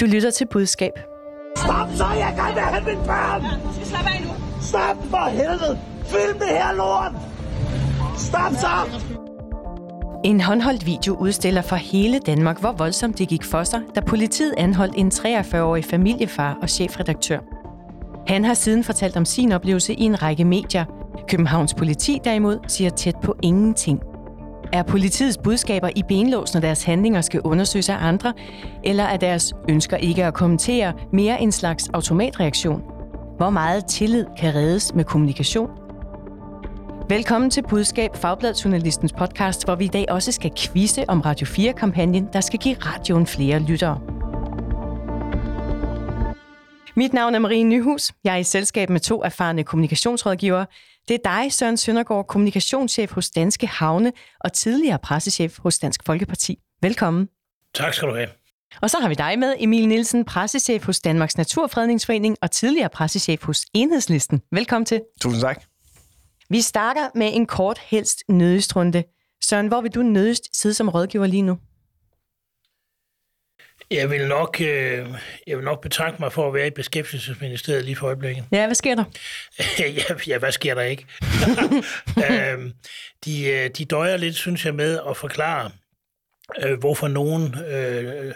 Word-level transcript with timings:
Du 0.00 0.06
lytter 0.06 0.30
til 0.30 0.46
budskab. 0.46 0.92
Stop 1.56 1.88
så, 1.94 2.04
jeg 2.04 2.34
kan 2.38 2.48
ikke 2.48 2.60
have 2.60 2.84
mine 2.84 3.06
børn! 3.06 3.42
Du 3.42 3.74
skal 3.74 3.86
slappe 3.86 4.10
af 4.10 4.22
nu. 4.22 4.30
Stop 4.60 4.96
for 5.10 5.28
helvede! 5.30 5.78
Film 6.04 6.38
det 6.38 6.48
her 6.48 6.72
lort! 6.74 7.12
Stop 8.18 8.52
så! 8.52 9.00
En 10.24 10.40
håndholdt 10.40 10.86
video 10.86 11.16
udstiller 11.16 11.62
for 11.62 11.76
hele 11.76 12.18
Danmark, 12.18 12.60
hvor 12.60 12.72
voldsomt 12.72 13.18
det 13.18 13.28
gik 13.28 13.44
for 13.44 13.64
sig, 13.64 13.80
da 13.94 14.00
politiet 14.00 14.54
anholdt 14.56 14.94
en 14.96 15.08
43-årig 15.08 15.84
familiefar 15.84 16.58
og 16.62 16.68
chefredaktør. 16.68 17.38
Han 18.26 18.44
har 18.44 18.54
siden 18.54 18.84
fortalt 18.84 19.16
om 19.16 19.24
sin 19.24 19.52
oplevelse 19.52 19.94
i 19.94 20.02
en 20.02 20.22
række 20.22 20.44
medier. 20.44 20.84
Københavns 21.28 21.74
politi 21.74 22.20
derimod 22.24 22.58
siger 22.68 22.90
tæt 22.90 23.16
på 23.22 23.36
ingenting. 23.42 24.00
Er 24.72 24.82
politiets 24.82 25.38
budskaber 25.38 25.90
i 25.96 26.02
benlås, 26.08 26.54
når 26.54 26.60
deres 26.60 26.82
handlinger 26.84 27.20
skal 27.20 27.40
undersøges 27.40 27.88
af 27.88 27.96
andre, 28.00 28.32
eller 28.84 29.04
er 29.04 29.16
deres 29.16 29.52
ønsker 29.68 29.96
ikke 29.96 30.24
at 30.24 30.34
kommentere 30.34 30.92
mere 31.12 31.42
en 31.42 31.52
slags 31.52 31.88
automatreaktion? 31.88 32.82
Hvor 33.36 33.50
meget 33.50 33.86
tillid 33.86 34.26
kan 34.38 34.54
reddes 34.54 34.94
med 34.94 35.04
kommunikation? 35.04 35.70
Velkommen 37.08 37.50
til 37.50 37.62
Budskab, 37.62 38.16
Fagbladjournalistens 38.16 39.12
podcast, 39.12 39.64
hvor 39.64 39.74
vi 39.74 39.84
i 39.84 39.88
dag 39.88 40.06
også 40.08 40.32
skal 40.32 40.50
quizze 40.58 41.04
om 41.08 41.20
Radio 41.20 41.46
4-kampagnen, 41.46 42.28
der 42.32 42.40
skal 42.40 42.58
give 42.58 42.76
radioen 42.78 43.26
flere 43.26 43.58
lyttere. 43.58 44.19
Mit 46.96 47.12
navn 47.12 47.34
er 47.34 47.38
Marie 47.38 47.64
Nyhus. 47.64 48.12
Jeg 48.24 48.34
er 48.34 48.38
i 48.38 48.44
selskab 48.44 48.90
med 48.90 49.00
to 49.00 49.22
erfarne 49.22 49.64
kommunikationsrådgivere. 49.64 50.66
Det 51.08 51.14
er 51.14 51.18
dig, 51.24 51.52
Søren 51.52 51.76
Søndergaard, 51.76 52.26
kommunikationschef 52.26 53.12
hos 53.12 53.30
Danske 53.30 53.66
Havne 53.66 54.12
og 54.40 54.52
tidligere 54.52 54.98
pressechef 54.98 55.58
hos 55.58 55.78
Dansk 55.78 56.00
Folkeparti. 56.06 56.58
Velkommen. 56.82 57.28
Tak 57.74 57.94
skal 57.94 58.08
du 58.08 58.14
have. 58.14 58.28
Og 58.80 58.90
så 58.90 58.98
har 59.00 59.08
vi 59.08 59.14
dig 59.14 59.38
med, 59.38 59.54
Emil 59.58 59.88
Nielsen, 59.88 60.24
pressechef 60.24 60.86
hos 60.86 61.00
Danmarks 61.00 61.36
Naturfredningsforening 61.36 62.36
og 62.42 62.50
tidligere 62.50 62.88
pressechef 62.88 63.44
hos 63.44 63.66
Enhedslisten. 63.74 64.42
Velkommen 64.52 64.86
til. 64.86 65.00
Tusind 65.20 65.42
tak. 65.42 65.64
Vi 66.48 66.60
starter 66.60 67.08
med 67.14 67.30
en 67.34 67.46
kort 67.46 67.78
helst 67.78 68.22
nødistrunde. 68.28 69.04
Søren, 69.44 69.66
hvor 69.66 69.80
vil 69.80 69.90
du 69.90 70.02
nødigst 70.02 70.60
sidde 70.60 70.74
som 70.74 70.88
rådgiver 70.88 71.26
lige 71.26 71.42
nu? 71.42 71.58
Jeg 73.90 74.10
vil 74.10 74.28
nok, 74.28 74.60
øh, 74.60 75.08
jeg 75.46 75.56
vil 75.56 75.64
nok 75.64 75.80
betragte 75.80 76.22
mig 76.22 76.32
for 76.32 76.48
at 76.48 76.54
være 76.54 76.66
i 76.66 76.70
beskæftigelsesministeriet 76.70 77.84
lige 77.84 77.96
for 77.96 78.06
øjeblikket. 78.06 78.44
Ja, 78.52 78.66
hvad 78.66 78.74
sker 78.74 78.94
der? 78.94 79.04
ja, 79.78 80.14
ja, 80.26 80.38
hvad 80.38 80.52
sker 80.52 80.74
der 80.74 80.82
ikke? 80.82 81.06
øhm, 82.30 82.72
de, 83.24 83.48
øh, 83.48 83.70
de 83.78 83.84
døjer 83.84 84.16
lidt, 84.16 84.36
synes 84.36 84.64
jeg, 84.64 84.74
med 84.74 85.00
at 85.08 85.16
forklare, 85.16 85.70
øh, 86.62 86.78
hvorfor 86.78 87.08
nogen 87.08 87.54
øh, 87.58 88.34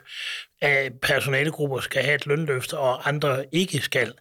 af 0.63 0.91
personalegrupper 1.03 1.81
skal 1.81 2.03
have 2.03 2.15
et 2.15 2.27
lønløft, 2.27 2.73
og 2.73 3.09
andre 3.09 3.45
ikke 3.53 3.81
skal. 3.81 4.13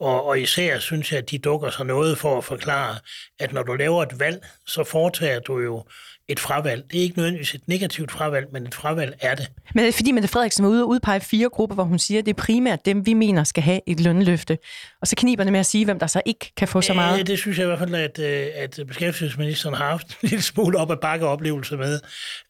Og, 0.00 0.26
og 0.26 0.40
især 0.40 0.78
synes 0.78 1.12
jeg, 1.12 1.18
at 1.18 1.30
de 1.30 1.38
dukker 1.38 1.70
sig 1.70 1.86
noget 1.86 2.18
for 2.18 2.38
at 2.38 2.44
forklare, 2.44 2.98
at 3.38 3.52
når 3.52 3.62
du 3.62 3.74
laver 3.74 4.02
et 4.02 4.20
valg, 4.20 4.46
så 4.66 4.84
foretager 4.84 5.40
du 5.40 5.58
jo 5.58 5.84
et 6.28 6.40
fravalg. 6.40 6.84
Det 6.90 6.98
er 6.98 7.02
ikke 7.02 7.16
nødvendigvis 7.16 7.54
et 7.54 7.60
negativt 7.66 8.10
fravalg, 8.10 8.46
men 8.52 8.66
et 8.66 8.74
fravalg 8.74 9.14
er 9.20 9.34
det. 9.34 9.50
Men 9.74 9.84
det 9.84 9.88
er 9.88 9.92
fordi 9.92 10.12
Mette 10.12 10.28
Frederiksen 10.28 10.64
var 10.64 10.70
ude 10.70 10.82
og 10.82 10.88
udpege 10.88 11.20
fire 11.20 11.48
grupper, 11.48 11.74
hvor 11.74 11.84
hun 11.84 11.98
siger, 11.98 12.18
at 12.18 12.26
det 12.26 12.32
er 12.32 12.42
primært 12.42 12.86
dem, 12.86 13.06
vi 13.06 13.14
mener 13.14 13.44
skal 13.44 13.62
have 13.62 13.80
et 13.86 14.00
lønløfte. 14.00 14.58
Og 15.00 15.06
så 15.06 15.16
kniber 15.16 15.44
det 15.44 15.52
med 15.52 15.60
at 15.60 15.66
sige, 15.66 15.84
hvem 15.84 15.98
der 15.98 16.06
så 16.06 16.22
ikke 16.26 16.52
kan 16.56 16.68
få 16.68 16.80
så 16.80 16.94
meget. 16.94 17.18
Ja, 17.18 17.22
det 17.22 17.38
synes 17.38 17.58
jeg 17.58 17.64
i 17.64 17.66
hvert 17.66 17.78
fald, 17.78 17.94
at, 17.94 18.18
øh, 18.18 18.46
at 18.54 18.80
beskæftigelsesministeren 18.88 19.74
har 19.74 19.88
haft 19.88 20.08
en 20.08 20.28
lille 20.28 20.42
smule 20.42 20.78
op 20.78 20.90
at 20.90 21.00
bakke 21.00 21.26
oplevelse 21.26 21.76
med. 21.76 22.00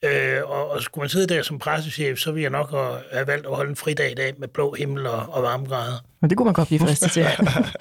Øh, 0.04 0.40
og, 0.44 0.70
og 0.70 0.82
skulle 0.82 1.02
man 1.02 1.08
sidde 1.08 1.34
der 1.34 1.42
som 1.42 1.58
pressechef, 1.58 2.18
så 2.18 2.32
ville 2.32 2.42
jeg 2.42 2.50
nok 2.50 2.70
have 3.12 3.26
valgt 3.26 3.46
at 3.46 3.54
holde 3.54 3.70
en 3.70 3.76
fridag 3.76 4.10
i 4.10 4.14
dag 4.14 4.34
med 4.38 4.48
blå 4.48 4.74
himmel 4.74 5.06
og, 5.06 5.26
og 5.28 5.42
varmegrader. 5.42 6.04
Men 6.20 6.30
det 6.30 6.38
kunne 6.38 6.44
man 6.44 6.54
godt 6.54 6.68
blive 6.68 6.80
fristet 6.80 7.10
til. 7.10 7.26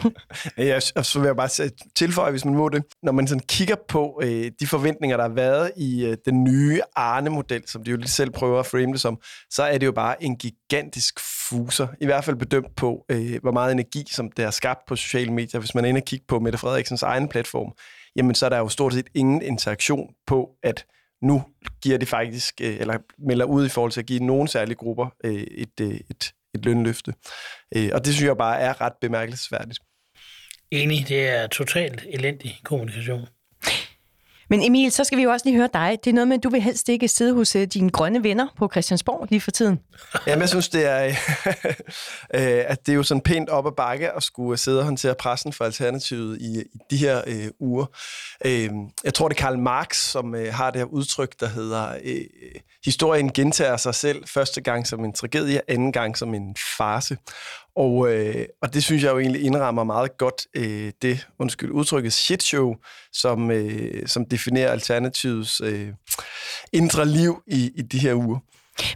ja, 0.67 0.79
og 0.95 1.05
så 1.05 1.19
vil 1.19 1.25
jeg 1.25 1.35
bare 1.35 1.69
tilføje, 1.95 2.31
hvis 2.31 2.45
man 2.45 2.55
må 2.55 2.69
det. 2.69 2.83
Når 3.03 3.11
man 3.11 3.27
sådan 3.27 3.43
kigger 3.47 3.75
på 3.87 4.21
øh, 4.23 4.51
de 4.59 4.67
forventninger, 4.67 5.17
der 5.17 5.23
har 5.23 5.35
været 5.35 5.71
i 5.77 6.05
øh, 6.05 6.17
den 6.25 6.43
nye 6.43 6.81
Arne-model, 6.95 7.63
som 7.67 7.83
de 7.83 7.91
jo 7.91 7.97
lige 7.97 8.09
selv 8.09 8.31
prøver 8.31 8.59
at 8.59 8.65
frame 8.65 8.91
det 8.91 9.01
som, 9.01 9.19
så 9.49 9.63
er 9.63 9.77
det 9.77 9.85
jo 9.85 9.91
bare 9.91 10.23
en 10.23 10.37
gigantisk 10.37 11.19
fuser. 11.49 11.87
I 12.01 12.05
hvert 12.05 12.23
fald 12.23 12.35
bedømt 12.35 12.75
på, 12.75 13.05
øh, 13.09 13.41
hvor 13.41 13.51
meget 13.51 13.71
energi, 13.71 14.03
som 14.11 14.31
det 14.31 14.45
har 14.45 14.51
skabt 14.51 14.79
på 14.87 14.95
sociale 14.95 15.33
medier. 15.33 15.59
Hvis 15.59 15.75
man 15.75 15.85
er 15.85 15.89
inde 15.89 15.99
og 15.99 16.05
kigger 16.05 16.25
på 16.27 16.39
Mette 16.39 16.57
Frederiksens 16.57 17.03
egen 17.03 17.27
platform, 17.27 17.71
jamen 18.15 18.35
så 18.35 18.45
er 18.45 18.49
der 18.49 18.57
jo 18.57 18.69
stort 18.69 18.93
set 18.93 19.07
ingen 19.15 19.41
interaktion 19.41 20.09
på, 20.27 20.49
at 20.63 20.85
nu 21.21 21.43
giver 21.81 21.97
det 21.97 22.07
faktisk, 22.07 22.61
øh, 22.61 22.77
eller 22.79 22.97
melder 23.27 23.45
ud 23.45 23.65
i 23.65 23.69
forhold 23.69 23.91
til 23.91 23.99
at 23.99 24.05
give 24.05 24.25
nogle 24.25 24.47
særlige 24.47 24.75
grupper 24.75 25.07
øh, 25.23 25.33
et, 25.33 25.79
øh, 25.81 25.99
et, 26.09 26.33
et 26.55 26.65
lønløfte. 26.65 27.13
Øh, 27.75 27.89
og 27.93 28.05
det 28.05 28.13
synes 28.13 28.27
jeg 28.27 28.37
bare 28.37 28.59
er 28.59 28.81
ret 28.81 28.93
bemærkelsesværdigt. 29.01 29.79
Enig, 30.71 31.05
det 31.07 31.29
er 31.29 31.47
totalt 31.47 32.05
elendig 32.09 32.59
kommunikation. 32.63 33.27
Men 34.49 34.63
Emil, 34.63 34.91
så 34.91 35.03
skal 35.03 35.17
vi 35.17 35.23
jo 35.23 35.31
også 35.31 35.45
lige 35.45 35.57
høre 35.57 35.69
dig. 35.73 35.97
Det 36.03 36.09
er 36.09 36.13
noget 36.13 36.27
med, 36.27 36.37
at 36.37 36.43
du 36.43 36.49
vil 36.49 36.61
helst 36.61 36.89
ikke 36.89 37.07
sidde 37.07 37.33
hos 37.33 37.55
uh, 37.55 37.63
dine 37.63 37.89
grønne 37.89 38.23
venner 38.23 38.47
på 38.57 38.69
Christiansborg 38.71 39.27
lige 39.29 39.41
for 39.41 39.51
tiden. 39.51 39.79
Jamen, 40.27 40.41
jeg 40.41 40.49
synes, 40.49 40.69
det 40.69 40.85
er, 40.85 41.05
øh, 42.33 42.63
at 42.67 42.85
det 42.85 42.91
er 42.91 42.95
jo 42.95 43.03
sådan 43.03 43.21
pænt 43.21 43.49
op 43.49 43.67
ad 43.67 43.71
bakke 43.71 44.11
at 44.11 44.23
skulle 44.23 44.57
sidde 44.57 44.79
og 44.79 44.85
håndtere 44.85 45.15
pressen 45.15 45.53
for 45.53 45.65
Alternativet 45.65 46.41
i, 46.41 46.59
i 46.59 46.77
de 46.91 46.97
her 46.97 47.21
øh, 47.27 47.47
uger. 47.59 47.85
Øh, 48.45 48.69
jeg 49.03 49.13
tror, 49.13 49.27
det 49.27 49.37
er 49.37 49.41
Karl 49.41 49.57
Marx, 49.57 49.97
som 49.97 50.35
øh, 50.35 50.53
har 50.53 50.71
det 50.71 50.79
her 50.79 50.85
udtryk, 50.85 51.39
der 51.39 51.47
hedder, 51.47 51.95
øh, 52.03 52.21
historien 52.85 53.33
gentager 53.33 53.77
sig 53.77 53.95
selv 53.95 54.27
første 54.27 54.61
gang 54.61 54.87
som 54.87 55.05
en 55.05 55.13
tragedie, 55.13 55.61
anden 55.67 55.91
gang 55.91 56.17
som 56.17 56.33
en 56.33 56.55
farse. 56.77 57.17
Og, 57.75 58.13
øh, 58.13 58.45
og 58.61 58.73
det 58.73 58.83
synes 58.83 59.03
jeg 59.03 59.11
jo 59.11 59.19
egentlig 59.19 59.41
indrammer 59.43 59.83
meget 59.83 60.17
godt 60.17 60.47
øh, 60.53 60.91
det, 61.01 61.27
undskyld, 61.39 61.71
udtrykket 61.71 62.13
shitshow, 62.13 62.75
som, 63.13 63.51
øh, 63.51 64.07
som 64.07 64.25
definerer 64.25 64.71
Alternativets 64.71 65.61
øh, 65.61 65.89
indre 66.73 67.05
liv 67.05 67.43
i, 67.47 67.71
i 67.75 67.81
de 67.81 67.99
her 67.99 68.13
uger. 68.13 68.39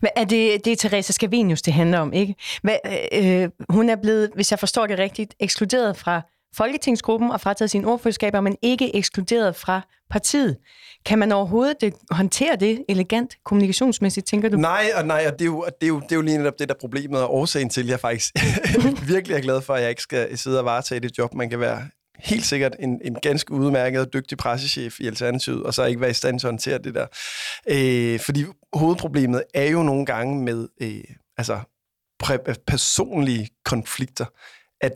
Men 0.01 0.09
er 0.15 0.23
det, 0.23 0.65
det 0.65 0.73
er 0.73 0.75
Teresa 0.75 1.13
Scavenius, 1.13 1.61
det 1.61 1.73
handler 1.73 1.99
om, 1.99 2.13
ikke? 2.13 2.35
Hvad, 2.61 2.77
øh, 3.13 3.49
hun 3.69 3.89
er 3.89 3.95
blevet, 3.95 4.31
hvis 4.35 4.51
jeg 4.51 4.59
forstår 4.59 4.87
det 4.87 4.99
rigtigt, 4.99 5.35
ekskluderet 5.39 5.97
fra 5.97 6.21
Folketingsgruppen 6.55 7.31
og 7.31 7.41
frataget 7.41 7.71
sine 7.71 7.87
ordførerskaber, 7.87 8.41
men 8.41 8.57
ikke 8.61 8.95
ekskluderet 8.95 9.55
fra 9.55 9.81
partiet. 10.11 10.57
Kan 11.05 11.19
man 11.19 11.31
overhovedet 11.31 11.81
det, 11.81 11.93
håndtere 12.11 12.55
det 12.55 12.85
elegant 12.89 13.37
kommunikationsmæssigt, 13.45 14.27
tænker 14.27 14.49
du? 14.49 14.57
Nej, 14.57 14.85
og 14.95 15.05
nej, 15.05 15.25
og 15.27 15.33
det 15.33 15.41
er 15.41 15.45
jo, 15.45 15.65
det 15.81 15.87
er 15.87 15.87
jo, 15.87 15.99
det 15.99 16.11
er 16.11 16.15
jo 16.15 16.21
lige 16.21 16.37
netop 16.37 16.59
det, 16.59 16.69
der 16.69 16.75
er 16.75 16.79
problemet 16.79 17.21
og 17.21 17.33
årsagen 17.33 17.69
til, 17.69 17.81
at 17.81 17.87
jeg 17.87 17.99
faktisk 17.99 18.33
virkelig 19.13 19.37
er 19.37 19.41
glad 19.41 19.61
for, 19.61 19.73
at 19.73 19.81
jeg 19.81 19.89
ikke 19.89 20.01
skal 20.01 20.37
sidde 20.37 20.59
og 20.59 20.65
varetage 20.65 20.99
det 20.99 21.17
job. 21.17 21.33
Man 21.33 21.49
kan 21.49 21.59
være 21.59 21.87
helt 22.19 22.45
sikkert 22.45 22.75
en, 22.79 23.01
en 23.03 23.15
ganske 23.15 23.53
udmærket 23.53 24.01
og 24.01 24.13
dygtig 24.13 24.37
pressechef 24.37 24.99
i 24.99 25.07
Alternativet, 25.07 25.63
og 25.63 25.73
så 25.73 25.85
ikke 25.85 26.01
være 26.01 26.09
i 26.09 26.13
stand 26.13 26.39
til 26.39 26.47
at 26.47 26.51
håndtere 26.51 26.77
det 26.77 26.95
der. 26.95 27.07
Øh, 27.69 28.19
fordi 28.19 28.45
hovedproblemet 28.73 29.43
er 29.53 29.69
jo 29.69 29.83
nogle 29.83 30.05
gange 30.05 30.43
med 30.43 30.67
øh, 30.81 31.03
altså, 31.37 31.59
personlige 32.67 33.49
konflikter, 33.65 34.25
at 34.81 34.91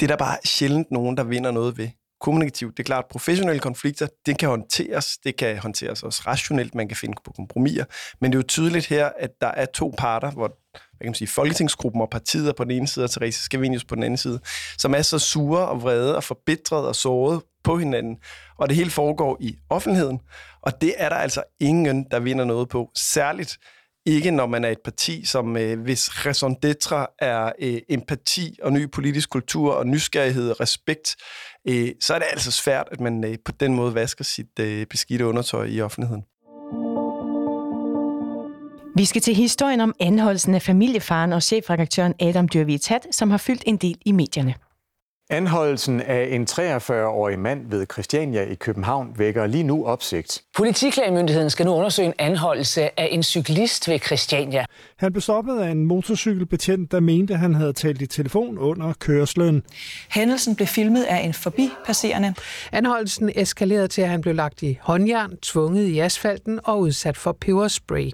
det 0.00 0.06
er 0.06 0.08
der 0.08 0.16
bare 0.16 0.36
sjældent 0.44 0.90
nogen, 0.90 1.16
der 1.16 1.24
vinder 1.24 1.50
noget 1.50 1.78
ved 1.78 1.88
kommunikativt. 2.20 2.76
Det 2.76 2.82
er 2.82 2.86
klart, 2.86 3.04
at 3.04 3.10
professionelle 3.10 3.60
konflikter, 3.60 4.06
det 4.26 4.38
kan 4.38 4.48
håndteres. 4.48 5.18
Det 5.24 5.36
kan 5.36 5.58
håndteres 5.58 6.02
også 6.02 6.22
rationelt. 6.26 6.74
Man 6.74 6.88
kan 6.88 6.96
finde 6.96 7.16
på 7.24 7.32
kompromiser. 7.36 7.84
Men 8.20 8.32
det 8.32 8.36
er 8.36 8.38
jo 8.38 8.46
tydeligt 8.48 8.86
her, 8.86 9.10
at 9.18 9.30
der 9.40 9.46
er 9.48 9.66
to 9.66 9.94
parter, 9.98 10.30
hvor 10.30 10.46
hvad 10.72 11.04
kan 11.04 11.08
man 11.08 11.14
sige, 11.14 11.28
Folketingsgruppen 11.28 12.02
og 12.02 12.10
partiet 12.10 12.56
på 12.56 12.64
den 12.64 12.70
ene 12.70 12.86
side, 12.86 13.04
og 13.04 13.10
Therese 13.10 13.42
Scavenius 13.42 13.84
på 13.84 13.94
den 13.94 14.02
anden 14.02 14.16
side, 14.16 14.40
som 14.78 14.94
er 14.94 15.02
så 15.02 15.18
sure 15.18 15.68
og 15.68 15.82
vrede 15.82 16.16
og 16.16 16.24
forbitret 16.24 16.86
og 16.86 16.96
såret 16.96 17.42
på 17.64 17.78
hinanden. 17.78 18.16
Og 18.58 18.68
det 18.68 18.76
hele 18.76 18.90
foregår 18.90 19.36
i 19.40 19.56
offentligheden. 19.70 20.20
Og 20.62 20.80
det 20.80 20.94
er 20.96 21.08
der 21.08 21.16
altså 21.16 21.42
ingen, 21.60 22.06
der 22.10 22.20
vinder 22.20 22.44
noget 22.44 22.68
på. 22.68 22.90
Særligt 22.96 23.58
ikke 24.08 24.30
når 24.30 24.46
man 24.46 24.64
er 24.64 24.68
et 24.68 24.80
parti, 24.84 25.24
som 25.24 25.56
øh, 25.56 25.80
hvis 25.80 26.26
raison 26.26 26.56
d'etre 26.66 27.14
er 27.18 27.52
øh, 27.62 27.80
empati 27.88 28.58
og 28.62 28.72
ny 28.72 28.90
politisk 28.90 29.30
kultur 29.30 29.72
og 29.72 29.86
nysgerrighed 29.86 30.50
og 30.50 30.60
respekt, 30.60 31.16
øh, 31.68 31.88
så 32.00 32.14
er 32.14 32.18
det 32.18 32.26
altså 32.30 32.50
svært, 32.50 32.88
at 32.92 33.00
man 33.00 33.24
øh, 33.24 33.36
på 33.44 33.52
den 33.52 33.74
måde 33.74 33.94
vasker 33.94 34.24
sit 34.24 34.58
øh, 34.60 34.86
beskidte 34.86 35.26
undertøj 35.26 35.64
i 35.64 35.80
offentligheden. 35.80 36.24
Vi 38.96 39.04
skal 39.04 39.22
til 39.22 39.34
historien 39.34 39.80
om 39.80 39.94
anholdelsen 40.00 40.54
af 40.54 40.62
familiefaren 40.62 41.32
og 41.32 41.42
chefredaktøren 41.42 42.14
Adam 42.20 42.48
Dyrvitat, 42.48 43.06
som 43.10 43.30
har 43.30 43.38
fyldt 43.38 43.62
en 43.66 43.76
del 43.76 43.98
i 44.06 44.12
medierne. 44.12 44.54
Anholdelsen 45.30 46.00
af 46.00 46.28
en 46.30 46.46
43-årig 46.50 47.38
mand 47.38 47.70
ved 47.70 47.86
Christiania 47.92 48.42
i 48.42 48.54
København 48.54 49.14
vækker 49.16 49.46
lige 49.46 49.64
nu 49.64 49.86
opsigt. 49.86 50.42
Politiklagemyndigheden 50.56 51.50
skal 51.50 51.66
nu 51.66 51.72
undersøge 51.72 52.08
en 52.08 52.14
anholdelse 52.18 53.00
af 53.00 53.08
en 53.10 53.22
cyklist 53.22 53.88
ved 53.88 53.98
Christiania. 53.98 54.64
Han 54.96 55.12
blev 55.12 55.20
stoppet 55.20 55.58
af 55.60 55.70
en 55.70 55.86
motorcykelbetjent, 55.86 56.92
der 56.92 57.00
mente, 57.00 57.34
at 57.34 57.40
han 57.40 57.54
havde 57.54 57.72
talt 57.72 58.02
i 58.02 58.06
telefon 58.06 58.58
under 58.58 58.92
kørslen. 58.92 59.62
Hændelsen 60.10 60.56
blev 60.56 60.66
filmet 60.66 61.04
af 61.04 61.16
en 61.24 61.34
forbipasserende. 61.34 62.34
Anholdelsen 62.72 63.30
eskalerede 63.34 63.88
til, 63.88 64.02
at 64.02 64.08
han 64.08 64.20
blev 64.20 64.34
lagt 64.34 64.62
i 64.62 64.78
håndjern, 64.82 65.36
tvunget 65.42 65.86
i 65.86 65.98
asfalten 65.98 66.60
og 66.64 66.80
udsat 66.80 67.16
for 67.16 67.32
peberspray. 67.40 68.10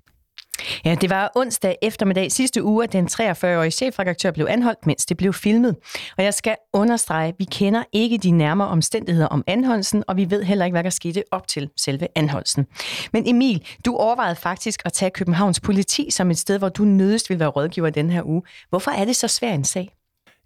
Ja, 0.84 0.94
det 1.00 1.10
var 1.10 1.32
onsdag 1.36 1.76
eftermiddag 1.82 2.32
sidste 2.32 2.62
uge, 2.62 2.84
at 2.84 2.92
den 2.92 3.08
43-årige 3.12 3.70
chefredaktør 3.70 4.30
blev 4.30 4.46
anholdt, 4.50 4.86
mens 4.86 5.06
det 5.06 5.16
blev 5.16 5.32
filmet. 5.32 5.76
Og 6.18 6.24
jeg 6.24 6.34
skal 6.34 6.56
understrege, 6.72 7.28
at 7.28 7.34
vi 7.38 7.44
kender 7.44 7.84
ikke 7.92 8.18
de 8.18 8.30
nærmere 8.30 8.68
omstændigheder 8.68 9.28
om 9.28 9.44
anholdelsen, 9.46 10.04
og 10.08 10.16
vi 10.16 10.30
ved 10.30 10.42
heller 10.42 10.64
ikke, 10.64 10.74
hvad 10.74 10.84
der 10.84 10.90
skete 10.90 11.22
op 11.30 11.48
til 11.48 11.70
selve 11.76 12.08
anholdelsen. 12.14 12.66
Men 13.12 13.28
Emil, 13.28 13.66
du 13.86 13.96
overvejede 13.96 14.36
faktisk 14.36 14.82
at 14.84 14.92
tage 14.92 15.10
Københavns 15.10 15.60
politi 15.60 16.10
som 16.10 16.30
et 16.30 16.38
sted, 16.38 16.58
hvor 16.58 16.68
du 16.68 16.84
nødest 16.84 17.30
ville 17.30 17.40
være 17.40 17.48
rådgiver 17.48 17.90
den 17.90 18.10
her 18.10 18.22
uge. 18.22 18.42
Hvorfor 18.68 18.90
er 18.90 19.04
det 19.04 19.16
så 19.16 19.28
svært 19.28 19.54
en 19.54 19.64
sag? 19.64 19.94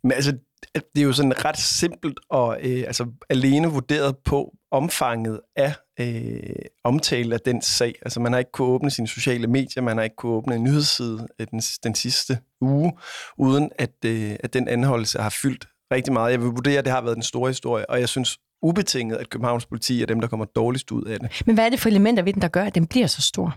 Men 0.02 0.12
altså, 0.12 0.32
det 0.74 1.00
er 1.00 1.04
jo 1.04 1.12
sådan 1.12 1.44
ret 1.44 1.58
simpelt 1.58 2.20
og 2.30 2.58
øh, 2.62 2.84
altså 2.86 3.06
alene 3.30 3.68
vurderet 3.68 4.16
på 4.24 4.54
omfanget 4.70 5.40
af 5.56 5.74
øh, 6.00 6.54
omtale 6.84 7.34
af 7.34 7.40
den 7.40 7.62
sag. 7.62 7.94
Altså 8.02 8.20
man 8.20 8.32
har 8.32 8.38
ikke 8.38 8.52
kunnet 8.52 8.70
åbne 8.70 8.90
sine 8.90 9.08
sociale 9.08 9.46
medier, 9.46 9.82
man 9.82 9.96
har 9.96 10.04
ikke 10.04 10.16
kunnet 10.16 10.34
åbne 10.36 10.54
en 10.54 10.64
nyhedsside 10.64 11.28
øh, 11.38 11.46
den, 11.50 11.60
den 11.60 11.94
sidste 11.94 12.38
uge, 12.60 12.92
uden 13.38 13.70
at, 13.78 14.04
øh, 14.04 14.36
at 14.40 14.52
den 14.52 14.68
anholdelse 14.68 15.18
har 15.18 15.30
fyldt 15.42 15.68
rigtig 15.92 16.12
meget. 16.12 16.32
Jeg 16.32 16.40
vil 16.40 16.48
vurdere, 16.48 16.78
at 16.78 16.84
det 16.84 16.92
har 16.92 17.00
været 17.00 17.14
den 17.14 17.22
store 17.22 17.50
historie, 17.50 17.90
og 17.90 18.00
jeg 18.00 18.08
synes 18.08 18.38
ubetinget, 18.62 19.16
at 19.16 19.30
Københavns 19.30 19.66
politi 19.66 20.02
er 20.02 20.06
dem, 20.06 20.20
der 20.20 20.28
kommer 20.28 20.44
dårligst 20.44 20.90
ud 20.90 21.04
af 21.04 21.20
det. 21.20 21.42
Men 21.46 21.54
hvad 21.54 21.66
er 21.66 21.70
det 21.70 21.80
for 21.80 21.88
elementer 21.88 22.22
ved 22.22 22.32
den, 22.32 22.42
der 22.42 22.48
gør, 22.48 22.64
at 22.64 22.74
den 22.74 22.86
bliver 22.86 23.06
så 23.06 23.22
stor? 23.22 23.56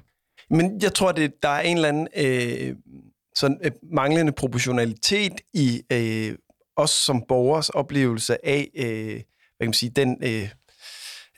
Men 0.49 0.81
jeg 0.81 0.93
tror, 0.93 1.09
at 1.09 1.31
der 1.43 1.49
er 1.49 1.61
en 1.61 1.77
eller 1.77 1.89
anden 1.89 2.07
øh, 2.15 2.75
sådan, 3.35 3.59
øh, 3.63 3.71
manglende 3.93 4.31
proportionalitet 4.31 5.41
i 5.53 5.81
øh, 5.91 6.35
os 6.75 6.89
som 6.89 7.23
borgers 7.27 7.69
oplevelse 7.69 8.45
af 8.45 8.69
øh, 8.75 9.21
hvad 9.61 9.65
kan 9.65 9.67
man 9.67 9.73
sige, 9.73 9.89
den, 9.89 10.17
øh, 10.23 10.49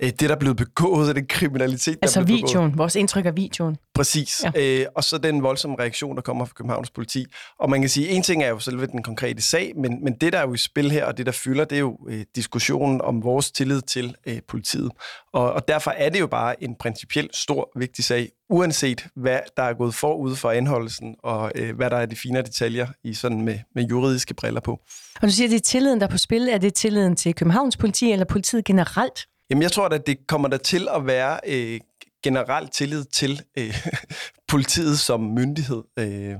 øh, 0.01 0.09
det, 0.09 0.19
der 0.19 0.31
er 0.31 0.39
blevet 0.39 0.57
begået, 0.57 1.09
og 1.09 1.15
den 1.15 1.27
kriminalitet, 1.27 1.97
altså 2.01 2.19
der 2.19 2.21
er 2.21 2.25
blevet 2.25 2.43
videoen, 2.43 2.71
begået. 2.71 2.77
vores 2.77 2.95
indtryk 2.95 3.25
af 3.25 3.35
videoen. 3.35 3.77
Præcis. 3.95 4.43
Ja. 4.55 4.81
Øh, 4.81 4.85
og 4.95 5.03
så 5.03 5.17
den 5.17 5.43
voldsomme 5.43 5.75
reaktion, 5.79 6.15
der 6.15 6.21
kommer 6.21 6.45
fra 6.45 6.53
Københavns 6.55 6.89
politi. 6.89 7.25
Og 7.59 7.69
man 7.69 7.81
kan 7.81 7.89
sige, 7.89 8.09
en 8.09 8.23
ting 8.23 8.43
er 8.43 8.49
jo 8.49 8.59
selve 8.59 8.85
den 8.85 9.03
konkrete 9.03 9.41
sag, 9.41 9.73
men, 9.75 10.03
men 10.03 10.13
det, 10.13 10.33
der 10.33 10.39
er 10.39 10.47
jo 10.47 10.53
i 10.53 10.57
spil 10.57 10.91
her, 10.91 11.05
og 11.05 11.17
det, 11.17 11.25
der 11.25 11.31
fylder, 11.31 11.65
det 11.65 11.75
er 11.75 11.79
jo 11.79 11.97
øh, 12.09 12.25
diskussionen 12.35 13.01
om 13.01 13.23
vores 13.23 13.51
tillid 13.51 13.81
til 13.81 14.15
øh, 14.25 14.39
politiet. 14.47 14.91
Og, 15.33 15.53
og 15.53 15.67
derfor 15.67 15.91
er 15.91 16.09
det 16.09 16.19
jo 16.19 16.27
bare 16.27 16.63
en 16.63 16.75
principielt 16.75 17.35
stor, 17.35 17.71
vigtig 17.75 18.05
sag, 18.05 18.29
uanset 18.49 19.07
hvad 19.15 19.39
der 19.57 19.63
er 19.63 19.73
gået 19.73 19.95
forud 19.95 20.35
for 20.35 20.51
anholdelsen, 20.51 21.15
og 21.23 21.51
øh, 21.55 21.75
hvad 21.75 21.89
der 21.89 21.97
er 21.97 22.05
de 22.05 22.15
fine 22.15 22.41
detaljer 22.41 22.87
i 23.03 23.13
sådan 23.13 23.41
med, 23.41 23.59
med 23.75 23.83
juridiske 23.83 24.33
briller 24.33 24.61
på. 24.61 24.71
Og 25.15 25.21
du 25.21 25.29
siger, 25.29 25.47
at 25.47 25.51
det 25.51 25.57
er 25.57 25.61
tilliden, 25.61 25.99
der 25.99 26.07
er 26.07 26.11
på 26.11 26.17
spil. 26.17 26.49
Er 26.49 26.57
det 26.57 26.73
tilliden 26.73 27.15
til 27.15 27.35
Københavns 27.35 27.77
politi 27.77 28.11
eller 28.11 28.25
politiet 28.25 28.65
generelt? 28.65 29.27
Jamen, 29.49 29.61
jeg 29.61 29.71
tror 29.71 29.85
at 29.85 30.07
det 30.07 30.27
kommer 30.27 30.47
der 30.47 30.57
til 30.57 30.87
at 30.95 31.05
være 31.05 31.39
øh, 31.47 31.79
generelt 32.23 32.73
tillid 32.73 33.05
til 33.05 33.41
øh, 33.57 33.87
politiet 34.51 34.99
som 34.99 35.21
myndighed. 35.21 35.83
Øh, 35.99 36.35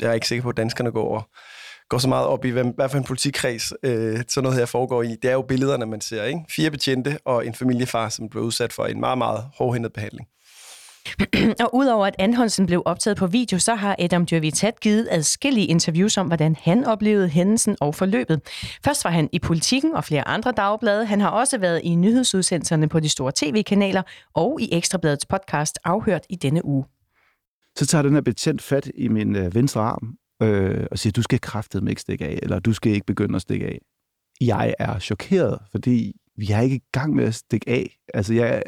jeg 0.00 0.08
er 0.08 0.12
ikke 0.12 0.28
sikker 0.28 0.42
på, 0.42 0.48
at 0.48 0.56
danskerne 0.56 0.92
går, 0.92 1.30
går 1.88 1.98
så 1.98 2.08
meget 2.08 2.26
op 2.26 2.44
i, 2.44 2.50
hvad, 2.50 2.64
hvad 2.64 2.88
for 2.88 2.98
en 2.98 3.04
politikreds 3.04 3.72
øh, 3.82 4.22
sådan 4.28 4.42
noget 4.42 4.58
her 4.58 4.66
foregår 4.66 5.02
i. 5.02 5.16
Det 5.22 5.24
er 5.24 5.32
jo 5.32 5.42
billederne, 5.42 5.86
man 5.86 6.00
ser. 6.00 6.24
Ikke? 6.24 6.40
Fire 6.56 6.70
betjente 6.70 7.18
og 7.24 7.46
en 7.46 7.54
familiefar, 7.54 8.08
som 8.08 8.28
blev 8.28 8.42
udsat 8.42 8.72
for 8.72 8.86
en 8.86 9.00
meget, 9.00 9.18
meget 9.18 9.44
hårdhændet 9.54 9.92
behandling. 9.92 10.28
og 11.64 11.74
udover 11.74 12.06
at 12.06 12.16
anholdelsen 12.18 12.66
blev 12.66 12.82
optaget 12.84 13.16
på 13.16 13.26
video, 13.26 13.58
så 13.58 13.74
har 13.74 13.96
Adam 13.98 14.26
Djurvitat 14.26 14.80
givet 14.80 15.08
adskillige 15.10 15.66
interviews 15.66 16.16
om, 16.16 16.26
hvordan 16.26 16.56
han 16.60 16.84
oplevede 16.84 17.28
hændelsen 17.28 17.76
og 17.80 17.94
forløbet. 17.94 18.40
Først 18.84 19.04
var 19.04 19.10
han 19.10 19.28
i 19.32 19.38
politikken 19.38 19.94
og 19.94 20.04
flere 20.04 20.28
andre 20.28 20.52
dagblade. 20.52 21.04
Han 21.04 21.20
har 21.20 21.28
også 21.28 21.58
været 21.58 21.80
i 21.84 21.94
nyhedsudsendelserne 21.94 22.88
på 22.88 23.00
de 23.00 23.08
store 23.08 23.32
tv-kanaler 23.36 24.02
og 24.34 24.60
i 24.60 24.68
Ekstrabladets 24.72 25.26
podcast 25.26 25.78
Afhørt 25.84 26.26
i 26.28 26.36
denne 26.36 26.64
uge. 26.64 26.84
Så 27.76 27.86
tager 27.86 28.02
den 28.02 28.12
her 28.12 28.20
betjent 28.20 28.62
fat 28.62 28.90
i 28.94 29.08
min 29.08 29.36
øh, 29.36 29.54
venstre 29.54 29.80
arm 29.80 30.16
øh, 30.42 30.86
og 30.90 30.98
siger, 30.98 31.12
du 31.12 31.22
skal 31.22 31.40
kraftet 31.40 31.88
ikke 31.88 32.00
stikke 32.00 32.24
af, 32.24 32.38
eller 32.42 32.58
du 32.58 32.72
skal 32.72 32.92
ikke 32.92 33.06
begynde 33.06 33.36
at 33.36 33.42
stikke 33.42 33.66
af. 33.66 33.78
Jeg 34.40 34.74
er 34.78 34.98
chokeret, 34.98 35.58
fordi 35.70 36.12
vi 36.36 36.50
er 36.50 36.60
ikke 36.60 36.76
i 36.76 36.82
gang 36.92 37.14
med 37.14 37.24
at 37.24 37.34
stikke 37.34 37.70
af. 37.70 37.98
Altså, 38.14 38.34
jeg 38.34 38.62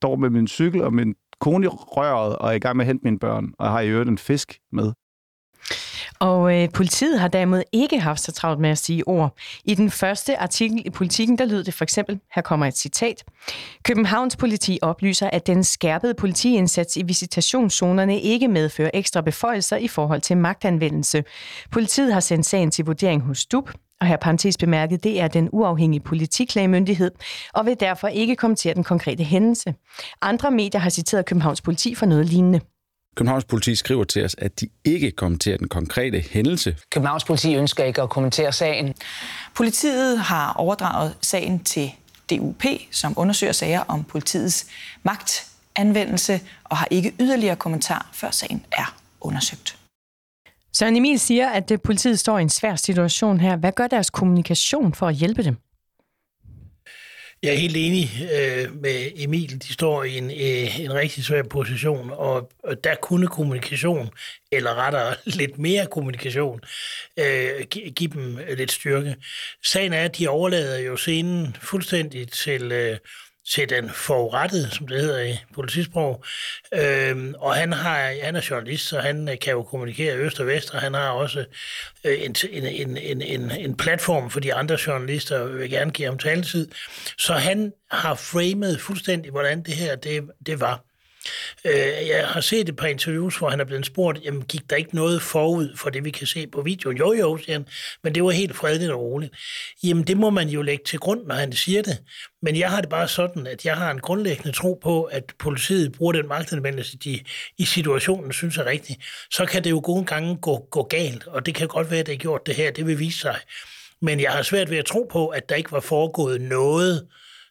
står 0.00 0.16
med 0.16 0.30
min 0.30 0.48
cykel 0.48 0.82
og 0.82 0.94
min 0.94 1.14
kone 1.40 1.64
i 1.64 1.68
røret 1.68 2.36
og 2.36 2.48
er 2.48 2.52
i 2.52 2.58
gang 2.58 2.76
med 2.76 2.84
at 2.84 2.86
hente 2.86 3.04
mine 3.04 3.18
børn, 3.18 3.52
og 3.58 3.70
har 3.70 3.80
i 3.80 3.88
øvrigt 3.88 4.10
en 4.10 4.18
fisk 4.18 4.58
med. 4.72 4.92
Og 6.20 6.56
øh, 6.56 6.68
politiet 6.74 7.20
har 7.20 7.28
derimod 7.28 7.62
ikke 7.72 8.00
haft 8.00 8.20
så 8.20 8.32
travlt 8.32 8.60
med 8.60 8.70
at 8.70 8.78
sige 8.78 9.08
ord. 9.08 9.34
I 9.64 9.74
den 9.74 9.90
første 9.90 10.38
artikel 10.38 10.82
i 10.86 10.90
politikken, 10.90 11.38
der 11.38 11.44
lød 11.44 11.64
det 11.64 11.74
for 11.74 11.84
eksempel, 11.84 12.20
her 12.34 12.42
kommer 12.42 12.66
et 12.66 12.76
citat. 12.76 13.24
Københavns 13.82 14.36
politi 14.36 14.78
oplyser, 14.82 15.30
at 15.30 15.46
den 15.46 15.64
skærpede 15.64 16.14
politiindsats 16.14 16.96
i 16.96 17.02
visitationszonerne 17.02 18.20
ikke 18.20 18.48
medfører 18.48 18.90
ekstra 18.94 19.20
beføjelser 19.20 19.76
i 19.76 19.88
forhold 19.88 20.20
til 20.20 20.36
magtanvendelse. 20.36 21.24
Politiet 21.70 22.12
har 22.12 22.20
sendt 22.20 22.46
sagen 22.46 22.70
til 22.70 22.84
vurdering 22.84 23.22
hos 23.22 23.46
DUB, 23.46 23.70
og 24.00 24.06
her 24.06 24.16
parentes 24.16 24.56
bemærket, 24.56 25.04
det 25.04 25.20
er 25.20 25.28
den 25.28 25.48
uafhængige 25.52 26.00
politiklagemyndighed, 26.00 27.10
og 27.54 27.66
vil 27.66 27.76
derfor 27.80 28.08
ikke 28.08 28.36
kommentere 28.36 28.74
den 28.74 28.84
konkrete 28.84 29.24
hændelse. 29.24 29.74
Andre 30.22 30.50
medier 30.50 30.80
har 30.80 30.90
citeret 30.90 31.26
Københavns 31.26 31.60
politi 31.60 31.94
for 31.94 32.06
noget 32.06 32.26
lignende. 32.26 32.60
Københavns 33.18 33.44
politi 33.44 33.74
skriver 33.74 34.04
til 34.04 34.24
os, 34.24 34.36
at 34.38 34.60
de 34.60 34.68
ikke 34.84 35.10
kommenterer 35.10 35.56
den 35.56 35.68
konkrete 35.68 36.24
hændelse. 36.30 36.76
Københavns 36.90 37.24
politi 37.24 37.54
ønsker 37.54 37.84
ikke 37.84 38.02
at 38.02 38.10
kommentere 38.10 38.52
sagen. 38.52 38.94
Politiet 39.54 40.18
har 40.18 40.52
overdraget 40.52 41.16
sagen 41.22 41.64
til 41.64 41.90
DUP, 42.30 42.64
som 42.90 43.14
undersøger 43.16 43.52
sager 43.52 43.80
om 43.80 44.04
politiets 44.04 44.66
magtanvendelse, 45.02 46.40
og 46.64 46.76
har 46.76 46.88
ikke 46.90 47.14
yderligere 47.20 47.56
kommentar, 47.56 48.10
før 48.12 48.30
sagen 48.30 48.64
er 48.72 48.96
undersøgt. 49.20 49.78
Søren 50.72 50.96
Emil 50.96 51.20
siger, 51.20 51.48
at 51.48 51.72
politiet 51.84 52.18
står 52.18 52.38
i 52.38 52.42
en 52.42 52.50
svær 52.50 52.76
situation 52.76 53.40
her. 53.40 53.56
Hvad 53.56 53.72
gør 53.72 53.86
deres 53.86 54.10
kommunikation 54.10 54.94
for 54.94 55.06
at 55.06 55.14
hjælpe 55.14 55.42
dem? 55.42 55.56
Jeg 57.42 57.52
er 57.52 57.58
helt 57.58 57.76
enig 57.76 58.10
øh, 58.22 58.82
med 58.82 59.10
Emil. 59.16 59.62
De 59.62 59.72
står 59.72 60.04
i 60.04 60.18
en, 60.18 60.30
øh, 60.30 60.80
en 60.80 60.94
rigtig 60.94 61.24
svær 61.24 61.42
position, 61.42 62.10
og, 62.10 62.50
og 62.62 62.84
der 62.84 62.94
kunne 62.94 63.26
kommunikation, 63.28 64.10
eller 64.52 64.74
rettere 64.74 65.14
lidt 65.40 65.58
mere 65.58 65.86
kommunikation, 65.86 66.60
øh, 67.18 67.66
give, 67.70 67.90
give 67.90 68.10
dem 68.10 68.38
lidt 68.56 68.72
styrke. 68.72 69.16
Sagen 69.64 69.92
er, 69.92 70.04
at 70.04 70.18
de 70.18 70.28
overlader 70.28 70.78
jo 70.78 70.96
scenen 70.96 71.56
fuldstændig 71.60 72.28
til... 72.28 72.72
Øh, 72.72 72.98
til 73.50 73.68
den 73.68 73.90
forurettede, 73.90 74.70
som 74.70 74.88
det 74.88 75.00
hedder 75.00 75.20
i 75.20 75.38
politisprog. 75.54 76.24
Øhm, 76.74 77.34
og 77.38 77.54
han, 77.54 77.72
har, 77.72 78.14
han 78.22 78.36
er 78.36 78.46
journalist, 78.50 78.88
så 78.88 79.00
han 79.00 79.28
øh, 79.28 79.38
kan 79.38 79.52
jo 79.52 79.62
kommunikere 79.62 80.16
øst 80.16 80.40
og 80.40 80.46
vest, 80.46 80.70
og 80.70 80.80
han 80.80 80.94
har 80.94 81.10
også 81.10 81.44
øh, 82.04 82.24
en, 82.24 82.36
en, 82.50 82.96
en, 82.96 83.22
en, 83.22 83.50
en 83.50 83.76
platform 83.76 84.30
for 84.30 84.40
de 84.40 84.54
andre 84.54 84.78
journalister, 84.86 85.38
og 85.38 85.58
vil 85.58 85.70
gerne 85.70 85.90
give 85.90 86.08
ham 86.08 86.18
taletid. 86.18 86.68
Så 87.18 87.34
han 87.34 87.72
har 87.90 88.14
framet 88.14 88.80
fuldstændig, 88.80 89.30
hvordan 89.30 89.62
det 89.62 89.74
her 89.74 89.96
det, 89.96 90.30
det 90.46 90.60
var. 90.60 90.87
Øh, 91.64 92.08
jeg 92.08 92.26
har 92.26 92.40
set 92.40 92.68
et 92.68 92.76
par 92.76 92.86
interviews, 92.86 93.36
hvor 93.36 93.50
han 93.50 93.60
er 93.60 93.64
blevet 93.64 93.86
spurgt, 93.86 94.18
jamen 94.24 94.42
gik 94.42 94.70
der 94.70 94.76
ikke 94.76 94.94
noget 94.94 95.22
forud 95.22 95.76
for 95.76 95.90
det, 95.90 96.04
vi 96.04 96.10
kan 96.10 96.26
se 96.26 96.46
på 96.46 96.62
videoen? 96.62 96.96
Jo, 96.96 97.12
jo, 97.12 97.36
siger 97.36 97.52
han, 97.52 97.66
men 98.04 98.14
det 98.14 98.24
var 98.24 98.30
helt 98.30 98.56
fredeligt 98.56 98.90
og 98.90 99.00
roligt. 99.00 99.34
Jamen, 99.84 100.04
det 100.04 100.16
må 100.16 100.30
man 100.30 100.48
jo 100.48 100.62
lægge 100.62 100.84
til 100.84 100.98
grund, 100.98 101.26
når 101.26 101.34
han 101.34 101.52
siger 101.52 101.82
det. 101.82 101.98
Men 102.42 102.56
jeg 102.56 102.70
har 102.70 102.80
det 102.80 102.90
bare 102.90 103.08
sådan, 103.08 103.46
at 103.46 103.64
jeg 103.64 103.76
har 103.76 103.90
en 103.90 104.00
grundlæggende 104.00 104.52
tro 104.52 104.78
på, 104.82 105.02
at 105.02 105.24
politiet 105.38 105.92
bruger 105.92 106.12
den 106.12 106.28
magtanvendelse, 106.28 106.98
de 106.98 107.20
i 107.58 107.64
situationen 107.64 108.32
synes 108.32 108.58
er 108.58 108.66
rigtig. 108.66 108.96
Så 109.30 109.46
kan 109.46 109.64
det 109.64 109.70
jo 109.70 109.80
gode 109.84 110.04
gange 110.04 110.36
gå, 110.36 110.68
gå 110.70 110.82
galt, 110.82 111.26
og 111.26 111.46
det 111.46 111.54
kan 111.54 111.68
godt 111.68 111.90
være, 111.90 112.00
at 112.00 112.06
det 112.06 112.12
er 112.12 112.18
gjort 112.18 112.46
det 112.46 112.54
her, 112.54 112.70
det 112.70 112.86
vil 112.86 112.98
vise 112.98 113.18
sig. 113.18 113.36
Men 114.02 114.20
jeg 114.20 114.32
har 114.32 114.42
svært 114.42 114.70
ved 114.70 114.78
at 114.78 114.84
tro 114.84 115.08
på, 115.12 115.28
at 115.28 115.48
der 115.48 115.54
ikke 115.54 115.72
var 115.72 115.80
foregået 115.80 116.40
noget, 116.40 117.06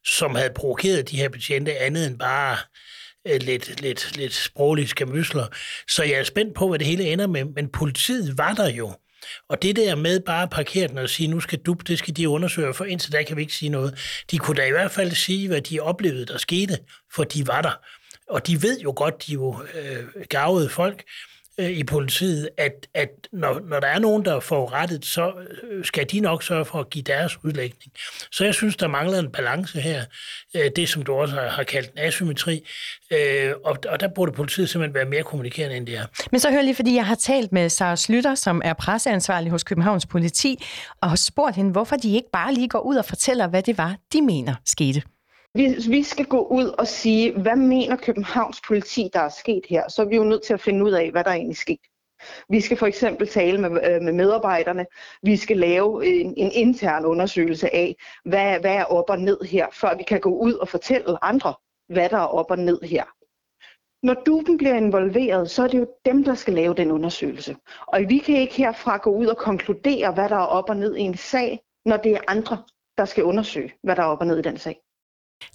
som 0.06 0.36
havde 0.36 0.54
provokeret 0.56 1.10
de 1.10 1.18
her 1.18 1.30
betjente 1.30 1.78
andet 1.78 2.08
end 2.08 2.20
bare 2.20 2.58
Øh, 3.28 3.42
lidt, 3.42 3.82
lidt, 3.82 4.18
lidt 4.18 4.34
sproglige 4.34 4.88
skamysler. 4.88 5.46
Så 5.88 6.04
jeg 6.04 6.20
er 6.20 6.24
spændt 6.24 6.56
på, 6.56 6.68
hvad 6.68 6.80
det 6.80 6.88
hele 6.88 7.04
ender 7.04 7.28
med, 7.28 7.44
men 7.46 7.70
politiet 7.70 8.38
var 8.38 8.54
der 8.54 8.70
jo. 8.70 8.94
Og 9.50 9.62
det 9.62 9.76
der 9.76 9.96
med 9.96 10.20
bare 10.20 10.44
at 10.44 10.50
parkere 10.50 10.88
den 10.88 10.98
og 10.98 11.10
sige, 11.10 11.28
nu 11.28 11.40
skal 11.40 11.60
du, 11.60 11.74
det 11.74 12.00
skal 12.00 12.16
de 12.16 12.30
undersøge, 12.30 12.74
for 12.74 12.86
indtil 12.86 13.12
da 13.12 13.24
kan 13.24 13.38
vi 13.38 13.42
ikke 13.42 13.54
sige 13.54 13.70
noget. 13.70 14.24
De 14.32 14.38
kunne 14.38 14.58
da 14.58 14.66
i 14.66 14.72
hvert 14.72 14.92
fald 14.92 15.12
sige, 15.12 15.48
hvad 15.48 15.62
de 15.62 15.80
oplevede, 15.80 16.26
der 16.26 16.38
skete, 16.38 16.78
for 17.16 17.24
de 17.24 17.48
var 17.48 17.62
der. 17.62 17.80
Og 18.30 18.48
de 18.48 18.62
ved 18.62 18.80
jo 18.80 18.94
godt, 18.96 19.28
de 19.28 19.34
jo 19.34 19.64
øh, 19.74 20.06
gavede 20.30 20.70
folk, 20.70 21.04
øh, 21.60 21.70
i 21.70 21.84
politiet, 21.84 22.50
at, 22.58 22.88
at 22.94 23.10
når, 23.32 23.60
når 23.60 23.80
der 23.80 23.88
er 23.88 24.00
nogen, 24.00 24.26
der 24.26 24.40
får 24.40 24.74
rettet, 24.74 25.06
så 25.06 25.34
øh, 25.64 25.86
skal 25.86 26.06
de 26.12 26.20
nok 26.20 26.44
sørge 26.44 26.66
for 26.66 26.80
at 26.80 26.90
give 26.90 27.04
deres 27.04 27.44
udlægning. 27.44 27.92
Så 28.32 28.46
jeg 28.46 28.54
synes, 28.54 28.76
der 28.76 28.88
mangler 28.88 29.20
en 29.20 29.32
balance 29.32 29.80
her. 29.80 30.04
Øh, 30.56 30.72
det, 30.76 30.90
som 30.90 31.02
du 31.02 31.14
også 31.14 31.34
har, 31.36 31.48
har 31.48 31.64
kaldt 31.64 31.92
en 31.92 32.00
asymmetri. 32.00 32.68
Øh, 33.12 33.54
og, 33.66 33.78
og 33.90 34.00
der 34.00 34.08
burde 34.08 34.32
politiet 34.32 34.70
simpelthen 34.70 34.94
være 34.94 35.06
mere 35.06 35.24
kommunikerende, 35.24 35.78
end 35.78 35.88
det 35.88 35.98
er. 35.98 36.06
Men 36.32 36.40
så 36.40 36.52
hør 36.52 36.62
lige, 36.62 36.76
fordi 36.76 36.96
jeg 36.96 37.06
har 37.06 37.16
talt 37.16 37.52
med 37.52 37.70
Sara 37.70 37.96
Slytter, 37.96 38.36
som 38.36 38.62
er 38.66 38.74
presseansvarlig 38.74 39.52
hos 39.52 39.64
Københavns 39.64 40.06
politi, 40.06 40.64
og 41.02 41.10
har 41.10 41.16
spurgt 41.16 41.56
hende, 41.56 41.72
hvorfor 41.72 41.96
de 41.96 42.16
ikke 42.16 42.30
bare 42.34 42.54
lige 42.54 42.70
går 42.70 42.80
ud 42.80 42.96
og 42.96 43.06
fortæller, 43.06 43.48
hvad 43.48 43.64
det 43.64 43.78
var, 43.78 43.96
de 44.14 44.22
mener 44.22 44.56
skete 44.66 45.02
vi, 45.58 45.76
vi 45.90 46.04
skal 46.04 46.26
gå 46.26 46.48
ud 46.48 46.66
og 46.78 46.88
sige, 46.88 47.42
hvad 47.42 47.56
mener 47.56 47.96
Københavns 47.96 48.62
politi, 48.68 49.10
der 49.14 49.20
er 49.20 49.30
sket 49.30 49.66
her, 49.70 49.90
så 49.90 50.02
er 50.02 50.06
vi 50.06 50.16
jo 50.16 50.24
nødt 50.24 50.44
til 50.44 50.54
at 50.54 50.62
finde 50.62 50.86
ud 50.86 50.92
af, 50.92 51.12
hvad 51.12 51.24
der 51.24 51.32
egentlig 51.32 51.54
er 51.54 51.62
sket. 51.62 51.80
Vi 52.50 52.62
skal 52.62 52.78
for 52.78 52.88
eksempel 52.88 53.28
tale 53.28 53.62
med, 53.62 53.70
øh, 53.70 54.02
med 54.02 54.14
medarbejderne. 54.14 54.86
Vi 55.24 55.38
skal 55.38 55.58
lave 55.58 56.06
en, 56.06 56.34
en 56.38 56.52
intern 56.52 57.06
undersøgelse 57.06 57.76
af, 57.76 57.96
hvad, 58.26 58.60
hvad 58.60 58.76
er 58.76 58.84
op 58.84 59.10
og 59.10 59.20
ned 59.20 59.38
her, 59.42 59.68
før 59.74 59.98
vi 59.98 60.04
kan 60.04 60.20
gå 60.20 60.30
ud 60.30 60.54
og 60.54 60.68
fortælle 60.68 61.24
andre, 61.24 61.54
hvad 61.90 62.10
der 62.10 62.18
er 62.18 62.28
op 62.40 62.52
og 62.52 62.60
ned 62.60 62.82
her. 62.82 63.04
Når 64.04 64.14
duben 64.14 64.58
bliver 64.58 64.76
involveret, 64.76 65.50
så 65.50 65.64
er 65.64 65.68
det 65.68 65.80
jo 65.80 65.88
dem, 66.06 66.24
der 66.24 66.36
skal 66.36 66.54
lave 66.54 66.74
den 66.74 66.92
undersøgelse. 66.92 67.56
Og 67.88 68.00
vi 68.08 68.18
kan 68.18 68.36
ikke 68.36 68.56
herfra 68.56 68.98
gå 68.98 69.10
ud 69.10 69.26
og 69.26 69.38
konkludere, 69.38 70.12
hvad 70.12 70.30
der 70.30 70.36
er 70.36 70.46
op 70.46 70.70
og 70.70 70.78
ned 70.78 70.96
i 70.96 71.02
en 71.02 71.18
sag, 71.18 71.60
når 71.86 71.98
det 71.98 72.12
er 72.12 72.22
andre, 72.28 72.58
der 72.98 73.06
skal 73.06 73.24
undersøge, 73.24 73.74
hvad 73.84 73.96
der 73.96 74.02
er 74.02 74.08
op 74.08 74.20
og 74.20 74.28
ned 74.28 74.38
i 74.40 74.42
den 74.42 74.58
sag. 74.58 74.82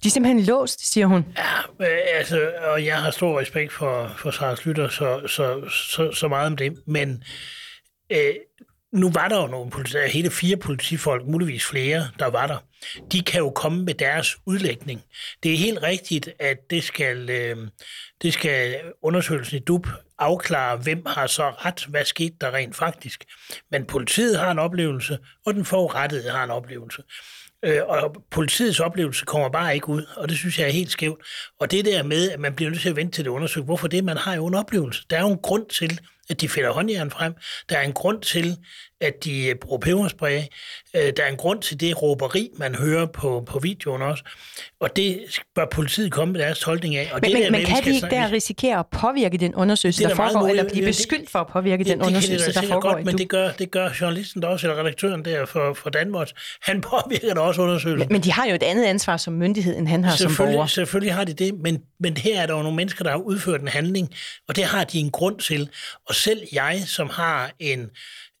De 0.03 0.07
er 0.07 0.09
simpelthen 0.09 0.45
låst, 0.45 0.93
siger 0.93 1.07
hun. 1.07 1.25
Ja, 1.37 1.85
øh, 1.85 1.99
altså, 2.13 2.51
og 2.61 2.85
jeg 2.85 3.01
har 3.01 3.11
stor 3.11 3.39
respekt 3.39 3.73
for, 3.73 4.15
for 4.17 4.31
Sara 4.31 4.55
Slytter, 4.55 4.89
så, 4.89 5.27
så, 5.27 5.69
så, 5.69 6.11
så 6.11 6.27
meget 6.27 6.47
om 6.47 6.57
det. 6.57 6.73
Men 6.87 7.23
øh, 8.09 8.33
nu 8.93 9.11
var 9.11 9.27
der 9.27 9.41
jo 9.41 9.47
nogle 9.47 9.71
politi, 9.71 9.97
altså, 9.97 10.17
hele 10.17 10.31
fire 10.31 10.57
politifolk, 10.57 11.25
muligvis 11.27 11.65
flere, 11.65 12.07
der 12.19 12.25
var 12.25 12.47
der. 12.47 12.57
De 13.11 13.21
kan 13.21 13.39
jo 13.39 13.49
komme 13.49 13.83
med 13.83 13.93
deres 13.93 14.37
udlægning. 14.45 15.01
Det 15.43 15.53
er 15.53 15.57
helt 15.57 15.83
rigtigt, 15.83 16.29
at 16.39 16.57
det 16.69 16.83
skal, 16.83 17.29
øh, 17.29 17.57
det 18.21 18.33
skal 18.33 18.81
undersøgelsen 19.01 19.57
i 19.57 19.59
DUB 19.59 19.87
afklare, 20.17 20.77
hvem 20.77 21.05
har 21.05 21.27
så 21.27 21.49
ret, 21.49 21.85
hvad 21.85 22.05
skete 22.05 22.35
der 22.41 22.53
rent 22.53 22.75
faktisk. 22.75 23.23
Men 23.71 23.85
politiet 23.85 24.39
har 24.39 24.51
en 24.51 24.59
oplevelse, 24.59 25.17
og 25.45 25.53
den 25.53 25.65
forurettede 25.65 26.29
har 26.29 26.43
en 26.43 26.51
oplevelse. 26.51 27.03
Øh, 27.63 27.81
og 27.87 28.23
politiets 28.31 28.79
oplevelse 28.79 29.25
kommer 29.25 29.49
bare 29.49 29.75
ikke 29.75 29.89
ud, 29.89 30.05
og 30.15 30.29
det 30.29 30.37
synes 30.37 30.59
jeg 30.59 30.67
er 30.67 30.71
helt 30.71 30.91
skævt. 30.91 31.21
Og 31.59 31.71
det 31.71 31.85
der 31.85 32.03
med, 32.03 32.31
at 32.31 32.39
man 32.39 32.55
bliver 32.55 32.71
nødt 32.71 32.81
til 32.81 32.89
at 32.89 32.95
vente 32.95 33.11
til 33.17 33.23
det 33.25 33.29
undersøgt, 33.29 33.65
hvorfor 33.65 33.87
det? 33.87 34.03
Man 34.03 34.17
har 34.17 34.35
jo 34.35 34.45
en 34.47 34.55
oplevelse. 34.55 35.03
Der 35.09 35.17
er 35.17 35.21
jo 35.21 35.31
en 35.31 35.37
grund 35.43 35.65
til, 35.69 35.99
at 36.29 36.41
de 36.41 36.49
fælder 36.49 36.71
håndjern 36.71 37.11
frem. 37.11 37.33
Der 37.69 37.77
er 37.77 37.81
en 37.81 37.93
grund 37.93 38.21
til, 38.21 38.57
at 39.03 39.23
de 39.23 39.45
øh, 39.47 39.55
bruger 39.55 39.79
peberspray. 39.79 40.39
Øh, 40.95 41.13
der 41.17 41.23
er 41.23 41.27
en 41.31 41.37
grund 41.37 41.61
til 41.61 41.79
det 41.79 42.01
råberi, 42.01 42.49
man 42.57 42.75
hører 42.75 43.05
på, 43.05 43.43
på 43.47 43.59
videoen 43.59 44.01
også. 44.01 44.23
Og 44.79 44.95
det 44.95 45.19
bør 45.55 45.65
politiet 45.71 46.11
komme 46.11 46.31
med 46.31 46.41
deres 46.41 46.63
holdning 46.63 46.95
af. 46.95 47.09
Og 47.13 47.19
men 47.21 47.31
det 47.31 47.33
men, 47.33 47.43
der 47.43 47.51
men 47.51 47.65
kan 47.65 47.83
de 47.83 47.95
ikke 47.95 48.07
der 48.09 48.31
risikere 48.31 48.79
at 48.79 48.85
påvirke 48.91 49.37
den 49.37 49.55
undersøgelse, 49.55 49.99
Det 49.99 50.05
er 50.05 50.09
der 50.09 50.15
meget 50.15 50.33
foregår, 50.33 50.47
eller 50.49 50.63
blive 50.63 50.85
det- 50.85 50.85
beskyldt 50.89 51.29
for 51.29 51.39
at 51.39 51.47
påvirke 51.47 51.83
den 51.83 51.99
det 51.99 52.05
undersøgelse, 52.05 52.45
kan 52.45 52.53
de 52.53 52.55
da 52.55 52.61
der 52.61 52.73
foregår 52.73 52.93
godt, 52.93 53.05
men 53.05 53.17
det 53.17 53.29
gør, 53.29 53.51
det 53.51 53.71
gør 53.71 53.89
journalisten 54.01 54.41
der 54.41 54.47
også, 54.47 54.67
eller 54.67 54.79
redaktøren 54.79 55.25
der 55.25 55.45
for, 55.45 55.73
for 55.73 55.89
Danmark. 55.89 56.27
Han 56.61 56.81
påvirker 56.81 57.33
da 57.33 57.39
også 57.41 57.61
undersøgelsen. 57.61 57.99
Men, 58.09 58.13
men 58.15 58.21
de 58.21 58.31
har 58.31 58.45
jo 58.47 58.55
et 58.55 58.63
andet 58.63 58.85
ansvar 58.85 59.17
som 59.17 59.33
myndighed, 59.33 59.77
end 59.77 59.87
han 59.87 60.03
har 60.03 60.15
som 60.15 60.25
borger. 60.25 60.35
Selvfølgelig, 60.35 60.69
selvfølgelig 60.69 61.13
har 61.13 61.23
de 61.23 61.33
det, 61.33 61.53
men, 61.63 61.81
men 61.99 62.17
her 62.17 62.41
er 62.41 62.45
der 62.45 62.53
jo 62.55 62.61
nogle 62.61 62.75
mennesker, 62.75 63.03
der 63.03 63.11
har 63.11 63.17
udført 63.17 63.61
en 63.61 63.67
handling, 63.67 64.09
og 64.49 64.55
det 64.55 64.63
har 64.63 64.83
de 64.83 64.99
en 64.99 65.11
grund 65.11 65.39
til. 65.39 65.69
Og 66.09 66.15
selv 66.15 66.41
jeg, 66.53 66.83
som 66.85 67.09
har 67.09 67.51
en 67.59 67.89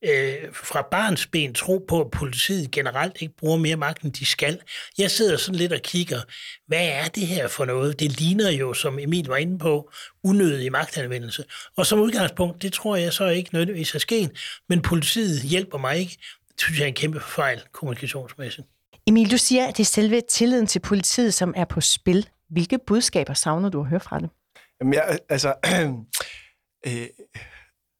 øh, 0.03 0.53
fra 0.53 0.87
barns 0.91 1.27
ben 1.27 1.53
tro 1.53 1.85
på, 1.87 2.01
at 2.01 2.11
politiet 2.11 2.71
generelt 2.71 3.21
ikke 3.21 3.33
bruger 3.37 3.57
mere 3.57 3.75
magt, 3.75 4.01
end 4.01 4.13
de 4.13 4.25
skal. 4.25 4.59
Jeg 4.97 5.11
sidder 5.11 5.37
sådan 5.37 5.55
lidt 5.55 5.73
og 5.73 5.79
kigger, 5.79 6.21
hvad 6.67 6.87
er 6.87 7.07
det 7.07 7.27
her 7.27 7.47
for 7.47 7.65
noget? 7.65 7.99
Det 7.99 8.19
ligner 8.19 8.51
jo, 8.51 8.73
som 8.73 8.99
Emil 8.99 9.27
var 9.27 9.37
inde 9.37 9.59
på, 9.59 9.91
unødig 10.23 10.71
magtanvendelse. 10.71 11.43
Og 11.77 11.85
som 11.85 11.99
udgangspunkt, 11.99 12.61
det 12.61 12.73
tror 12.73 12.95
jeg 12.95 13.13
så 13.13 13.27
ikke 13.27 13.49
nødvendigvis 13.53 13.95
er 13.95 13.99
sket, 13.99 14.31
men 14.69 14.81
politiet 14.81 15.41
hjælper 15.41 15.77
mig 15.77 15.97
ikke. 15.97 16.17
Det 16.49 16.61
synes 16.61 16.79
jeg 16.79 16.83
er 16.83 16.87
en 16.87 16.93
kæmpe 16.93 17.19
fejl 17.19 17.61
kommunikationsmæssigt. 17.71 18.67
Emil, 19.07 19.31
du 19.31 19.37
siger, 19.37 19.67
at 19.67 19.77
det 19.77 19.83
er 19.83 19.87
selve 19.87 20.21
tilliden 20.29 20.67
til 20.67 20.79
politiet, 20.79 21.33
som 21.33 21.53
er 21.57 21.65
på 21.65 21.81
spil. 21.81 22.29
Hvilke 22.49 22.79
budskaber 22.87 23.33
savner 23.33 23.69
du 23.69 23.81
at 23.81 23.87
høre 23.87 23.99
fra 23.99 24.19
det? 24.19 24.29
Jamen, 24.79 24.93
jeg, 24.93 25.19
altså, 25.29 25.53
øh, 26.87 27.07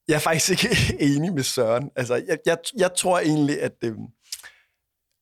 jeg 0.07 0.15
er 0.15 0.19
faktisk 0.19 0.49
ikke 0.51 0.77
enig 1.15 1.33
med 1.33 1.43
Søren. 1.43 1.89
Altså, 1.95 2.15
jeg, 2.15 2.37
jeg, 2.45 2.57
jeg 2.77 2.91
tror 2.97 3.19
egentlig, 3.19 3.61
at... 3.61 3.73
Øh, 3.83 3.93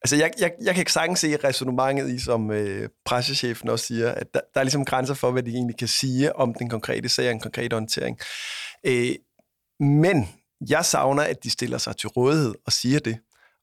altså, 0.03 0.15
jeg, 0.15 0.31
jeg, 0.39 0.51
jeg 0.61 0.73
kan 0.73 0.81
ikke 0.81 0.93
sagtens 0.93 1.19
se 1.19 1.37
resonemanget 1.37 2.09
i, 2.09 2.19
som 2.19 2.51
øh, 2.51 2.89
pressechefen 3.05 3.69
også 3.69 3.85
siger, 3.85 4.11
at 4.11 4.33
der, 4.33 4.39
der 4.53 4.59
er 4.59 4.63
ligesom 4.63 4.85
grænser 4.85 5.13
for, 5.13 5.31
hvad 5.31 5.43
de 5.43 5.51
egentlig 5.51 5.77
kan 5.77 5.87
sige 5.87 6.35
om 6.35 6.53
den 6.53 6.69
konkrete 6.69 7.09
sag 7.09 7.25
og 7.27 7.31
en 7.31 7.39
konkret 7.39 7.73
orientering. 7.73 8.19
Øh, 8.85 9.15
men 9.79 10.29
jeg 10.69 10.85
savner, 10.85 11.23
at 11.23 11.43
de 11.43 11.49
stiller 11.49 11.77
sig 11.77 11.97
til 11.97 12.09
rådighed 12.09 12.53
og 12.65 12.71
siger 12.71 12.99
det. 12.99 13.19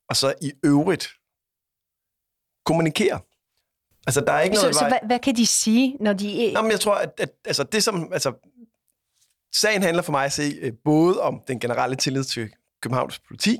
Og 0.09 0.15
så 0.15 0.33
i 0.41 0.51
øvrigt 0.65 1.09
kommunikerer. 2.65 3.19
Altså, 4.07 4.21
der 4.21 4.33
er 4.33 4.41
ikke 4.41 4.55
Så, 4.55 4.61
noget 4.61 4.75
så 4.75 4.81
vej- 4.81 4.89
hvad, 4.89 4.99
hvad 5.07 5.19
kan 5.19 5.35
de 5.35 5.45
sige, 5.45 5.97
når 5.99 6.13
de... 6.13 6.51
Nå, 6.53 6.61
men 6.61 6.71
jeg 6.71 6.79
tror, 6.79 6.95
at, 6.95 7.11
at 7.17 7.29
altså, 7.45 7.63
det 7.63 7.83
som... 7.83 8.13
Altså, 8.13 8.33
sagen 9.55 9.83
handler 9.83 10.03
for 10.03 10.11
mig 10.11 10.25
at 10.25 10.33
se 10.33 10.57
øh, 10.61 10.71
både 10.85 11.21
om 11.21 11.41
den 11.47 11.59
generelle 11.59 11.95
tillid 11.95 12.23
til 12.23 12.49
Københavns 12.81 13.19
politi 13.19 13.57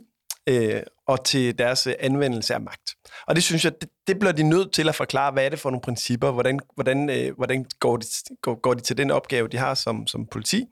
øh, 0.50 0.82
og 1.08 1.26
til 1.26 1.58
deres 1.58 1.88
øh, 1.88 1.94
anvendelse 2.00 2.54
af 2.54 2.62
magt. 2.62 2.96
Og 3.28 3.36
det 3.36 3.44
synes 3.44 3.66
jeg, 3.66 3.82
det, 3.82 3.90
det 4.08 4.20
bliver 4.20 4.32
de 4.32 4.44
nødt 4.44 4.74
til 4.74 4.90
at 4.90 4.96
forklare, 4.96 5.32
hvad 5.32 5.46
er 5.46 5.50
det 5.50 5.60
for 5.60 5.70
nogle 5.70 5.82
principper, 5.82 6.32
hvordan, 6.32 6.60
hvordan, 6.76 7.10
øh, 7.10 7.36
hvordan 7.36 7.66
går, 7.80 7.98
de, 7.98 8.06
går, 8.42 8.60
går 8.62 8.74
de 8.74 8.82
til 8.82 8.98
den 8.98 9.12
opgave, 9.12 9.48
de 9.48 9.58
har 9.58 9.74
som, 9.74 10.08
som 10.08 10.28
politi. 10.32 10.66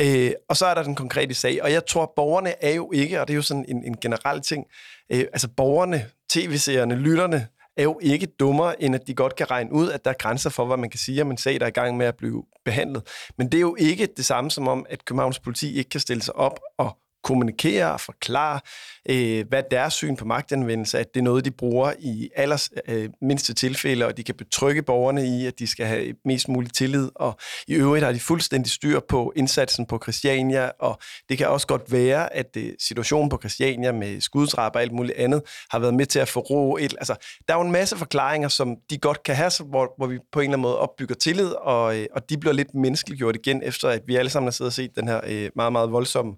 Øh, 0.00 0.32
og 0.48 0.56
så 0.56 0.66
er 0.66 0.74
der 0.74 0.82
den 0.82 0.94
konkrete 0.94 1.34
sag, 1.34 1.62
og 1.62 1.72
jeg 1.72 1.86
tror, 1.86 2.12
borgerne 2.16 2.64
er 2.64 2.74
jo 2.74 2.92
ikke, 2.92 3.20
og 3.20 3.28
det 3.28 3.34
er 3.34 3.36
jo 3.36 3.42
sådan 3.42 3.64
en, 3.68 3.84
en 3.84 3.96
generel 3.96 4.40
ting, 4.40 4.66
øh, 5.12 5.18
altså 5.32 5.48
borgerne, 5.56 6.06
tv-seerne, 6.30 6.94
lytterne, 6.94 7.46
er 7.76 7.82
jo 7.82 7.98
ikke 8.02 8.26
dummere, 8.26 8.82
end 8.82 8.94
at 8.94 9.06
de 9.06 9.14
godt 9.14 9.36
kan 9.36 9.50
regne 9.50 9.72
ud, 9.72 9.90
at 9.90 10.04
der 10.04 10.10
er 10.10 10.14
grænser 10.18 10.50
for, 10.50 10.64
hvad 10.66 10.76
man 10.76 10.90
kan 10.90 10.98
sige 10.98 11.20
at 11.20 11.26
man 11.26 11.36
sag, 11.36 11.60
der 11.60 11.66
er 11.66 11.70
i 11.70 11.72
gang 11.72 11.96
med 11.96 12.06
at 12.06 12.16
blive 12.16 12.44
behandlet. 12.64 13.02
Men 13.38 13.46
det 13.52 13.58
er 13.58 13.60
jo 13.60 13.76
ikke 13.78 14.08
det 14.16 14.24
samme 14.24 14.50
som 14.50 14.68
om, 14.68 14.86
at 14.88 15.04
Københavns 15.04 15.38
politi 15.38 15.74
ikke 15.74 15.90
kan 15.90 16.00
stille 16.00 16.22
sig 16.22 16.36
op 16.36 16.60
og 16.78 16.98
kommunikere 17.24 17.92
og 17.92 18.00
forklare, 18.00 18.60
øh, 19.08 19.48
hvad 19.48 19.62
deres 19.70 19.94
syn 19.94 20.16
på 20.16 20.24
magtanvendelse 20.24 20.96
er, 20.96 21.00
at 21.00 21.14
det 21.14 21.20
er 21.20 21.24
noget, 21.24 21.44
de 21.44 21.50
bruger 21.50 21.92
i 21.98 22.30
allers 22.36 22.70
øh, 22.88 23.08
mindste 23.22 23.54
tilfælde, 23.54 24.06
og 24.06 24.16
de 24.16 24.24
kan 24.24 24.34
betrygge 24.34 24.82
borgerne 24.82 25.26
i, 25.26 25.46
at 25.46 25.58
de 25.58 25.66
skal 25.66 25.86
have 25.86 26.14
mest 26.24 26.48
mulig 26.48 26.72
tillid, 26.72 27.10
og 27.14 27.38
i 27.68 27.74
øvrigt 27.74 28.04
har 28.04 28.12
de 28.12 28.20
fuldstændig 28.20 28.72
styr 28.72 29.00
på 29.08 29.32
indsatsen 29.36 29.86
på 29.86 29.98
Christiania, 30.02 30.70
og 30.78 30.98
det 31.28 31.38
kan 31.38 31.48
også 31.48 31.66
godt 31.66 31.92
være, 31.92 32.34
at 32.34 32.56
øh, 32.56 32.72
situationen 32.78 33.28
på 33.28 33.38
Christiania 33.38 33.92
med 33.92 34.20
skudsdrab 34.20 34.74
og 34.74 34.82
alt 34.82 34.92
muligt 34.92 35.18
andet 35.18 35.42
har 35.70 35.78
været 35.78 35.94
med 35.94 36.06
til 36.06 36.18
at 36.18 36.28
forrå 36.28 36.76
et... 36.76 36.94
Altså, 36.98 37.14
der 37.48 37.54
er 37.54 37.58
jo 37.58 37.64
en 37.64 37.72
masse 37.72 37.96
forklaringer, 37.96 38.48
som 38.48 38.76
de 38.90 38.98
godt 38.98 39.22
kan 39.22 39.34
have, 39.36 39.50
hvor, 39.64 39.94
hvor 39.96 40.06
vi 40.06 40.18
på 40.32 40.40
en 40.40 40.44
eller 40.44 40.52
anden 40.52 40.62
måde 40.62 40.78
opbygger 40.78 41.14
tillid, 41.14 41.48
og, 41.48 41.98
øh, 41.98 42.06
og 42.14 42.30
de 42.30 42.38
bliver 42.38 42.52
lidt 42.52 42.74
menneskeliggjort 42.74 43.36
igen, 43.36 43.62
efter 43.62 43.88
at 43.88 44.02
vi 44.06 44.16
alle 44.16 44.30
sammen 44.30 44.46
har 44.46 44.52
siddet 44.52 44.70
og 44.70 44.72
set 44.72 44.96
den 44.96 45.08
her 45.08 45.20
øh, 45.26 45.50
meget, 45.56 45.72
meget 45.72 45.92
voldsomme 45.92 46.34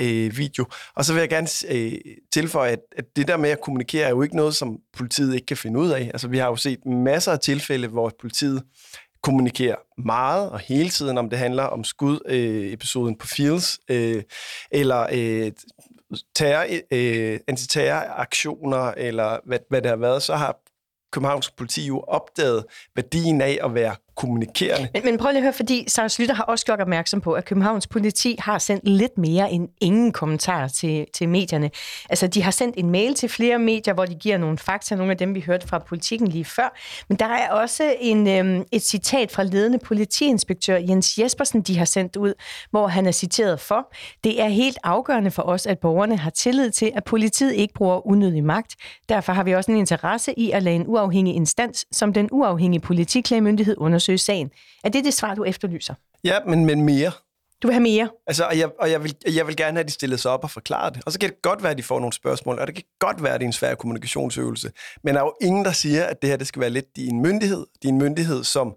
øh, 0.00 0.23
Øh, 0.24 0.36
video. 0.36 0.64
Og 0.94 1.04
så 1.04 1.12
vil 1.12 1.20
jeg 1.20 1.28
gerne 1.28 1.48
øh, 1.68 1.92
tilføje, 2.32 2.70
at, 2.70 2.80
at 2.96 3.04
det 3.16 3.28
der 3.28 3.36
med 3.36 3.50
at 3.50 3.60
kommunikere 3.60 4.06
er 4.06 4.10
jo 4.10 4.22
ikke 4.22 4.36
noget, 4.36 4.56
som 4.56 4.78
politiet 4.96 5.34
ikke 5.34 5.46
kan 5.46 5.56
finde 5.56 5.80
ud 5.80 5.90
af. 5.90 6.10
Altså, 6.12 6.28
vi 6.28 6.38
har 6.38 6.46
jo 6.46 6.56
set 6.56 6.86
masser 6.86 7.32
af 7.32 7.40
tilfælde, 7.40 7.88
hvor 7.88 8.12
politiet 8.20 8.62
kommunikerer 9.22 9.76
meget 9.98 10.50
og 10.50 10.58
hele 10.58 10.88
tiden, 10.88 11.18
om 11.18 11.30
det 11.30 11.38
handler 11.38 11.62
om 11.62 11.84
skudepisoden 11.84 12.66
øh, 12.66 12.72
episoden 12.72 13.18
på 13.18 13.26
Fields, 13.26 13.78
øh, 13.88 14.22
eller 14.70 15.06
øh, 15.12 15.52
terror, 16.34 16.66
øh, 16.90 17.40
antiterroraktioner, 17.48 18.92
eller 18.96 19.38
hvad, 19.46 19.58
hvad 19.70 19.82
det 19.82 19.90
har 19.90 19.96
været, 19.96 20.22
så 20.22 20.36
har 20.36 20.56
Københavns 21.12 21.50
politi 21.50 21.86
jo 21.86 22.00
opdaget 22.00 22.64
værdien 22.96 23.40
af 23.40 23.58
at 23.64 23.74
være 23.74 23.96
kommunikerende. 24.16 24.88
Men, 24.94 25.04
men 25.04 25.18
prøv 25.18 25.30
lige 25.30 25.38
at 25.38 25.42
høre, 25.42 25.52
fordi 25.52 25.84
Sarah 25.88 26.10
Slytter 26.10 26.34
har 26.34 26.44
også 26.44 26.66
gjort 26.66 26.80
opmærksom 26.80 27.20
på, 27.20 27.32
at 27.32 27.44
Københavns 27.44 27.86
politi 27.86 28.36
har 28.38 28.58
sendt 28.58 28.88
lidt 28.88 29.18
mere 29.18 29.52
end 29.52 29.68
ingen 29.80 30.12
kommentarer 30.12 30.68
til, 30.68 31.06
til 31.14 31.28
medierne. 31.28 31.70
Altså, 32.10 32.26
de 32.26 32.42
har 32.42 32.50
sendt 32.50 32.76
en 32.78 32.90
mail 32.90 33.14
til 33.14 33.28
flere 33.28 33.58
medier, 33.58 33.94
hvor 33.94 34.04
de 34.04 34.14
giver 34.14 34.38
nogle 34.38 34.58
fakta, 34.58 34.94
nogle 34.94 35.12
af 35.12 35.18
dem, 35.18 35.34
vi 35.34 35.40
hørte 35.40 35.68
fra 35.68 35.78
politikken 35.78 36.28
lige 36.28 36.44
før. 36.44 36.76
Men 37.08 37.18
der 37.18 37.26
er 37.26 37.50
også 37.50 37.94
en, 38.00 38.28
øhm, 38.28 38.64
et 38.72 38.82
citat 38.82 39.30
fra 39.30 39.42
ledende 39.42 39.78
politiinspektør 39.78 40.76
Jens 40.76 41.18
Jespersen, 41.18 41.62
de 41.62 41.78
har 41.78 41.84
sendt 41.84 42.16
ud, 42.16 42.34
hvor 42.70 42.86
han 42.86 43.06
er 43.06 43.12
citeret 43.12 43.60
for. 43.60 43.92
Det 44.24 44.40
er 44.42 44.48
helt 44.48 44.78
afgørende 44.84 45.30
for 45.30 45.42
os, 45.42 45.66
at 45.66 45.78
borgerne 45.78 46.16
har 46.16 46.30
tillid 46.30 46.70
til, 46.70 46.92
at 46.96 47.04
politiet 47.04 47.54
ikke 47.54 47.74
bruger 47.74 48.06
unødig 48.06 48.44
magt. 48.44 48.74
Derfor 49.08 49.32
har 49.32 49.42
vi 49.42 49.52
også 49.54 49.70
en 49.70 49.78
interesse 49.78 50.34
i 50.36 50.50
at 50.50 50.62
lade 50.62 50.76
en 50.76 50.84
uafhængig 50.86 51.34
instans, 51.34 51.86
som 51.92 52.12
den 52.12 52.28
uafhængige 52.32 52.80
politiklagemyndighed 52.80 53.76
undersøge 54.04 54.18
sagen. 54.18 54.50
Er 54.84 54.88
det 54.88 55.04
det 55.04 55.14
svar, 55.14 55.34
du 55.34 55.44
efterlyser? 55.44 55.94
Ja, 56.24 56.38
men, 56.46 56.66
men 56.66 56.82
mere. 56.82 57.12
Du 57.62 57.68
vil 57.68 57.74
have 57.74 57.82
mere? 57.82 58.10
Altså, 58.26 58.44
og 58.44 58.58
jeg, 58.58 58.70
og 58.80 58.90
jeg, 58.90 59.02
vil, 59.02 59.16
jeg 59.34 59.46
vil 59.46 59.56
gerne 59.56 59.76
have, 59.76 59.80
at 59.80 59.86
de 59.86 59.92
stiller 59.92 60.16
sig 60.16 60.30
op 60.30 60.44
og 60.44 60.50
forklarer 60.50 60.90
det. 60.90 61.02
Og 61.06 61.12
så 61.12 61.18
kan 61.18 61.28
det 61.28 61.42
godt 61.42 61.62
være, 61.62 61.72
at 61.72 61.78
de 61.78 61.82
får 61.82 62.00
nogle 62.00 62.12
spørgsmål, 62.12 62.58
og 62.58 62.66
det 62.66 62.74
kan 62.74 62.84
godt 62.98 63.22
være, 63.22 63.34
at 63.34 63.40
det 63.40 63.44
er 63.44 63.48
en 63.48 63.52
svær 63.52 63.74
kommunikationsøvelse. 63.74 64.72
Men 65.04 65.14
der 65.14 65.20
er 65.20 65.24
jo 65.24 65.34
ingen, 65.42 65.64
der 65.64 65.72
siger, 65.72 66.04
at 66.04 66.22
det 66.22 66.30
her 66.30 66.36
det 66.36 66.46
skal 66.46 66.60
være 66.60 66.70
lidt 66.70 66.86
en 66.98 67.22
myndighed. 67.22 67.66
Det 67.82 67.88
en 67.88 67.98
myndighed, 67.98 68.44
som 68.44 68.74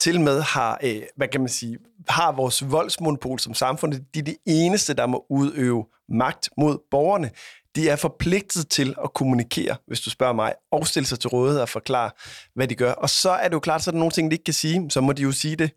til 0.00 0.20
med 0.20 0.40
har, 0.40 0.78
øh, 0.82 1.02
hvad 1.16 1.28
kan 1.28 1.40
man 1.40 1.48
sige, 1.48 1.78
har 2.08 2.32
vores 2.32 2.70
voldsmonopol 2.70 3.38
som 3.38 3.54
samfund. 3.54 3.92
De 3.92 4.18
er 4.18 4.22
de 4.22 4.36
eneste, 4.46 4.94
der 4.94 5.06
må 5.06 5.26
udøve 5.30 5.84
magt 6.08 6.48
mod 6.56 6.78
borgerne. 6.90 7.30
De 7.76 7.88
er 7.88 7.96
forpligtet 7.96 8.68
til 8.68 8.94
at 9.04 9.12
kommunikere, 9.14 9.76
hvis 9.86 10.00
du 10.00 10.10
spørger 10.10 10.32
mig, 10.32 10.52
og 10.72 10.86
stille 10.86 11.06
sig 11.06 11.20
til 11.20 11.30
rådighed 11.30 11.60
og 11.60 11.68
forklare, 11.68 12.10
hvad 12.54 12.68
de 12.68 12.74
gør. 12.74 12.92
Og 12.92 13.10
så 13.10 13.30
er 13.30 13.48
det 13.48 13.54
jo 13.54 13.60
klart, 13.60 13.82
så 13.82 13.90
er 13.90 13.92
der 13.92 13.98
nogle 13.98 14.12
ting, 14.12 14.30
de 14.30 14.34
ikke 14.34 14.44
kan 14.44 14.54
sige, 14.54 14.90
så 14.90 15.00
må 15.00 15.12
de 15.12 15.22
jo 15.22 15.32
sige 15.32 15.56
det. 15.56 15.70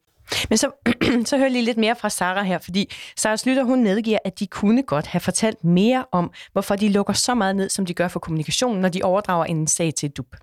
Men 0.50 0.58
så, 0.58 0.72
så 1.30 1.38
hører 1.38 1.46
jeg 1.46 1.52
lige 1.52 1.66
lidt 1.66 1.78
mere 1.78 1.96
fra 1.96 2.10
Sara 2.10 2.44
her, 2.44 2.58
fordi 2.58 2.92
Sara 3.18 3.38
Slytter, 3.38 3.64
hun 3.64 3.80
nedgiver, 3.80 4.20
at 4.26 4.40
de 4.40 4.48
kunne 4.48 4.84
godt 4.84 5.08
have 5.08 5.22
fortalt 5.22 5.64
mere 5.64 6.06
om, 6.12 6.32
hvorfor 6.52 6.76
de 6.76 6.90
lukker 6.90 7.14
så 7.14 7.36
meget 7.36 7.56
ned, 7.56 7.70
som 7.70 7.86
de 7.86 7.94
gør 7.94 8.08
for 8.08 8.20
kommunikationen, 8.20 8.82
når 8.82 8.90
de 8.90 9.04
overdrager 9.04 9.46
en 9.46 9.68
sag 9.68 9.94
til 9.94 10.10
DUP. 10.12 10.36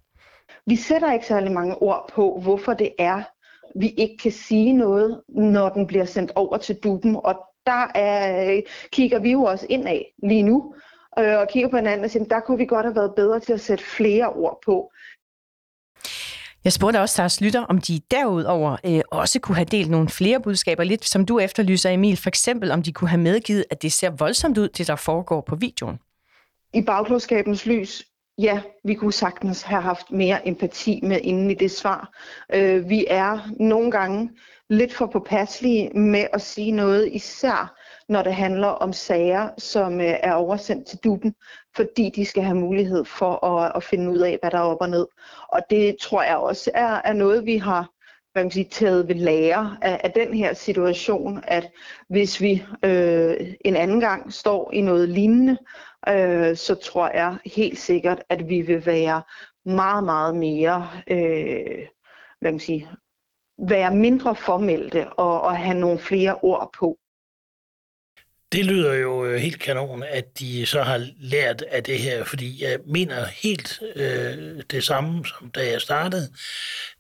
Vi 0.67 0.77
sætter 0.77 1.13
ikke 1.13 1.27
særlig 1.27 1.53
mange 1.53 1.83
ord 1.83 2.11
på, 2.15 2.41
hvorfor 2.43 2.75
det 2.75 2.93
er, 2.99 3.23
vi 3.79 3.89
ikke 3.89 4.17
kan 4.23 4.33
sige 4.33 4.73
noget, 4.73 5.21
når 5.29 5.69
den 5.69 5.87
bliver 5.87 6.05
sendt 6.05 6.33
over 6.35 6.57
til 6.57 6.77
duppen. 6.83 7.17
Og 7.17 7.35
der 7.67 7.87
er, 7.95 8.61
kigger 8.93 9.19
vi 9.19 9.33
jo 9.33 9.43
også 9.43 9.67
ind 9.69 9.89
af 9.89 10.15
lige 10.23 10.43
nu, 10.43 10.75
øh, 11.19 11.39
og 11.39 11.49
kigger 11.49 11.69
på 11.69 11.77
hinanden 11.77 12.05
og 12.05 12.11
siger, 12.11 12.25
der 12.25 12.41
kunne 12.41 12.59
vi 12.59 12.67
godt 12.67 12.87
have 12.87 12.95
været 12.95 13.15
bedre 13.17 13.41
til 13.41 13.53
at 13.53 13.61
sætte 13.61 13.85
flere 13.85 14.29
ord 14.29 14.59
på. 14.65 14.93
Jeg 16.65 16.73
spurgte 16.73 17.01
også 17.01 17.15
Sara 17.15 17.29
Slytter, 17.29 17.61
om 17.65 17.79
de 17.81 18.01
derudover 18.11 18.77
øh, 18.87 19.01
også 19.11 19.41
kunne 19.41 19.57
have 19.57 19.65
delt 19.65 19.91
nogle 19.91 20.09
flere 20.09 20.41
budskaber, 20.41 20.85
lidt 20.85 21.05
som 21.05 21.27
du 21.27 21.39
efterlyser, 21.39 21.91
Emil. 21.91 22.17
For 22.17 22.29
eksempel, 22.29 22.71
om 22.71 22.83
de 22.83 22.93
kunne 22.93 23.09
have 23.09 23.21
medgivet, 23.21 23.65
at 23.71 23.83
det 23.83 23.93
ser 23.93 24.11
voldsomt 24.11 24.59
ud, 24.59 24.69
det 24.69 24.87
der 24.87 24.97
foregår 24.97 25.41
på 25.41 25.57
videoen. 25.57 25.99
I 26.75 26.83
bagklodskabens 26.83 27.67
lys, 27.67 28.05
ja, 28.39 28.61
vi 28.85 28.95
kunne 28.95 29.13
sagtens 29.13 29.63
have 29.63 29.83
haft 29.83 30.11
mere 30.11 30.49
empati 30.49 31.01
med 31.03 31.21
inden 31.23 31.51
i 31.51 31.55
det 31.55 31.71
svar. 31.71 32.11
Øh, 32.55 32.89
vi 32.89 33.07
er 33.09 33.39
nogle 33.61 33.91
gange 33.91 34.31
lidt 34.71 34.95
for 34.95 35.07
påpasselige 35.07 35.91
med 35.91 36.27
at 36.33 36.43
sige 36.43 36.73
noget, 36.73 37.09
især 37.13 37.78
når 38.09 38.23
det 38.23 38.35
handler 38.35 38.69
om 38.69 38.93
sager, 38.93 39.49
som 39.59 40.01
øh, 40.01 40.15
er 40.23 40.33
oversendt 40.33 40.87
til 40.87 40.99
duben, 40.99 41.35
fordi 41.77 42.11
de 42.17 42.25
skal 42.25 42.43
have 42.43 42.57
mulighed 42.57 43.05
for 43.05 43.45
at, 43.45 43.73
at 43.77 43.85
finde 43.85 44.11
ud 44.11 44.19
af, 44.19 44.39
hvad 44.43 44.51
der 44.51 44.59
er 44.59 44.63
op 44.63 44.81
og 44.81 44.91
ned. 44.91 45.07
Og 45.49 45.61
det 45.71 45.97
tror 46.01 46.23
jeg 46.23 46.37
også 46.37 46.71
er, 46.75 47.01
er 47.05 47.13
noget, 47.13 47.47
vi 47.47 47.57
har 47.57 47.91
hvad 48.33 48.45
man 48.45 48.51
sige, 48.51 48.65
taget 48.65 49.09
ved 49.09 49.15
lære 49.15 49.77
af, 49.83 50.01
af 50.05 50.13
den 50.13 50.35
her 50.35 50.55
situation, 50.55 51.41
at 51.47 51.71
hvis 52.09 52.41
vi 52.41 52.65
øh, 52.85 53.37
en 53.65 53.77
anden 53.77 54.01
gang 54.01 54.33
står 54.33 54.73
i 54.73 54.81
noget 54.81 55.09
lignende, 55.09 55.59
øh, 56.09 56.57
så 56.57 56.75
tror 56.75 57.09
jeg 57.09 57.37
helt 57.45 57.79
sikkert, 57.79 58.23
at 58.29 58.49
vi 58.49 58.61
vil 58.61 58.87
være 58.87 59.23
meget, 59.65 60.05
meget 60.05 60.37
mere, 60.37 60.89
øh, 61.11 61.87
hvad 62.41 62.53
man 62.53 62.61
sige, 62.61 62.89
være 63.59 63.95
mindre 63.95 64.35
formelle 64.35 65.13
og, 65.13 65.41
og 65.41 65.57
have 65.57 65.79
nogle 65.79 65.99
flere 65.99 66.35
ord 66.35 66.71
på. 66.79 66.99
Det 68.53 68.65
lyder 68.65 68.95
jo 68.95 69.25
øh, 69.25 69.41
helt 69.41 69.61
kanon, 69.61 70.03
at 70.03 70.39
de 70.39 70.67
så 70.67 70.83
har 70.83 71.07
lært 71.21 71.63
af 71.63 71.85
det 71.85 71.99
her, 71.99 72.25
fordi 72.25 72.63
jeg 72.65 72.79
mener 72.87 73.27
helt 73.27 73.81
øh, 73.97 74.63
det 74.71 74.85
samme, 74.85 75.25
som 75.27 75.51
da 75.51 75.71
jeg 75.71 75.81
startede. 75.81 76.33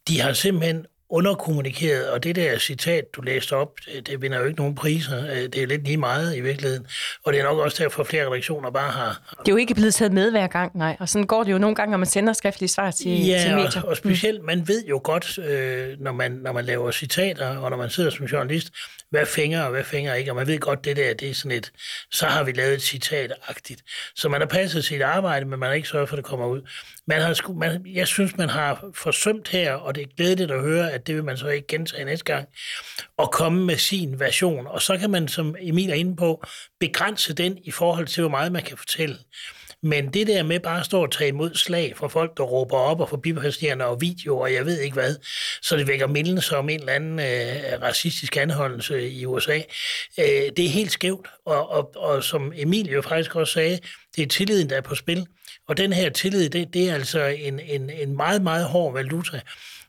De 0.09 0.21
har 0.21 0.33
simpelthen 0.33 0.87
underkommunikeret, 1.11 2.11
og 2.11 2.25
det 2.25 2.37
der 2.37 2.59
citat, 2.59 3.05
du 3.15 3.21
læste 3.21 3.53
op, 3.53 3.69
det, 4.07 4.23
vinder 4.23 4.39
jo 4.39 4.45
ikke 4.45 4.59
nogen 4.59 4.75
priser. 4.75 5.31
Øh, 5.31 5.43
det 5.43 5.57
er 5.57 5.67
lidt 5.67 5.85
lige 5.85 5.97
meget 5.97 6.37
i 6.37 6.41
virkeligheden. 6.41 6.87
Og 7.25 7.33
det 7.33 7.41
er 7.41 7.45
nok 7.45 7.59
også 7.59 7.83
derfor, 7.83 8.05
flere 8.05 8.27
redaktioner 8.27 8.71
bare 8.71 8.91
har... 8.91 9.35
Det 9.39 9.49
er 9.49 9.53
jo 9.53 9.57
ikke 9.57 9.75
blevet 9.75 9.95
taget 9.95 10.13
med 10.13 10.31
hver 10.31 10.47
gang, 10.47 10.73
nej. 10.75 10.97
Og 11.01 11.09
sådan 11.09 11.27
går 11.27 11.45
det 11.45 11.53
jo 11.53 11.59
nogle 11.59 11.77
gange, 11.77 11.91
når 11.91 11.99
man 11.99 12.07
sender 12.07 12.33
skriftlige 12.33 12.69
svar 12.69 12.91
til, 12.91 13.27
ja, 13.27 13.41
til 13.43 13.55
medier. 13.55 13.83
Og, 13.83 13.89
og 13.89 13.97
specielt, 13.97 14.45
man 14.45 14.69
ved 14.69 14.85
jo 14.85 15.01
godt, 15.05 15.39
øh, 15.39 16.01
når, 16.01 16.13
man, 16.13 16.33
når 16.33 16.53
man 16.53 16.65
laver 16.65 16.91
citater, 16.91 17.57
og 17.57 17.71
når 17.71 17.77
man 17.77 17.91
sidder 17.91 18.11
som 18.11 18.27
journalist, 18.27 18.73
hvad 19.11 19.27
fænger 19.27 19.63
og 19.63 19.71
hvad 19.71 19.85
fænger 19.85 20.15
ikke, 20.15 20.31
og 20.31 20.37
man 20.37 20.47
ved 20.47 20.59
godt, 20.59 20.85
det 20.85 20.97
der, 20.97 21.15
det 21.15 21.31
er 21.31 21.35
sådan 21.35 21.51
et, 21.51 21.73
så 22.13 22.27
har 22.27 22.45
vi 22.45 22.53
lavet 22.53 22.75
et 22.75 22.83
citat-agtigt. 22.83 23.83
Så 24.17 24.29
man 24.29 24.41
har 24.41 24.49
passet 24.49 24.85
sit 24.85 25.03
arbejde, 25.03 25.45
men 25.47 25.59
man 25.59 25.69
har 25.69 25.75
ikke 25.75 25.89
sørget 25.89 26.09
for, 26.09 26.17
at 26.17 26.19
det 26.19 26.25
kommer 26.25 26.47
ud. 26.47 26.61
Man 27.07 27.21
har, 27.21 27.53
man, 27.53 27.87
jeg 27.87 28.07
synes, 28.07 28.37
man 28.37 28.49
har 28.49 28.85
forsømt 28.95 29.49
her, 29.49 29.75
og 29.75 29.95
det 29.95 30.03
er 30.03 30.07
glædeligt 30.17 30.51
at 30.51 30.61
høre, 30.61 30.93
at 30.99 31.07
det 31.07 31.15
vil 31.15 31.25
man 31.25 31.37
så 31.37 31.49
ikke 31.49 31.67
gentage 31.67 32.05
næste 32.05 32.25
gang, 32.25 32.49
og 33.17 33.33
komme 33.33 33.65
med 33.65 33.77
sin 33.77 34.21
version. 34.21 34.67
Og 34.67 34.83
så 34.83 34.99
kan 34.99 35.11
man, 35.11 35.29
som 35.29 35.57
Emil 35.61 35.91
er 35.91 35.95
inde 35.95 36.17
på, 36.17 36.45
begrænse 36.81 37.35
den 37.35 37.59
i 37.65 37.71
forhold 37.71 38.07
til, 38.07 38.21
hvor 38.21 38.31
meget 38.31 38.53
man 38.53 38.63
kan 38.63 38.77
fortælle. 38.77 39.17
Men 39.83 40.13
det 40.13 40.27
der 40.27 40.43
med 40.43 40.61
bare 40.61 40.81
at 40.81 40.87
stå 40.87 41.03
og 41.03 41.13
tage 41.13 41.29
imod 41.29 41.55
slag 41.55 41.97
fra 41.97 42.09
folk, 42.09 42.37
der 42.37 42.43
råber 42.43 42.77
op 42.77 43.01
og 43.01 43.09
forbipasserende 43.09 43.85
og 43.85 44.01
videoer, 44.01 44.43
og 44.43 44.53
jeg 44.53 44.67
ved 44.67 44.81
ikke 44.81 44.95
hvad, 44.95 45.17
så 45.63 45.77
det 45.77 45.89
vækker 45.89 46.07
mindelser 46.07 46.57
om 46.57 46.69
en 46.69 46.81
eller 46.81 46.93
anden 46.93 47.19
øh, 47.21 47.83
racistisk 47.83 48.37
anholdelse 48.37 49.11
i 49.11 49.27
USA, 49.27 49.57
øh, 50.19 50.25
det 50.57 50.65
er 50.65 50.69
helt 50.69 50.93
skævt. 50.93 51.29
Og, 51.47 51.71
og, 51.71 51.97
og 51.97 52.25
som 52.25 52.53
Emil 52.57 52.91
jo 52.91 53.03
faktisk 53.03 53.37
også 53.37 53.53
sagde, 53.53 53.79
det 54.17 54.23
er 54.23 54.27
tilliden, 54.27 54.71
der 54.71 54.77
er 54.77 54.81
på 54.81 54.95
spil. 54.95 55.27
Og 55.69 55.77
den 55.77 55.93
her 55.93 56.11
tillid, 56.11 56.51
det, 56.51 56.75
det 56.75 56.91
er 56.91 56.95
altså 56.95 57.25
en, 57.25 57.61
en, 57.61 57.91
en 57.91 58.17
meget, 58.17 58.43
meget 58.43 58.65
hård 58.65 58.93
valuta 58.93 59.41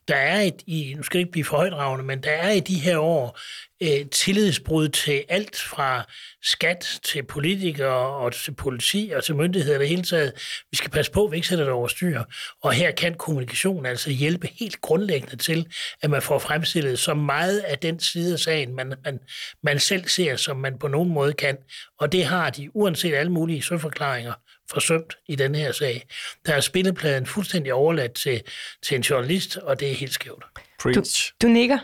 der 0.09 0.15
er 0.15 0.41
et, 0.41 0.63
i, 0.67 0.93
nu 0.97 1.03
skal 1.03 1.17
det 1.17 1.21
ikke 1.21 1.31
blive 1.31 1.45
for 1.45 1.57
højdragende, 1.57 2.05
men 2.05 2.23
der 2.23 2.31
er 2.31 2.51
i 2.51 2.59
de 2.59 2.79
her 2.79 2.97
år 2.97 3.39
øh, 3.83 4.09
tillidsbrud 4.11 4.89
til 4.89 5.23
alt 5.29 5.55
fra 5.55 6.03
skat 6.43 6.99
til 7.03 7.23
politikere 7.23 8.15
og 8.15 8.33
til 8.33 8.51
politi 8.55 9.11
og 9.15 9.23
til 9.23 9.35
myndigheder 9.35 9.77
det 9.77 9.87
hele 9.87 10.03
taget. 10.03 10.33
Vi 10.71 10.77
skal 10.77 10.91
passe 10.91 11.11
på, 11.11 11.25
at 11.25 11.31
vi 11.31 11.35
ikke 11.35 11.47
sætter 11.47 11.65
det 11.65 11.73
over 11.73 11.87
styr. 11.87 12.23
Og 12.63 12.73
her 12.73 12.91
kan 12.91 13.13
kommunikation 13.13 13.85
altså 13.85 14.09
hjælpe 14.09 14.49
helt 14.59 14.81
grundlæggende 14.81 15.35
til, 15.35 15.67
at 16.01 16.09
man 16.09 16.21
får 16.21 16.39
fremstillet 16.39 16.99
så 16.99 17.13
meget 17.13 17.59
af 17.59 17.79
den 17.79 17.99
side 17.99 18.33
af 18.33 18.39
sagen, 18.39 18.75
man, 18.75 18.93
man, 19.05 19.19
man 19.63 19.79
selv 19.79 20.07
ser, 20.07 20.35
som 20.35 20.57
man 20.57 20.79
på 20.79 20.87
nogen 20.87 21.09
måde 21.09 21.33
kan. 21.33 21.57
Og 21.99 22.11
det 22.11 22.25
har 22.25 22.49
de, 22.49 22.75
uanset 22.75 23.13
alle 23.13 23.31
mulige 23.31 23.61
søforklaringer, 23.61 24.33
forsømt 24.71 25.17
i 25.27 25.35
den 25.35 25.55
her 25.55 25.71
sag. 25.71 26.07
Der 26.45 26.53
er 26.53 26.61
spillepladen 26.61 27.25
fuldstændig 27.25 27.73
overladt 27.73 28.13
til, 28.13 28.41
til 28.83 28.95
en 28.95 29.01
journalist, 29.01 29.57
og 29.57 29.79
det 29.79 29.91
er 29.91 29.95
helt 29.95 30.13
skævt. 30.13 30.45
Du, 30.83 31.03
du 31.41 31.47
nikker. 31.47 31.79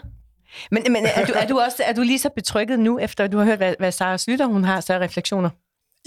Men, 0.71 0.83
men 0.89 1.05
er, 1.05 1.25
du, 1.25 1.33
er, 1.35 1.47
du 1.47 1.59
også, 1.59 1.83
er 1.85 1.93
du 1.93 2.01
lige 2.01 2.19
så 2.19 2.29
betrykket 2.35 2.79
nu, 2.79 2.99
efter 2.99 3.27
du 3.27 3.37
har 3.37 3.45
hørt, 3.45 3.57
hvad, 3.57 3.75
hvad 3.79 3.91
Sara 3.91 4.17
Slytter 4.17 4.45
hun 4.45 4.63
har, 4.63 4.81
så 4.81 4.93
refleksioner? 4.93 5.49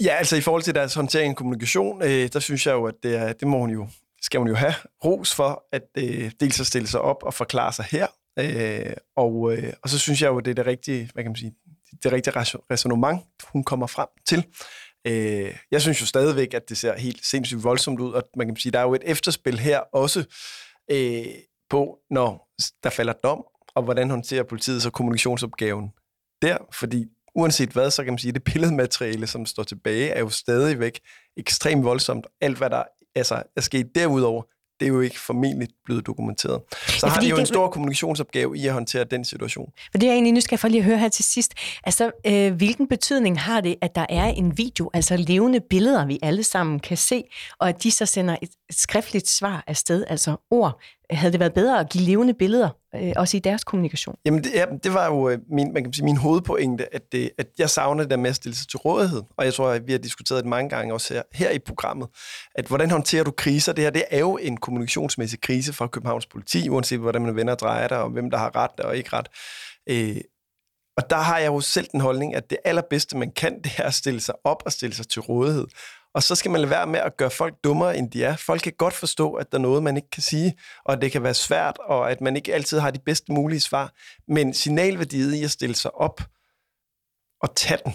Ja, 0.03 0.15
altså 0.15 0.35
i 0.35 0.41
forhold 0.41 0.63
til 0.63 0.75
deres 0.75 0.93
håndtering 0.93 1.29
af 1.29 1.35
kommunikation, 1.35 2.03
øh, 2.03 2.29
der 2.33 2.39
synes 2.39 2.65
jeg 2.65 2.73
jo, 2.73 2.85
at 2.85 2.95
det, 3.03 3.15
er, 3.15 3.33
det 3.33 3.47
må 3.47 3.57
hun 3.57 3.69
jo, 3.69 3.87
skal 4.21 4.37
hun 4.37 4.47
jo 4.47 4.55
have 4.55 4.73
ros 5.05 5.35
for, 5.35 5.63
at 5.71 5.83
øh, 5.97 6.31
dels 6.39 6.59
at 6.59 6.65
stille 6.65 6.87
sig 6.87 7.01
op 7.01 7.23
og 7.23 7.33
forklare 7.33 7.73
sig 7.73 7.85
her, 7.91 8.07
øh, 8.39 8.93
og, 9.15 9.53
øh, 9.53 9.73
og 9.83 9.89
så 9.89 9.99
synes 9.99 10.21
jeg 10.21 10.27
jo, 10.27 10.37
at 10.37 10.45
det 10.45 10.51
er 10.51 10.55
det 10.55 10.65
rigtige, 10.65 11.09
hvad 11.13 11.23
kan 11.23 11.29
man 11.29 11.35
sige, 11.35 11.53
det 12.03 12.11
rigtige 12.11 12.33
resonemang, 12.71 13.23
hun 13.43 13.63
kommer 13.63 13.87
frem 13.87 14.07
til. 14.27 14.43
Øh, 15.07 15.55
jeg 15.71 15.81
synes 15.81 16.01
jo 16.01 16.05
stadigvæk, 16.05 16.53
at 16.53 16.69
det 16.69 16.77
ser 16.77 16.97
helt 16.97 17.25
sindssygt 17.25 17.63
voldsomt 17.63 17.99
ud, 17.99 18.13
og 18.13 18.23
man 18.35 18.47
kan 18.47 18.55
sige, 18.55 18.71
der 18.71 18.79
er 18.79 18.83
jo 18.83 18.93
et 18.93 19.03
efterspil 19.05 19.59
her 19.59 19.79
også 19.79 20.25
øh, 20.91 21.25
på, 21.69 21.99
når 22.09 22.49
der 22.83 22.89
falder 22.89 23.13
dom, 23.13 23.43
og 23.75 23.83
hvordan 23.83 24.09
håndterer 24.09 24.43
politiet 24.43 24.81
så 24.81 24.89
kommunikationsopgaven 24.89 25.91
der, 26.41 26.57
fordi 26.73 27.05
uanset 27.35 27.69
hvad, 27.69 27.91
så 27.91 28.03
kan 28.03 28.13
man 28.13 28.17
sige, 28.17 28.29
at 28.29 28.35
det 28.35 28.43
billedmateriale, 28.43 29.27
som 29.27 29.45
står 29.45 29.63
tilbage, 29.63 30.09
er 30.09 30.19
jo 30.19 30.29
stadigvæk 30.29 30.99
ekstremt 31.37 31.83
voldsomt. 31.83 32.27
Alt, 32.41 32.57
hvad 32.57 32.69
der 32.69 32.83
altså, 33.15 33.43
er 33.55 33.61
sket 33.61 33.95
derudover, 33.95 34.43
det 34.79 34.85
er 34.85 34.89
jo 34.89 35.01
ikke 35.01 35.19
formentlig 35.19 35.67
blevet 35.85 36.05
dokumenteret. 36.05 36.61
Så 36.87 37.07
ja, 37.07 37.11
har 37.13 37.21
de 37.21 37.27
jo 37.27 37.37
en 37.37 37.45
stor 37.45 37.69
kommunikationsopgave 37.69 38.57
i 38.57 38.67
at 38.67 38.73
håndtere 38.73 39.03
den 39.03 39.25
situation. 39.25 39.71
Og 39.93 40.01
det 40.01 40.09
er 40.09 40.13
egentlig 40.13 40.43
skal 40.43 40.57
for 40.57 40.67
lige 40.67 40.79
at 40.79 40.85
høre 40.85 40.97
her 40.97 41.09
til 41.09 41.25
sidst. 41.25 41.53
Altså, 41.83 42.11
øh, 42.27 42.53
hvilken 42.53 42.87
betydning 42.87 43.39
har 43.39 43.61
det, 43.61 43.75
at 43.81 43.95
der 43.95 44.05
er 44.09 44.25
en 44.25 44.57
video, 44.57 44.89
altså 44.93 45.17
levende 45.17 45.59
billeder, 45.69 46.05
vi 46.05 46.19
alle 46.21 46.43
sammen 46.43 46.79
kan 46.79 46.97
se, 46.97 47.23
og 47.59 47.69
at 47.69 47.83
de 47.83 47.91
så 47.91 48.05
sender 48.05 48.35
et 48.41 48.49
skriftligt 48.71 49.29
svar 49.29 49.63
afsted, 49.67 50.03
altså 50.07 50.35
ord? 50.51 50.81
Havde 51.11 51.31
det 51.31 51.39
været 51.39 51.53
bedre 51.53 51.79
at 51.79 51.89
give 51.89 52.03
levende 52.03 52.33
billeder, 52.33 52.69
øh, 52.95 53.13
også 53.15 53.37
i 53.37 53.39
deres 53.39 53.63
kommunikation? 53.63 54.15
Jamen, 54.25 54.43
det, 54.43 54.53
ja, 54.53 54.65
det 54.83 54.93
var 54.93 55.05
jo 55.05 55.29
øh, 55.29 55.37
min, 55.51 55.73
man 55.73 55.83
kan 55.83 55.93
sige, 55.93 56.05
min 56.05 56.17
hovedpointe, 56.17 56.95
at, 56.95 57.11
det, 57.11 57.31
at 57.37 57.47
jeg 57.57 57.69
savner 57.69 58.03
det 58.03 58.11
der 58.11 58.17
med 58.17 58.29
at 58.29 58.35
stille 58.35 58.55
sig 58.55 58.67
til 58.67 58.77
rådighed. 58.77 59.23
Og 59.37 59.45
jeg 59.45 59.53
tror, 59.53 59.69
at 59.69 59.87
vi 59.87 59.91
har 59.91 59.99
diskuteret 59.99 60.43
det 60.43 60.49
mange 60.49 60.69
gange 60.69 60.93
også 60.93 61.13
her, 61.13 61.21
her 61.33 61.49
i 61.49 61.59
programmet, 61.59 62.07
at 62.55 62.65
hvordan 62.65 62.91
håndterer 62.91 63.23
du 63.23 63.31
kriser? 63.31 63.73
Det 63.73 63.83
her 63.83 63.91
det 63.91 64.03
er 64.09 64.19
jo 64.19 64.37
en 64.37 64.57
kommunikationsmæssig 64.57 65.41
krise 65.41 65.73
fra 65.73 65.87
Københavns 65.87 66.25
politi, 66.25 66.69
uanset 66.69 66.99
hvordan 66.99 67.21
man 67.21 67.35
vender 67.35 67.53
og 67.53 67.59
drejer 67.59 67.87
det, 67.87 67.97
og 67.97 68.09
hvem 68.09 68.31
der 68.31 68.37
har 68.37 68.55
ret 68.55 68.79
og 68.79 68.97
ikke 68.97 69.09
ret. 69.13 69.27
Øh, 69.89 70.21
og 70.99 71.09
der 71.09 71.15
har 71.15 71.37
jeg 71.37 71.47
jo 71.47 71.59
selv 71.59 71.87
den 71.91 72.01
holdning, 72.01 72.35
at 72.35 72.49
det 72.49 72.57
allerbedste, 72.65 73.17
man 73.17 73.31
kan, 73.31 73.59
det 73.63 73.71
er 73.77 73.83
at 73.83 73.93
stille 73.93 74.19
sig 74.19 74.35
op 74.43 74.63
og 74.65 74.71
stille 74.71 74.95
sig 74.95 75.07
til 75.07 75.21
rådighed. 75.21 75.67
Og 76.13 76.23
så 76.23 76.35
skal 76.35 76.51
man 76.51 76.61
lade 76.61 76.69
være 76.69 76.87
med 76.87 76.99
at 76.99 77.17
gøre 77.17 77.29
folk 77.29 77.55
dummere, 77.63 77.97
end 77.97 78.11
de 78.11 78.23
er. 78.23 78.35
Folk 78.35 78.61
kan 78.61 78.73
godt 78.77 78.93
forstå, 78.93 79.33
at 79.33 79.51
der 79.51 79.57
er 79.57 79.61
noget, 79.61 79.83
man 79.83 79.95
ikke 79.95 80.09
kan 80.09 80.23
sige, 80.23 80.53
og 80.85 80.93
at 80.93 81.01
det 81.01 81.11
kan 81.11 81.23
være 81.23 81.33
svært, 81.33 81.77
og 81.79 82.11
at 82.11 82.21
man 82.21 82.35
ikke 82.35 82.53
altid 82.53 82.79
har 82.79 82.91
de 82.91 82.99
bedst 82.99 83.29
mulige 83.29 83.59
svar. 83.59 83.93
Men 84.27 84.53
signalværdiet 84.53 85.33
i 85.33 85.43
at 85.43 85.51
stille 85.51 85.75
sig 85.75 85.95
op 85.95 86.21
og 87.41 87.55
tage 87.55 87.79
den, 87.85 87.93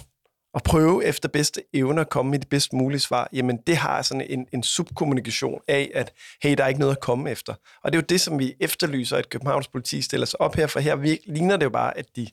og 0.55 0.63
prøve 0.63 1.05
efter 1.05 1.29
bedste 1.29 1.63
evne 1.73 2.01
at 2.01 2.09
komme 2.09 2.31
med 2.31 2.39
det 2.39 2.49
bedst 2.49 2.73
mulige 2.73 3.01
svar, 3.01 3.29
jamen 3.33 3.57
det 3.67 3.77
har 3.77 4.03
sådan 4.03 4.27
en, 4.31 4.47
en 4.53 4.63
subkommunikation 4.63 5.61
af, 5.69 5.91
at 5.95 6.13
hey, 6.43 6.55
der 6.57 6.65
er 6.65 6.69
ikke 6.69 6.81
noget 6.81 6.97
at 6.97 7.01
komme 7.01 7.31
efter. 7.31 7.55
Og 7.85 7.93
det 7.93 7.99
er 7.99 8.03
jo 8.03 8.07
det, 8.09 8.21
som 8.21 8.39
vi 8.39 8.55
efterlyser, 8.61 9.17
at 9.17 9.29
Københavns 9.29 9.69
politi 9.69 10.03
stiller 10.03 10.27
sig 10.27 10.41
op 10.41 10.55
her, 10.55 10.67
for 10.67 10.81
her 10.81 10.97
ligner 11.27 11.57
det 11.57 11.65
jo 11.65 11.71
bare, 11.71 11.99
at 11.99 12.07
de 12.17 12.27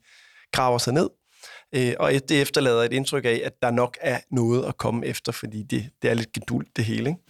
graver 0.52 0.78
sig 0.78 0.94
ned, 0.94 1.10
øh, 1.75 1.93
og 1.99 2.12
det 2.30 2.41
efterlader 2.41 2.84
et 2.84 2.93
indtryk 2.93 3.25
af, 3.25 3.41
at 3.43 3.54
der 3.62 3.71
nok 3.71 3.97
er 4.01 4.19
noget 4.32 4.65
at 4.65 4.77
komme 4.77 5.06
efter, 5.06 5.32
fordi 5.32 5.63
det, 5.63 5.89
det 6.01 6.10
er 6.10 6.13
lidt 6.13 6.34
gedult 6.34 6.67
det 6.75 6.86
hele. 6.86 7.10
Ikke? 7.10 7.21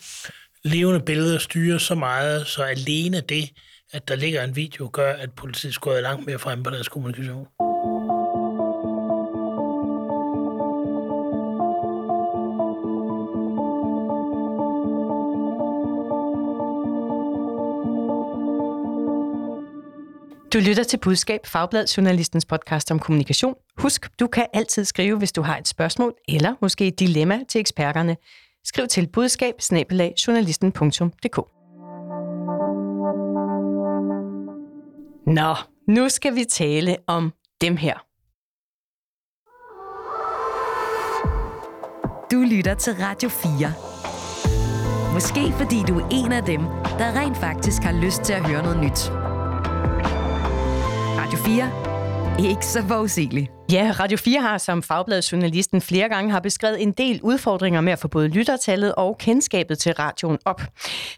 Levende 0.63 0.99
billeder 0.99 1.37
styrer 1.37 1.77
så 1.77 1.95
meget, 1.95 2.47
så 2.47 2.63
alene 2.63 3.21
det, 3.21 3.49
at 3.93 4.07
der 4.07 4.15
ligger 4.15 4.43
en 4.43 4.55
video, 4.55 4.89
gør, 4.93 5.13
at 5.13 5.29
politiet 5.31 5.81
går 5.81 5.99
langt 5.99 6.25
mere 6.25 6.39
frem 6.39 6.63
på 6.63 6.69
deres 6.69 6.87
kommunikation. 6.87 7.47
Du 20.53 20.59
lytter 20.59 20.83
til 20.83 20.97
Budskab, 20.97 21.45
Fagblad 21.45 21.85
Journalistens 21.97 22.45
podcast 22.45 22.91
om 22.91 22.99
kommunikation. 22.99 23.55
Husk, 23.77 24.19
du 24.19 24.27
kan 24.27 24.45
altid 24.53 24.85
skrive, 24.85 25.17
hvis 25.17 25.31
du 25.31 25.41
har 25.41 25.57
et 25.57 25.67
spørgsmål 25.67 26.13
eller 26.27 26.55
måske 26.61 26.87
et 26.87 26.99
dilemma 26.99 27.39
til 27.49 27.61
eksperterne. 27.61 28.17
Skriv 28.65 28.87
til 28.87 29.07
budskab 29.07 29.55
Nå, 35.27 35.55
nu 35.87 36.09
skal 36.09 36.35
vi 36.35 36.45
tale 36.49 36.97
om 37.07 37.33
dem 37.61 37.77
her. 37.77 37.93
Du 42.31 42.55
lytter 42.55 42.73
til 42.73 42.93
Radio 42.93 43.29
4. 43.29 45.13
Måske 45.13 45.53
fordi 45.57 45.83
du 45.87 45.99
er 45.99 46.07
en 46.11 46.31
af 46.31 46.43
dem, 46.43 46.61
der 46.97 47.19
rent 47.19 47.37
faktisk 47.37 47.81
har 47.81 48.01
lyst 48.05 48.21
til 48.21 48.33
at 48.33 48.47
høre 48.47 48.63
noget 48.63 48.79
nyt. 48.83 49.30
Radio 51.31 51.43
4. 51.45 52.49
Ikke 52.49 52.65
så 52.65 52.83
forudsigeligt. 52.87 53.60
Ja, 53.71 53.93
Radio 53.99 54.17
4 54.17 54.41
har 54.41 54.57
som 54.57 54.83
fagbladet 54.83 55.31
journalisten 55.31 55.81
flere 55.81 56.09
gange 56.09 56.31
har 56.31 56.39
beskrevet 56.39 56.81
en 56.81 56.91
del 56.91 57.19
udfordringer 57.23 57.81
med 57.81 57.93
at 57.93 57.99
få 57.99 58.07
både 58.07 58.27
lyttertallet 58.27 58.95
og 58.95 59.17
kendskabet 59.17 59.79
til 59.79 59.93
radioen 59.93 60.37
op. 60.45 60.61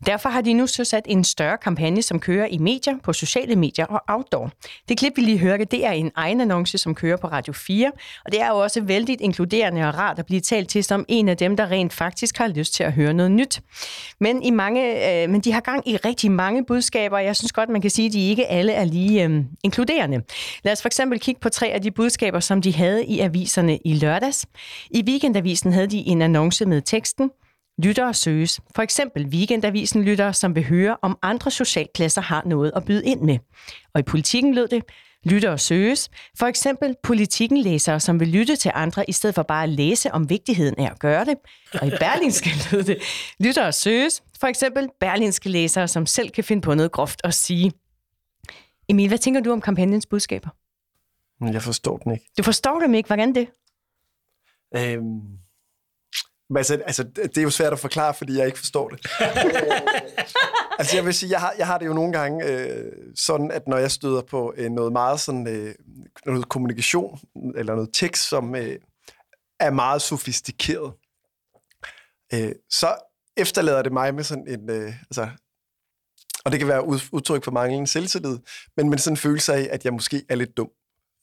Derfor 0.05 0.29
har 0.29 0.41
de 0.41 0.53
nu 0.53 0.67
så 0.67 0.83
sat 0.83 1.03
en 1.05 1.23
større 1.23 1.57
kampagne, 1.57 2.01
som 2.01 2.19
kører 2.19 2.45
i 2.45 2.57
medier, 2.57 2.93
på 3.03 3.13
sociale 3.13 3.55
medier 3.55 3.85
og 3.85 4.01
outdoor. 4.07 4.51
Det 4.89 4.97
klip, 4.97 5.13
vi 5.15 5.21
lige 5.21 5.37
hørte, 5.37 5.65
det 5.65 5.85
er 5.85 5.91
en 5.91 6.11
egen 6.15 6.41
annonce, 6.41 6.77
som 6.77 6.95
kører 6.95 7.17
på 7.17 7.27
Radio 7.27 7.53
4, 7.53 7.91
og 8.25 8.31
det 8.31 8.41
er 8.41 8.47
jo 8.47 8.57
også 8.57 8.81
vældig 8.81 9.21
inkluderende 9.21 9.87
og 9.87 9.97
rart 9.97 10.19
at 10.19 10.25
blive 10.25 10.41
talt 10.41 10.69
til 10.69 10.83
som 10.83 11.05
en 11.07 11.29
af 11.29 11.37
dem, 11.37 11.57
der 11.57 11.71
rent 11.71 11.93
faktisk 11.93 12.37
har 12.37 12.47
lyst 12.47 12.73
til 12.73 12.83
at 12.83 12.93
høre 12.93 13.13
noget 13.13 13.31
nyt. 13.31 13.61
Men, 14.19 14.43
i 14.43 14.49
mange, 14.49 15.23
øh, 15.23 15.29
men 15.29 15.41
de 15.41 15.53
har 15.53 15.61
gang 15.61 15.89
i 15.89 15.97
rigtig 15.97 16.31
mange 16.31 16.65
budskaber, 16.65 17.17
og 17.17 17.25
jeg 17.25 17.35
synes 17.35 17.51
godt, 17.51 17.69
man 17.69 17.81
kan 17.81 17.89
sige, 17.89 18.05
at 18.05 18.13
de 18.13 18.29
ikke 18.29 18.47
alle 18.47 18.73
er 18.73 18.85
lige 18.85 19.23
øh, 19.23 19.43
inkluderende. 19.63 20.21
Lad 20.63 20.73
os 20.73 20.81
for 20.81 20.89
eksempel 20.89 21.19
kigge 21.19 21.41
på 21.41 21.49
tre 21.49 21.67
af 21.67 21.81
de 21.81 21.91
budskaber, 21.91 22.39
som 22.43 22.62
de 22.62 22.73
havde 22.73 23.06
i 23.06 23.19
aviserne 23.19 23.79
i 23.86 23.93
lørdags. 23.93 24.45
I 24.91 25.03
Weekendavisen 25.08 25.73
havde 25.73 25.88
de 25.88 25.97
en 25.97 26.21
annonce 26.21 26.65
med 26.65 26.82
teksten, 26.82 27.32
Lyttere 27.77 28.13
søges. 28.13 28.62
For 28.75 28.82
eksempel 28.82 29.25
Weekendavisen 29.27 30.03
lytter, 30.03 30.32
som 30.32 30.56
vil 30.56 30.63
høre, 30.65 30.97
om 31.01 31.17
andre 31.21 31.51
socialklasser 31.51 32.21
har 32.21 32.43
noget 32.45 32.71
at 32.75 32.86
byde 32.86 33.06
ind 33.06 33.21
med. 33.21 33.38
Og 33.93 33.99
i 33.99 34.03
politikken 34.03 34.56
lød 34.56 34.67
det, 34.67 34.84
Lyttere 35.25 35.58
søges. 35.58 36.10
For 36.39 36.45
eksempel 36.45 36.95
politikken 37.03 37.58
læsere, 37.58 37.99
som 37.99 38.19
vil 38.19 38.27
lytte 38.27 38.56
til 38.56 38.71
andre, 38.73 39.10
i 39.10 39.12
stedet 39.12 39.36
for 39.36 39.43
bare 39.43 39.63
at 39.63 39.69
læse 39.69 40.12
om 40.12 40.29
vigtigheden 40.29 40.75
af 40.77 40.91
at 40.91 40.99
gøre 40.99 41.25
det. 41.25 41.36
Og 41.82 41.88
i 41.88 41.89
Berlinske 41.89 42.49
lød 42.71 42.84
det, 42.84 42.97
Lyttere 43.39 43.71
søges. 43.71 44.23
For 44.39 44.47
eksempel 44.47 44.89
berlinske 44.99 45.49
læsere, 45.49 45.88
som 45.88 46.06
selv 46.06 46.29
kan 46.29 46.43
finde 46.43 46.62
på 46.62 46.73
noget 46.73 46.91
groft 46.91 47.21
at 47.23 47.34
sige. 47.34 47.71
Emil, 48.89 49.08
hvad 49.08 49.17
tænker 49.17 49.41
du 49.41 49.51
om 49.51 49.62
kampagnens 49.62 50.06
budskaber? 50.06 50.49
Jeg 51.41 51.62
forstår 51.62 51.98
den 51.98 52.12
ikke. 52.12 52.26
Du 52.38 52.43
forstår 52.43 52.80
dem 52.80 52.93
ikke? 52.93 53.08
Hvordan 53.08 53.36
det? 53.36 53.48
Øhm, 54.76 55.22
altså, 56.58 56.74
altså, 56.86 57.04
det 57.04 57.38
er 57.38 57.41
jo 57.41 57.50
svært 57.50 57.74
at 57.74 57.80
forklare, 57.80 58.13
fordi 58.13 58.38
jeg 58.38 58.46
ikke 58.46 58.60
forstår 58.60 58.89
det. 58.89 59.08
altså, 60.80 60.96
jeg 60.96 61.06
vil 61.06 61.13
sige, 61.13 61.32
jeg 61.32 61.39
har, 61.39 61.54
jeg 61.58 61.67
har 61.67 61.78
det 61.78 61.86
jo 61.86 61.93
nogle 61.93 62.13
gange 62.13 62.46
øh, 62.46 62.91
sådan, 63.15 63.52
at 63.52 63.67
når 63.67 63.78
jeg 63.78 63.91
støder 63.91 64.22
på 64.22 64.54
øh, 64.58 64.72
noget 64.72 64.91
meget 64.91 65.19
sådan, 65.19 65.48
øh, 65.48 65.76
noget 66.26 66.50
kommunikation, 66.50 67.19
eller 67.56 67.76
noget 67.76 67.89
tekst, 67.93 68.30
som 68.30 68.56
øh, 68.56 68.80
er 69.60 69.72
meget 69.72 70.02
sofistikeret, 70.02 70.93
øh, 72.34 72.52
så 72.69 72.96
efterlader 73.38 73.82
det 73.82 73.93
mig 73.93 74.15
med 74.15 74.24
sådan 74.24 74.48
en, 74.48 74.69
øh, 74.69 74.93
altså, 75.02 75.30
og 76.46 76.52
det 76.52 76.60
kan 76.60 76.67
være 76.67 76.86
udtryk 76.88 77.43
for 77.43 77.52
manglende 77.52 77.88
selvtillid, 77.88 78.38
men 78.78 78.89
med 78.89 78.98
sådan 78.98 79.13
en 79.13 79.17
følelse 79.17 79.54
af, 79.54 79.67
at 79.72 79.86
jeg 79.86 79.93
måske 79.93 80.24
er 80.30 80.36
lidt 80.36 80.58
dum. 80.58 80.69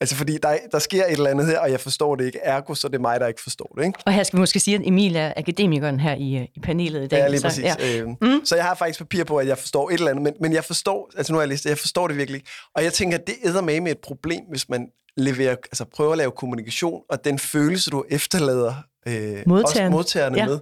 Altså, 0.01 0.15
fordi 0.15 0.37
der, 0.43 0.57
der 0.71 0.79
sker 0.79 1.05
et 1.05 1.11
eller 1.11 1.29
andet 1.29 1.47
her, 1.47 1.59
og 1.59 1.71
jeg 1.71 1.79
forstår 1.79 2.15
det 2.15 2.25
ikke. 2.25 2.39
Ergo, 2.43 2.73
så 2.73 2.87
det 2.87 2.95
er 2.95 2.99
mig, 2.99 3.19
der 3.19 3.27
ikke 3.27 3.41
forstår 3.41 3.73
det. 3.77 3.85
Ikke? 3.85 3.99
Og 4.05 4.13
her 4.13 4.23
skal 4.23 4.37
vi 4.37 4.39
måske 4.39 4.59
sige, 4.59 4.75
at 4.75 4.81
Emil 4.85 5.15
er 5.15 5.33
akademikeren 5.37 5.99
her 5.99 6.15
i, 6.15 6.35
øh, 6.35 6.47
i 6.55 6.59
panelet 6.59 7.03
i 7.03 7.07
dag. 7.07 7.17
Ja, 7.17 7.27
lige 7.27 7.41
præcis. 7.41 7.73
Så, 7.73 7.77
ja. 7.79 8.01
Øh, 8.01 8.07
mm. 8.07 8.45
så 8.45 8.55
jeg 8.55 8.65
har 8.65 8.75
faktisk 8.75 8.99
papir 8.99 9.23
på, 9.23 9.37
at 9.37 9.47
jeg 9.47 9.57
forstår 9.57 9.89
et 9.89 9.93
eller 9.93 10.09
andet, 10.09 10.23
men, 10.23 10.33
men 10.41 10.53
jeg 10.53 10.63
forstår, 10.63 11.11
altså 11.17 11.33
nu 11.33 11.37
har 11.37 11.41
jeg 11.41 11.49
læst 11.49 11.65
jeg 11.65 11.77
forstår 11.77 12.07
det 12.07 12.17
virkelig 12.17 12.41
Og 12.75 12.83
jeg 12.83 12.93
tænker, 12.93 13.17
at 13.17 13.27
det 13.27 13.35
æder 13.43 13.61
med 13.61 13.81
med 13.81 13.91
et 13.91 13.97
problem, 13.97 14.41
hvis 14.49 14.69
man 14.69 14.87
leverer, 15.17 15.51
altså 15.51 15.85
prøver 15.95 16.11
at 16.11 16.17
lave 16.17 16.31
kommunikation, 16.31 17.01
og 17.09 17.25
den 17.25 17.39
følelse, 17.39 17.89
du 17.89 18.03
efterlader 18.09 18.73
øh, 19.07 19.43
også 19.47 19.87
modtagerne 19.91 20.37
ja. 20.37 20.45
med, 20.45 20.59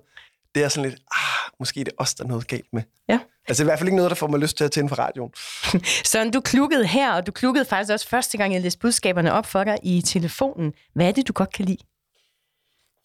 det 0.59 0.65
er 0.65 0.69
sådan 0.69 0.89
lidt, 0.89 1.01
ah, 1.11 1.51
måske 1.59 1.79
det 1.79 1.87
er 1.87 2.03
os, 2.03 2.13
der 2.13 2.23
er 2.23 2.27
noget 2.27 2.47
galt 2.47 2.73
med. 2.73 2.81
Ja. 3.09 3.19
Altså 3.47 3.63
i 3.63 3.65
hvert 3.65 3.79
fald 3.79 3.87
ikke 3.87 3.95
noget, 3.95 4.09
der 4.09 4.15
får 4.15 4.27
mig 4.27 4.39
lyst 4.39 4.57
til 4.57 4.63
at 4.63 4.71
tænde 4.71 4.89
for 4.89 4.95
radioen. 4.95 5.31
Så 6.11 6.29
du 6.33 6.41
klukkede 6.41 6.85
her, 6.87 7.13
og 7.13 7.27
du 7.27 7.31
klukkede 7.31 7.65
faktisk 7.65 7.93
også 7.93 8.07
første 8.09 8.37
gang, 8.37 8.53
jeg 8.53 8.61
læste 8.61 8.79
budskaberne 8.79 9.33
op 9.33 9.45
for 9.45 9.63
dig 9.63 9.77
i 9.83 10.01
telefonen. 10.01 10.73
Hvad 10.95 11.07
er 11.07 11.11
det, 11.11 11.27
du 11.27 11.33
godt 11.33 11.53
kan 11.53 11.65
lide? 11.65 11.77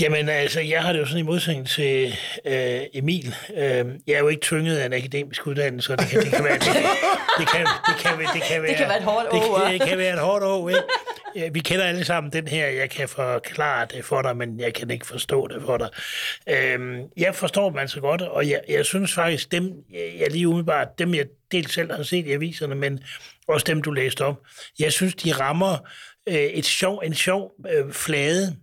Jamen 0.01 0.29
altså, 0.29 0.61
jeg 0.61 0.83
har 0.83 0.93
det 0.93 1.01
jo 1.01 1.07
sådan 1.07 1.19
i 1.19 1.23
modsætning 1.23 1.69
til 1.69 2.15
øh, 2.45 2.81
Emil. 2.95 3.35
Øh, 3.57 3.87
jeg 4.07 4.15
er 4.15 4.19
jo 4.19 4.29
ikke 4.29 4.41
tynget 4.41 4.77
af 4.77 4.87
en 4.87 4.93
akademisk 4.93 5.47
uddannelse, 5.47 5.87
så 5.87 5.97
det 5.97 6.09
kan, 6.09 6.21
det 6.23 6.33
kan 6.33 6.45
være... 6.45 6.59
Det 6.59 6.63
kan, 6.63 6.83
det 7.39 7.49
kan, 7.49 7.67
det 7.89 7.97
kan, 7.99 8.19
det 8.35 8.43
kan, 8.43 8.63
være, 8.63 8.71
det 8.71 8.77
kan 8.77 8.89
være 8.89 8.99
et 8.99 9.05
hårdt 9.05 9.29
år. 9.29 9.59
Det, 9.59 9.81
det 9.81 9.89
kan 9.89 9.99
være 9.99 10.13
et 10.13 10.21
hårdt 10.21 10.45
år, 10.45 10.69
ikke? 10.69 10.83
Ja, 11.37 11.49
vi 11.49 11.61
kender 11.61 11.85
alle 11.85 12.05
sammen 12.05 12.33
den 12.33 12.49
her, 12.49 12.67
jeg 12.67 12.91
kan 12.91 13.09
forklare 13.09 13.87
det 13.95 14.05
for 14.05 14.23
dig, 14.23 14.37
men 14.37 14.61
jeg 14.61 14.75
kan 14.75 14.91
ikke 14.91 15.07
forstå 15.07 15.47
det 15.47 15.63
for 15.63 15.77
dig. 15.77 15.89
Øhm, 16.49 17.01
jeg 17.17 17.35
forstår 17.35 17.71
dem 17.71 17.79
altså 17.79 18.01
godt, 18.01 18.23
og 18.23 18.49
jeg, 18.49 18.61
jeg 18.69 18.85
synes 18.85 19.15
faktisk, 19.15 19.53
dem, 19.53 19.73
jeg 19.93 20.31
lige 20.31 20.49
umiddelbart, 20.49 20.99
dem 20.99 21.15
jeg 21.15 21.27
dels 21.53 21.75
selv 21.75 21.93
har 21.93 22.03
set 22.03 22.27
i 22.27 22.33
aviserne, 22.33 22.75
men 22.75 23.01
også 23.49 23.65
dem, 23.67 23.83
du 23.83 23.91
læste 23.91 24.25
op, 24.25 24.37
jeg 24.79 24.93
synes, 24.93 25.15
de 25.15 25.33
rammer 25.33 25.89
øh, 26.29 26.35
et 26.35 26.65
sjov, 26.65 27.03
en 27.05 27.15
sjov 27.15 27.53
øh, 27.71 27.93
flade 27.93 28.57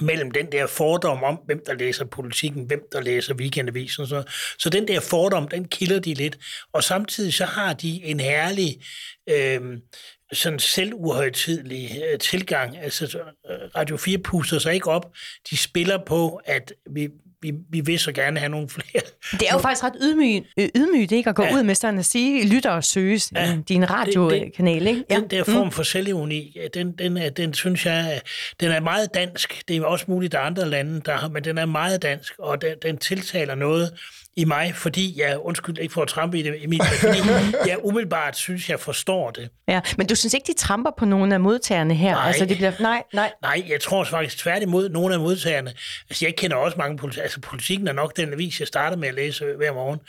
mellem 0.00 0.30
den 0.30 0.52
der 0.52 0.66
fordom 0.66 1.22
om, 1.22 1.40
hvem 1.46 1.62
der 1.66 1.74
læser 1.74 2.04
politikken, 2.04 2.64
hvem 2.64 2.80
der 2.92 3.00
læser 3.00 3.34
weekendavisen. 3.34 4.06
Så, 4.06 4.22
så 4.58 4.70
den 4.70 4.88
der 4.88 5.00
fordom, 5.00 5.48
den 5.48 5.68
kilder 5.68 5.98
de 5.98 6.14
lidt. 6.14 6.38
Og 6.72 6.84
samtidig 6.84 7.34
så 7.34 7.44
har 7.44 7.72
de 7.72 8.04
en 8.04 8.20
herlig 8.20 8.80
øh, 9.28 9.78
sådan 10.32 10.58
selvuhøjtidlig 10.58 12.02
øh, 12.12 12.18
tilgang. 12.18 12.78
Altså, 12.78 13.18
øh, 13.50 13.58
Radio 13.76 13.96
4 13.96 14.18
puster 14.18 14.58
sig 14.58 14.74
ikke 14.74 14.90
op. 14.90 15.12
De 15.50 15.56
spiller 15.56 15.98
på, 16.06 16.40
at 16.44 16.72
vi, 16.90 17.08
vi, 17.42 17.52
vi 17.70 17.80
vil 17.80 17.98
så 17.98 18.12
gerne 18.12 18.38
have 18.38 18.50
nogle 18.50 18.68
flere. 18.68 19.02
Det 19.32 19.48
er 19.48 19.52
jo 19.52 19.58
faktisk 19.58 19.84
ret 19.84 19.96
ydmygt, 20.02 20.46
øh, 20.58 20.68
ydmygt 20.76 21.12
ikke? 21.12 21.30
at 21.30 21.36
gå 21.36 21.42
ja. 21.42 21.54
ud 21.54 21.62
med 21.62 21.74
sådan 21.74 21.98
at 21.98 22.04
sige, 22.04 22.46
lytter 22.46 22.70
og 22.70 22.84
søges 22.84 23.32
ja. 23.34 23.58
din 23.68 23.90
radiokanal. 23.90 24.86
Ikke? 24.86 25.04
Ja. 25.10 25.14
Den 25.14 25.30
der 25.30 25.44
form 25.44 25.64
mm. 25.64 25.70
for 25.70 25.82
selvironi, 25.82 26.56
den, 26.74 26.92
den, 26.92 27.16
er, 27.16 27.30
den 27.30 27.54
synes 27.54 27.86
jeg, 27.86 28.20
den 28.60 28.70
er 28.70 28.80
meget 28.80 29.14
dansk. 29.14 29.62
Det 29.68 29.76
er 29.76 29.84
også 29.84 30.04
muligt, 30.08 30.32
der 30.32 30.38
er 30.38 30.42
andre 30.42 30.68
lande, 30.68 31.00
der 31.00 31.16
har, 31.16 31.28
men 31.28 31.44
den 31.44 31.58
er 31.58 31.66
meget 31.66 32.02
dansk, 32.02 32.32
og 32.38 32.62
den, 32.62 32.74
den 32.82 32.98
tiltaler 32.98 33.54
noget, 33.54 33.92
i 34.36 34.44
mig, 34.44 34.74
fordi 34.74 35.20
jeg, 35.20 35.38
undskyld 35.38 35.78
ikke 35.78 35.94
for 35.94 36.02
at 36.02 36.08
trampe 36.08 36.38
i 36.38 36.42
det, 36.42 36.64
Emil, 36.64 36.80
fordi 37.00 37.18
jeg 37.68 37.76
umiddelbart 37.82 38.36
synes, 38.36 38.70
jeg 38.70 38.80
forstår 38.80 39.30
det. 39.30 39.48
Ja, 39.68 39.80
men 39.98 40.06
du 40.06 40.14
synes 40.14 40.34
ikke, 40.34 40.46
de 40.46 40.58
tramper 40.58 40.90
på 40.98 41.04
nogen 41.04 41.32
af 41.32 41.40
modtagerne 41.40 41.94
her? 41.94 42.14
Nej, 42.14 42.26
altså, 42.26 42.44
de 42.44 42.54
bliver, 42.54 42.72
nej, 42.80 43.02
nej. 43.12 43.32
nej, 43.42 43.64
jeg 43.68 43.80
tror 43.80 44.04
faktisk 44.04 44.38
tværtimod, 44.38 44.88
nogle 44.88 45.14
af 45.14 45.20
modtagerne, 45.20 45.72
altså 46.10 46.26
jeg 46.26 46.36
kender 46.36 46.56
også 46.56 46.78
mange 46.78 46.96
politikere, 46.96 47.22
altså 47.22 47.40
politikken 47.40 47.88
er 47.88 47.92
nok 47.92 48.16
den 48.16 48.32
avis, 48.32 48.60
jeg 48.60 48.68
starter 48.68 48.96
med 48.96 49.08
at 49.08 49.14
læse 49.14 49.44
hver 49.56 49.72
morgen, 49.72 50.00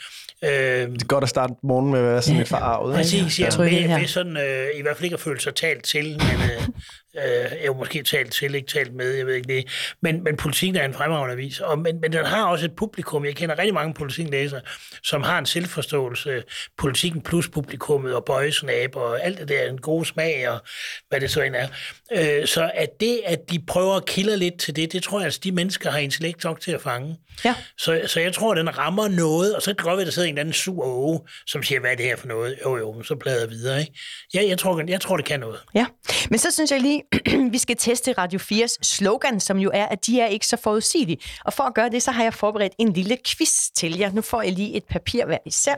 Øh, 0.44 0.50
det 0.50 1.02
er 1.02 1.06
godt 1.06 1.24
at 1.24 1.30
starte 1.30 1.54
morgen 1.62 1.90
med 1.90 1.98
at 1.98 2.04
være 2.04 2.22
sådan 2.22 2.36
lidt 2.38 2.48
forarvet. 2.48 2.94
Præcis, 2.94 3.40
ja. 3.40 3.50
Trykket 3.50 3.80
Ved, 3.82 3.88
her. 3.88 3.98
ved 3.98 4.06
sådan, 4.06 4.36
øh, 4.36 4.66
i 4.74 4.82
hvert 4.82 4.96
fald 4.96 5.04
ikke 5.04 5.14
at 5.14 5.20
føle 5.20 5.40
sig 5.40 5.54
talt 5.54 5.84
til, 5.84 6.04
men 6.04 6.50
øh, 6.50 6.68
øh, 7.16 7.66
jo 7.66 7.74
måske 7.74 8.02
talt 8.02 8.32
til, 8.32 8.54
ikke 8.54 8.68
talt 8.68 8.94
med, 8.94 9.10
jeg 9.10 9.26
ved 9.26 9.34
ikke 9.34 9.56
det. 9.56 9.94
Men, 10.02 10.24
men 10.24 10.36
politikken 10.36 10.76
er 10.76 10.84
en 10.84 10.94
fremragende 10.94 11.32
avis, 11.32 11.60
og, 11.60 11.78
men, 11.78 12.00
men 12.00 12.12
den 12.12 12.24
har 12.24 12.44
også 12.44 12.64
et 12.64 12.76
publikum. 12.76 13.24
Jeg 13.24 13.36
kender 13.36 13.58
rigtig 13.58 13.74
mange 13.74 13.94
politiklæsere, 13.94 14.60
som 15.02 15.22
har 15.22 15.38
en 15.38 15.46
selvforståelse, 15.46 16.42
politikken 16.78 17.22
plus 17.22 17.48
publikummet 17.48 18.14
og 18.14 18.24
bøjesnab 18.24 18.96
og 18.96 19.24
alt 19.24 19.38
det 19.38 19.48
der, 19.48 19.70
en 19.70 19.80
god 19.80 20.04
smag 20.04 20.48
og 20.48 20.60
hvad 21.08 21.20
det 21.20 21.30
så 21.30 21.42
end 21.42 21.56
er. 21.56 21.68
Øh, 22.12 22.46
så 22.46 22.70
at 22.74 22.88
det, 23.00 23.20
at 23.24 23.38
de 23.50 23.58
prøver 23.66 23.94
at 23.94 24.06
kilde 24.06 24.36
lidt 24.36 24.60
til 24.60 24.76
det, 24.76 24.92
det 24.92 25.02
tror 25.02 25.20
jeg, 25.20 25.26
at 25.26 25.38
de 25.44 25.52
mennesker 25.52 25.90
har 25.90 25.98
intellekt 25.98 26.44
nok 26.44 26.60
til 26.60 26.72
at 26.72 26.80
fange. 26.82 27.16
Ja. 27.44 27.54
Så, 27.78 28.00
så 28.06 28.20
jeg 28.20 28.32
tror, 28.32 28.54
den 28.54 28.78
rammer 28.78 29.08
noget, 29.08 29.56
og 29.56 29.62
så 29.62 29.66
kan 29.66 29.76
det 29.76 29.84
godt 29.84 29.96
være, 29.96 30.00
at 30.00 30.06
der 30.06 30.12
sidder 30.12 30.28
en 30.28 30.34
eller 30.34 30.40
anden 30.40 30.52
sur 30.52 30.84
åge, 30.84 31.20
som 31.46 31.62
siger, 31.62 31.80
hvad 31.80 31.90
er 31.90 31.94
det 31.94 32.04
her 32.04 32.16
for 32.16 32.26
noget? 32.26 32.58
Jo, 32.64 32.76
jo, 32.76 33.02
så 33.02 33.16
plader 33.16 33.40
jeg 33.40 33.50
videre. 33.50 33.80
Ikke? 33.80 33.92
Ja, 34.34 34.42
jeg 34.48 34.58
tror, 34.58 34.82
jeg 34.88 35.00
tror, 35.00 35.16
det 35.16 35.26
kan 35.26 35.40
noget. 35.40 35.60
Ja, 35.74 35.86
men 36.30 36.38
så 36.38 36.50
synes 36.50 36.70
jeg 36.70 36.80
lige, 36.80 37.01
vi 37.52 37.58
skal 37.58 37.76
teste 37.76 38.12
Radio 38.12 38.38
4's 38.38 38.76
slogan, 38.82 39.40
som 39.40 39.58
jo 39.58 39.70
er, 39.74 39.86
at 39.86 40.06
de 40.06 40.20
er 40.20 40.26
ikke 40.26 40.46
så 40.46 40.56
forudsigelige. 40.56 41.18
Og 41.44 41.52
for 41.52 41.64
at 41.64 41.74
gøre 41.74 41.90
det, 41.90 42.02
så 42.02 42.10
har 42.10 42.22
jeg 42.22 42.34
forberedt 42.34 42.72
en 42.78 42.92
lille 42.92 43.18
quiz 43.26 43.70
til 43.74 43.98
jer. 43.98 44.12
Nu 44.12 44.20
får 44.20 44.42
jeg 44.42 44.52
lige 44.52 44.76
et 44.76 44.84
papir 44.84 45.26
hver 45.26 45.38
især. 45.46 45.74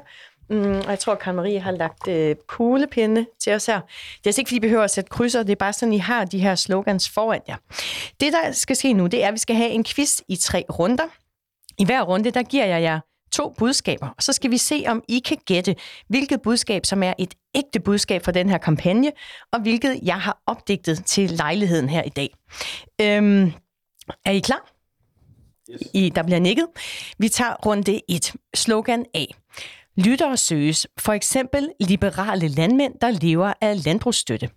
Mm, 0.51 0.77
og 0.77 0.91
jeg 0.91 0.99
tror, 0.99 1.15
Karen 1.15 1.37
Marie 1.37 1.61
har 1.61 1.71
lagt 1.71 2.09
øh, 2.09 2.37
kuglepinde 2.47 3.27
til 3.41 3.53
os 3.53 3.67
her. 3.67 3.81
Det 3.81 3.87
er 4.25 4.27
altså 4.27 4.41
ikke, 4.41 4.49
fordi 4.49 4.57
I 4.57 4.61
behøver 4.61 4.85
at 4.85 4.91
sætte 4.91 5.11
krydser, 5.11 5.43
det 5.43 5.53
er 5.53 5.57
bare 5.57 5.73
sådan, 5.73 5.93
I 5.93 5.99
har 5.99 6.25
de 6.25 6.39
her 6.39 6.55
slogans 6.55 7.09
foran 7.09 7.41
jer. 7.49 7.57
Det, 8.21 8.33
der 8.33 8.53
skal 8.53 8.77
ske 8.77 8.93
nu, 8.93 9.07
det 9.07 9.25
er, 9.25 9.29
at 9.29 9.35
vi 9.35 9.39
skal 9.39 9.57
have 9.57 9.71
en 9.71 9.85
quiz 9.85 10.21
i 10.29 10.37
tre 10.37 10.65
runder. 10.79 11.05
I 11.79 11.85
hver 11.85 12.03
runde, 12.03 12.31
der 12.31 12.43
giver 12.43 12.67
jeg 12.67 12.83
jer 12.83 13.01
to 13.35 13.55
budskaber, 13.59 14.09
og 14.17 14.23
så 14.23 14.33
skal 14.33 14.51
vi 14.51 14.59
se, 14.59 14.85
om 14.87 15.03
I 15.09 15.19
kan 15.19 15.39
gætte, 15.47 15.77
hvilket 16.09 16.43
budskab, 16.43 16.87
som 16.87 17.03
er 17.03 17.15
et 17.19 17.35
ægte 17.55 17.81
budskab 17.81 18.25
for 18.25 18.33
den 18.33 18.49
her 18.49 18.59
kampagne, 18.59 19.13
og 19.53 19.61
hvilket 19.61 20.01
jeg 20.03 20.21
har 20.21 20.43
opdigtet 20.47 21.05
til 21.05 21.31
lejligheden 21.31 21.89
her 21.89 22.03
i 22.03 22.09
dag. 22.09 22.35
Øhm, 23.01 23.53
er 24.25 24.31
I 24.31 24.39
klar? 24.39 24.71
Yes. 25.71 25.83
I, 25.95 26.13
der 26.15 26.23
bliver 26.23 26.39
nikket. 26.39 26.67
Vi 27.19 27.29
tager 27.29 27.55
runde 27.67 28.01
1. 28.09 28.33
Slogan 28.55 29.05
A. 29.15 29.25
Lyttere 29.97 30.37
søges. 30.37 30.87
For 30.99 31.13
eksempel 31.13 31.71
liberale 31.81 32.49
landmænd, 32.49 32.95
der 33.01 33.11
lever 33.11 33.53
af 33.61 33.85
landbrugsstøtte. 33.85 34.51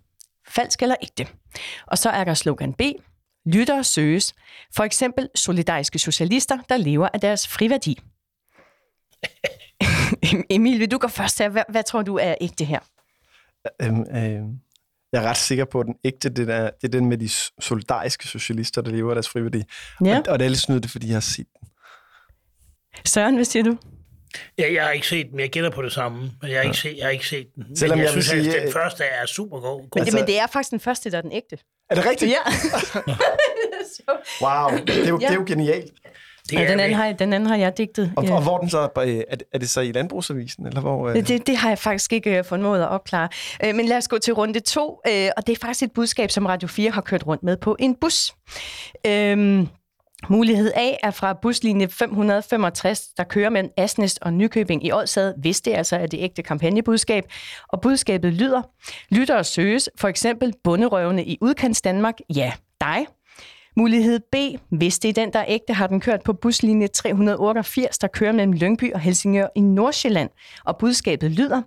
Falsk 0.48 0.82
eller 0.82 0.96
ægte. 1.02 1.26
Og 1.86 1.98
så 1.98 2.10
er 2.10 2.24
der 2.24 2.34
slogan 2.34 2.72
B. 2.72 2.80
Lyttere 3.46 3.84
søges. 3.84 4.34
For 4.76 4.84
eksempel 4.84 5.28
solidariske 5.34 5.98
socialister, 5.98 6.58
der 6.68 6.76
lever 6.76 7.08
af 7.14 7.20
deres 7.20 7.48
friværdi. 7.48 7.98
Emil, 10.50 10.78
vil 10.80 10.90
du 10.90 10.98
gå 10.98 11.08
først 11.08 11.38
her? 11.38 11.48
Hvad, 11.48 11.62
hvad 11.68 11.82
tror 11.82 12.02
du 12.02 12.16
er 12.18 12.34
ægte 12.40 12.64
her? 12.64 12.80
Øhm, 13.82 14.00
øhm, 14.00 14.58
jeg 15.12 15.22
er 15.24 15.28
ret 15.28 15.36
sikker 15.36 15.64
på, 15.64 15.80
at 15.80 15.86
den 15.86 15.94
ægte, 16.04 16.28
det 16.28 16.50
er, 16.50 16.70
det 16.70 16.84
er 16.84 16.88
den 16.88 17.06
med 17.06 17.18
de 17.18 17.28
solidariske 17.60 18.28
socialister, 18.28 18.82
der 18.82 18.90
lever 18.90 19.10
af 19.10 19.14
deres 19.14 19.28
friværdi. 19.28 19.62
Ja. 20.04 20.18
Og, 20.18 20.24
og 20.28 20.38
det 20.38 20.44
er 20.44 20.48
lidt 20.48 20.60
snydt, 20.60 20.90
fordi 20.90 21.06
jeg 21.06 21.14
har 21.14 21.20
set 21.20 21.46
den. 21.60 21.68
Søren, 23.04 23.34
hvad 23.34 23.44
siger 23.44 23.62
du? 23.62 23.78
Ja, 24.58 24.72
jeg 24.72 24.84
har 24.84 24.90
ikke 24.90 25.06
set 25.06 25.26
den, 25.30 25.40
jeg 25.40 25.50
gætter 25.50 25.70
på 25.70 25.82
det 25.82 25.92
samme, 25.92 26.18
men 26.42 26.50
jeg 26.50 26.58
har 26.58 26.62
ikke, 26.64 26.78
set, 26.78 26.96
jeg 26.96 27.04
har 27.04 27.10
ikke 27.10 27.28
set 27.28 27.46
den. 27.54 27.76
Selvom 27.76 27.98
men 27.98 28.04
jeg, 28.06 28.14
jeg 28.14 28.22
synes, 28.22 28.26
sige, 28.26 28.56
at 28.56 28.60
den 28.60 28.68
øh, 28.68 28.72
første 28.72 29.04
er 29.04 29.26
super 29.26 29.60
god. 29.60 29.80
Men, 29.82 29.88
altså, 29.96 30.16
det, 30.16 30.20
men 30.20 30.26
det 30.26 30.38
er 30.38 30.46
faktisk 30.46 30.70
den 30.70 30.80
første, 30.80 31.10
der 31.10 31.18
er 31.18 31.22
den 31.22 31.32
ægte. 31.32 31.58
Er 31.90 31.94
det 31.94 32.06
rigtigt? 32.06 32.30
Ja. 32.30 32.42
Wow, 34.42 34.78
det 34.86 35.04
er 35.04 35.08
jo, 35.08 35.18
Ja. 35.20 35.26
det 35.26 35.32
er 35.32 35.38
jo 35.38 35.44
genialt. 35.46 35.92
Det 36.50 36.56
ja, 36.56 36.70
den, 36.70 36.80
anden 36.80 36.96
har, 36.96 37.04
jeg- 37.04 37.18
den 37.18 37.32
anden 37.32 37.48
har 37.48 37.56
jeg 37.56 37.78
digtet. 37.78 38.12
Og, 38.16 38.24
ja. 38.24 38.34
og 38.34 38.42
hvor 38.42 38.54
er 38.54 38.58
den 38.60 38.70
så? 38.70 38.88
øh, 38.98 39.22
Er 39.28 39.36
det, 39.36 39.42
er 39.54 39.58
det 39.58 39.70
så 39.70 39.80
i 39.80 39.92
Landbrugsavisen? 39.92 40.66
Eller 40.66 40.80
hvor, 40.80 41.08
øh? 41.08 41.14
Det, 41.14 41.28
det, 41.28 41.46
det 41.46 41.56
har 41.56 41.68
jeg 41.68 41.78
faktisk 41.78 42.12
ikke 42.12 42.38
øh, 42.38 42.44
formået 42.44 42.82
at 42.82 42.88
opklare. 42.88 43.28
Øh, 43.64 43.74
Men 43.74 43.86
lad 43.86 43.96
os 43.96 44.08
gå 44.08 44.18
til 44.18 44.34
runde 44.34 44.60
to, 44.60 45.00
øh, 45.08 45.28
og 45.36 45.46
det 45.46 45.52
er 45.52 45.60
faktisk 45.60 45.82
et 45.82 45.92
budskab, 45.92 46.30
som 46.30 46.46
Radio 46.46 46.68
4 46.68 46.90
har 46.90 47.00
kørt 47.00 47.26
rundt 47.26 47.42
med 47.42 47.56
på 47.56 47.76
en 47.78 47.94
bus. 47.94 48.32
Øhm, 49.06 49.68
mulighed 50.28 50.72
A 50.76 50.90
er 51.02 51.10
fra 51.10 51.32
buslinje 51.42 51.88
565, 51.88 53.00
der 53.16 53.24
kører 53.24 53.50
mellem 53.50 53.70
Asnæs 53.76 54.16
og 54.16 54.32
Nykøbing 54.32 54.86
i 54.86 54.92
Odsad, 54.92 55.34
hvis 55.40 55.60
det 55.60 55.74
altså 55.74 55.96
er 55.96 56.06
det 56.06 56.18
ægte 56.22 56.42
kampagnebudskab. 56.42 57.24
Og 57.68 57.80
budskabet 57.80 58.32
lyder, 58.32 58.62
lyttere 59.10 59.44
søges, 59.44 59.88
for 59.98 60.08
eksempel 60.08 60.52
bunderøvene 60.64 61.24
i 61.24 61.38
udkants 61.40 61.82
Danmark, 61.82 62.14
ja, 62.36 62.52
dig. 62.80 63.06
Mulighed 63.78 64.20
B, 64.20 64.34
hvis 64.70 64.98
det 64.98 65.08
er 65.08 65.12
den, 65.12 65.32
der 65.32 65.38
er 65.38 65.44
ægte, 65.48 65.72
har 65.72 65.86
den 65.86 66.00
kørt 66.00 66.22
på 66.22 66.32
buslinje 66.32 66.86
388, 66.86 67.98
der 67.98 68.08
kører 68.08 68.32
mellem 68.32 68.52
Lyngby 68.52 68.92
og 68.92 69.00
Helsingør 69.00 69.46
i 69.54 69.60
Nordsjælland. 69.60 70.30
Og 70.64 70.78
budskabet 70.78 71.30
lyder, 71.30 71.62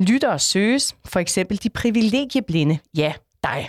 lyttere 0.00 0.38
søges, 0.38 0.96
for 1.04 1.20
eksempel 1.20 1.62
de 1.62 1.70
privilegieblinde, 1.70 2.78
ja, 2.96 3.12
dig. 3.42 3.68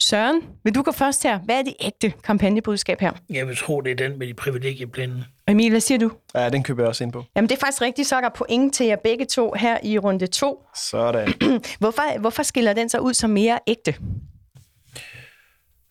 Søren, 0.00 0.42
vil 0.64 0.74
du 0.74 0.82
gå 0.82 0.92
først 0.92 1.22
her? 1.22 1.38
Hvad 1.38 1.58
er 1.58 1.62
det 1.62 1.74
ægte 1.80 2.12
kampagnebudskab 2.24 3.00
her? 3.00 3.12
Jeg 3.30 3.46
vil 3.48 3.56
tro, 3.56 3.80
det 3.80 3.90
er 3.90 4.08
den 4.08 4.18
med 4.18 4.26
de 4.26 4.34
privilegieblinde. 4.34 5.24
Emil, 5.48 5.70
hvad 5.70 5.80
siger 5.80 5.98
du? 5.98 6.10
Ja, 6.34 6.48
den 6.48 6.62
køber 6.62 6.82
jeg 6.82 6.88
også 6.88 7.04
ind 7.04 7.12
på. 7.12 7.24
Jamen, 7.36 7.48
det 7.48 7.56
er 7.56 7.60
faktisk 7.60 7.82
rigtigt, 7.82 8.08
så 8.08 8.16
er 8.16 8.20
der 8.20 8.28
point 8.28 8.74
til 8.74 8.86
jer 8.86 8.96
begge 9.04 9.24
to 9.24 9.52
her 9.56 9.78
i 9.82 9.98
runde 9.98 10.26
to. 10.26 10.64
Sådan. 10.76 11.28
Hvorfor, 11.80 12.18
hvorfor 12.18 12.42
skiller 12.42 12.72
den 12.72 12.88
sig 12.88 13.02
ud 13.02 13.14
som 13.14 13.30
mere 13.30 13.58
ægte? 13.66 13.94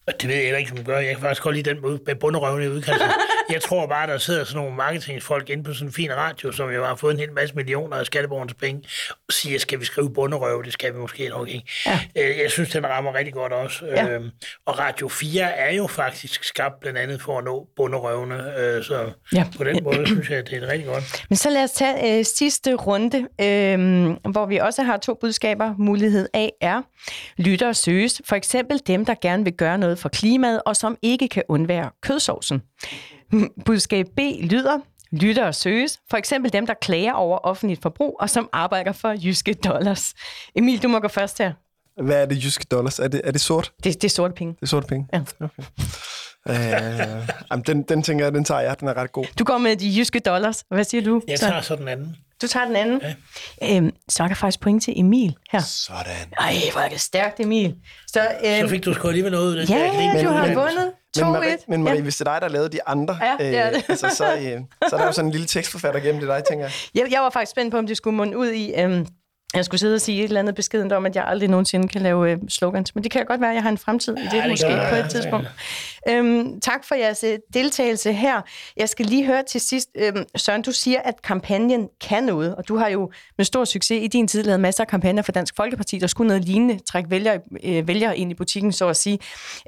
Og 0.09 0.21
det 0.21 0.29
ved 0.29 0.35
jeg 0.35 0.43
heller 0.43 0.57
ikke, 0.59 0.69
som 0.69 0.83
gør. 0.83 0.97
Jeg 0.97 1.13
kan 1.15 1.19
faktisk 1.21 1.41
godt 1.43 1.55
lide 1.55 1.69
den 1.69 1.81
med, 1.81 1.99
med 2.05 2.15
bunderøvene 2.15 2.65
i. 2.79 2.81
Jeg 3.53 3.61
tror 3.61 3.87
bare, 3.87 4.07
der 4.07 4.17
sidder 4.17 4.43
sådan 4.43 4.61
nogle 4.61 4.75
marketingsfolk 4.77 5.49
inde 5.49 5.63
på 5.63 5.73
sådan 5.73 5.87
en 5.87 5.93
fin 5.93 6.15
radio, 6.15 6.51
som 6.51 6.69
jo 6.69 6.85
har 6.85 6.95
fået 6.95 7.13
en 7.13 7.19
hel 7.19 7.31
masse 7.33 7.55
millioner 7.55 7.97
af 7.97 8.05
skatteborgernes 8.05 8.53
penge, 8.53 8.83
og 9.11 9.33
siger, 9.33 9.59
skal 9.59 9.79
vi 9.79 9.85
skrive 9.85 10.13
bunderøv? 10.13 10.63
Det 10.65 10.73
skal 10.73 10.93
vi 10.93 10.99
måske 10.99 11.29
nok 11.29 11.49
ikke. 11.49 11.71
Ja. 11.85 11.99
Jeg 12.15 12.51
synes, 12.51 12.69
den 12.69 12.87
rammer 12.87 13.15
rigtig 13.15 13.33
godt 13.33 13.53
også. 13.53 13.85
Ja. 13.85 14.07
Øhm, 14.09 14.29
Og 14.65 14.79
Radio 14.79 15.07
4 15.07 15.41
er 15.43 15.73
jo 15.73 15.87
faktisk 15.87 16.43
skabt 16.43 16.79
blandt 16.81 16.99
andet 16.99 17.21
for 17.21 17.37
at 17.37 17.43
nå 17.43 17.67
bunderøvene, 17.75 18.59
øh, 18.59 18.83
så 18.83 19.11
Ja. 19.35 19.45
på 19.57 19.63
den 19.63 19.83
måde 19.83 20.07
synes 20.07 20.29
jeg, 20.29 20.47
det 20.49 20.63
er 20.63 20.67
rigtig 20.71 20.87
godt. 20.87 21.25
Men 21.29 21.35
så 21.37 21.49
lad 21.49 21.63
os 21.63 21.71
tage 21.71 22.19
øh, 22.19 22.25
sidste 22.25 22.73
runde, 22.73 23.17
øh, 23.41 24.31
hvor 24.31 24.45
vi 24.45 24.57
også 24.57 24.83
har 24.83 24.97
to 24.97 25.13
budskaber. 25.21 25.73
Mulighed 25.77 26.29
A 26.33 26.47
er, 26.61 26.81
lytter 27.37 27.73
søges. 27.73 28.21
For 28.25 28.35
eksempel 28.35 28.81
dem, 28.87 29.05
der 29.05 29.15
gerne 29.21 29.43
vil 29.43 29.53
gøre 29.53 29.77
noget 29.77 29.98
for 29.99 30.09
klimaet, 30.09 30.61
og 30.65 30.75
som 30.75 30.97
ikke 31.01 31.27
kan 31.27 31.43
undvære 31.47 31.89
kødsovsen. 32.01 32.61
Budskab 33.65 34.05
B 34.15 34.19
lyder, 34.41 34.79
lytter 35.11 35.45
og 35.45 35.55
søges. 35.55 35.99
For 36.09 36.17
eksempel 36.17 36.53
dem, 36.53 36.67
der 36.67 36.73
klager 36.73 37.13
over 37.13 37.37
offentligt 37.37 37.81
forbrug, 37.81 38.17
og 38.19 38.29
som 38.29 38.49
arbejder 38.53 38.91
for 38.91 39.15
jyske 39.25 39.53
dollars. 39.53 40.13
Emil, 40.55 40.83
du 40.83 40.87
må 40.87 40.99
gå 40.99 41.07
først 41.07 41.37
her. 41.37 41.53
Hvad 42.03 42.21
er 42.21 42.25
det 42.25 42.43
jyske 42.43 42.65
dollars? 42.71 42.99
Er 42.99 43.07
det, 43.07 43.21
er 43.23 43.31
det 43.31 43.41
sort? 43.41 43.71
Det, 43.83 43.93
det 43.93 44.03
er 44.03 44.09
sorte 44.09 44.33
penge. 44.33 44.53
Det 44.53 44.61
er 44.61 44.67
sorte 44.67 44.87
penge? 44.87 45.07
Ja. 45.13 45.21
Okay. 45.39 45.63
Øh, 46.49 47.65
den, 47.67 47.83
den 47.83 48.03
tænker 48.03 48.25
jeg, 48.25 48.33
den 48.33 48.43
tager 48.43 48.61
jeg. 48.61 48.79
Den 48.79 48.87
er 48.87 48.97
ret 48.97 49.11
god. 49.11 49.25
Du 49.39 49.43
går 49.43 49.57
med 49.57 49.75
de 49.75 49.93
jyske 49.97 50.19
dollars. 50.19 50.63
Hvad 50.69 50.83
siger 50.83 51.03
du? 51.03 51.21
Jeg 51.27 51.39
tager 51.39 51.61
så 51.61 51.75
den 51.75 51.87
anden. 51.87 52.15
Du 52.41 52.47
tager 52.47 52.65
den 52.65 52.75
anden? 52.75 53.01
Ja. 53.61 53.75
Øhm, 53.77 53.91
så 54.09 54.23
er 54.23 54.27
der 54.27 54.35
faktisk 54.35 54.59
point 54.61 54.83
til 54.83 54.93
Emil 54.99 55.35
her. 55.51 55.59
Sådan. 55.59 56.15
Ej, 56.39 56.53
hvor 56.71 56.81
er 56.81 56.89
det 56.89 57.01
stærkt, 57.01 57.39
Emil. 57.39 57.75
Så, 58.07 58.19
øhm, 58.45 58.61
Så 58.61 58.67
fik 58.69 58.85
du 58.85 58.93
sgu 58.93 59.07
alligevel 59.07 59.31
noget 59.31 59.51
ud 59.51 59.57
af 59.57 59.67
det. 59.67 59.73
Ja, 59.73 59.77
du 59.85 59.89
har 59.89 60.17
uddannelse. 60.29 60.53
vundet. 60.55 60.91
Men 61.15 61.25
2-1. 61.25 61.27
Marie, 61.31 61.57
men 61.67 61.83
Marie 61.83 61.95
Ja. 61.97 62.01
hvis 62.03 62.17
det 62.17 62.27
er 62.27 62.31
dig, 62.33 62.41
der 62.41 62.47
lavede 62.47 62.69
de 62.69 62.79
andre, 62.87 63.17
Ja, 63.21 63.35
det 63.45 63.57
er 63.57 63.71
det. 63.71 63.85
altså, 63.89 64.09
så, 64.15 64.33
øh, 64.35 64.59
så 64.89 64.95
er 64.95 64.99
der 64.99 65.05
jo 65.05 65.11
sådan 65.11 65.25
en 65.27 65.31
lille 65.31 65.47
tekstforfatter 65.47 65.99
gennem 65.99 66.19
det 66.19 66.29
dig, 66.29 66.43
tænker 66.49 66.65
jeg. 66.65 66.73
Jeg, 67.03 67.11
jeg 67.11 67.21
var 67.21 67.29
faktisk 67.29 67.51
spændt 67.51 67.71
på, 67.71 67.77
om 67.77 67.87
det 67.87 67.97
skulle 67.97 68.15
munde 68.17 68.37
ud 68.37 68.47
i... 68.51 68.73
Øhm, 68.73 69.05
jeg 69.53 69.65
skulle 69.65 69.79
sidde 69.79 69.95
og 69.95 70.01
sige 70.01 70.19
et 70.19 70.23
eller 70.23 70.39
andet 70.39 70.55
beskedent 70.55 70.91
om, 70.91 71.05
at 71.05 71.15
jeg 71.15 71.25
aldrig 71.27 71.49
nogensinde 71.49 71.87
kan 71.87 72.01
lave 72.01 72.31
øh, 72.31 72.37
slogans. 72.47 72.95
Men 72.95 73.03
det 73.03 73.11
kan 73.11 73.25
godt 73.25 73.41
være, 73.41 73.49
at 73.49 73.55
jeg 73.55 73.63
har 73.63 73.69
en 73.69 73.77
fremtid 73.77 74.17
i 74.17 74.21
det, 74.21 74.31
det 74.31 74.49
måske 74.49 74.65
på 74.65 74.95
ja, 74.95 75.05
et 75.05 75.09
tidspunkt. 75.09 75.47
Øhm, 76.09 76.61
tak 76.61 76.85
for 76.85 76.95
jeres 76.95 77.23
øh, 77.23 77.37
deltagelse 77.53 78.13
her. 78.13 78.41
Jeg 78.77 78.89
skal 78.89 79.05
lige 79.05 79.25
høre 79.25 79.43
til 79.43 79.61
sidst. 79.61 79.89
Øhm, 79.95 80.25
Søren, 80.35 80.61
du 80.61 80.71
siger, 80.71 80.99
at 80.99 81.21
kampagnen 81.21 81.89
kan 82.01 82.23
noget, 82.23 82.55
og 82.55 82.67
du 82.67 82.77
har 82.77 82.87
jo 82.89 83.11
med 83.37 83.45
stor 83.45 83.65
succes 83.65 84.03
i 84.03 84.07
din 84.07 84.27
tid 84.27 84.43
lavet 84.43 84.59
masser 84.59 84.83
af 84.83 84.87
kampagner 84.87 85.21
for 85.21 85.31
Dansk 85.31 85.55
Folkeparti, 85.55 85.99
der 85.99 86.07
skulle 86.07 86.27
noget 86.27 86.45
lignende, 86.45 86.79
trække 86.91 87.09
vælgere, 87.09 87.39
øh, 87.63 87.87
vælgere 87.87 88.17
ind 88.17 88.31
i 88.31 88.33
butikken, 88.33 88.71
så 88.71 88.87
at 88.87 88.97
sige. 88.97 89.19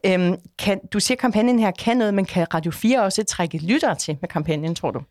Øhm, 0.06 0.36
kan, 0.60 0.80
du 0.94 1.00
siger, 1.00 1.16
at 1.16 1.20
kampagnen 1.20 1.60
her 1.60 1.72
kan 1.72 1.98
noget, 1.98 2.14
men 2.14 2.26
kan 2.26 2.54
Radio 2.54 2.72
4 2.72 3.04
også 3.04 3.24
trække 3.24 3.58
lyttere 3.58 3.96
til 3.96 4.18
med 4.22 4.30
kampagnen, 4.30 4.76
tror 4.76 4.92
du? 4.92 5.02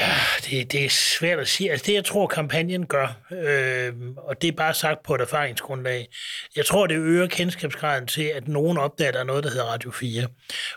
Ja, 0.00 0.14
Det, 0.44 0.72
det 0.72 0.84
er 0.84 0.88
svært 0.88 1.38
at 1.38 1.48
sige. 1.48 1.70
Altså 1.70 1.86
det, 1.86 1.94
jeg 1.94 2.04
tror, 2.04 2.26
kampagnen 2.26 2.86
gør, 2.86 3.20
øh, 3.32 3.92
og 4.16 4.42
det 4.42 4.48
er 4.48 4.52
bare 4.52 4.74
sagt 4.74 5.02
på 5.02 5.14
et 5.14 5.20
erfaringsgrundlag, 5.20 6.08
jeg 6.56 6.66
tror, 6.66 6.86
det 6.86 6.96
øger 6.96 7.26
kendskabsgraden 7.26 8.06
til, 8.06 8.22
at 8.22 8.48
nogen 8.48 8.78
opdager, 8.78 9.08
at 9.08 9.14
der 9.14 9.20
er 9.20 9.24
noget, 9.24 9.44
der 9.44 9.50
hedder 9.50 9.64
Radio 9.64 9.90
4. 9.90 10.26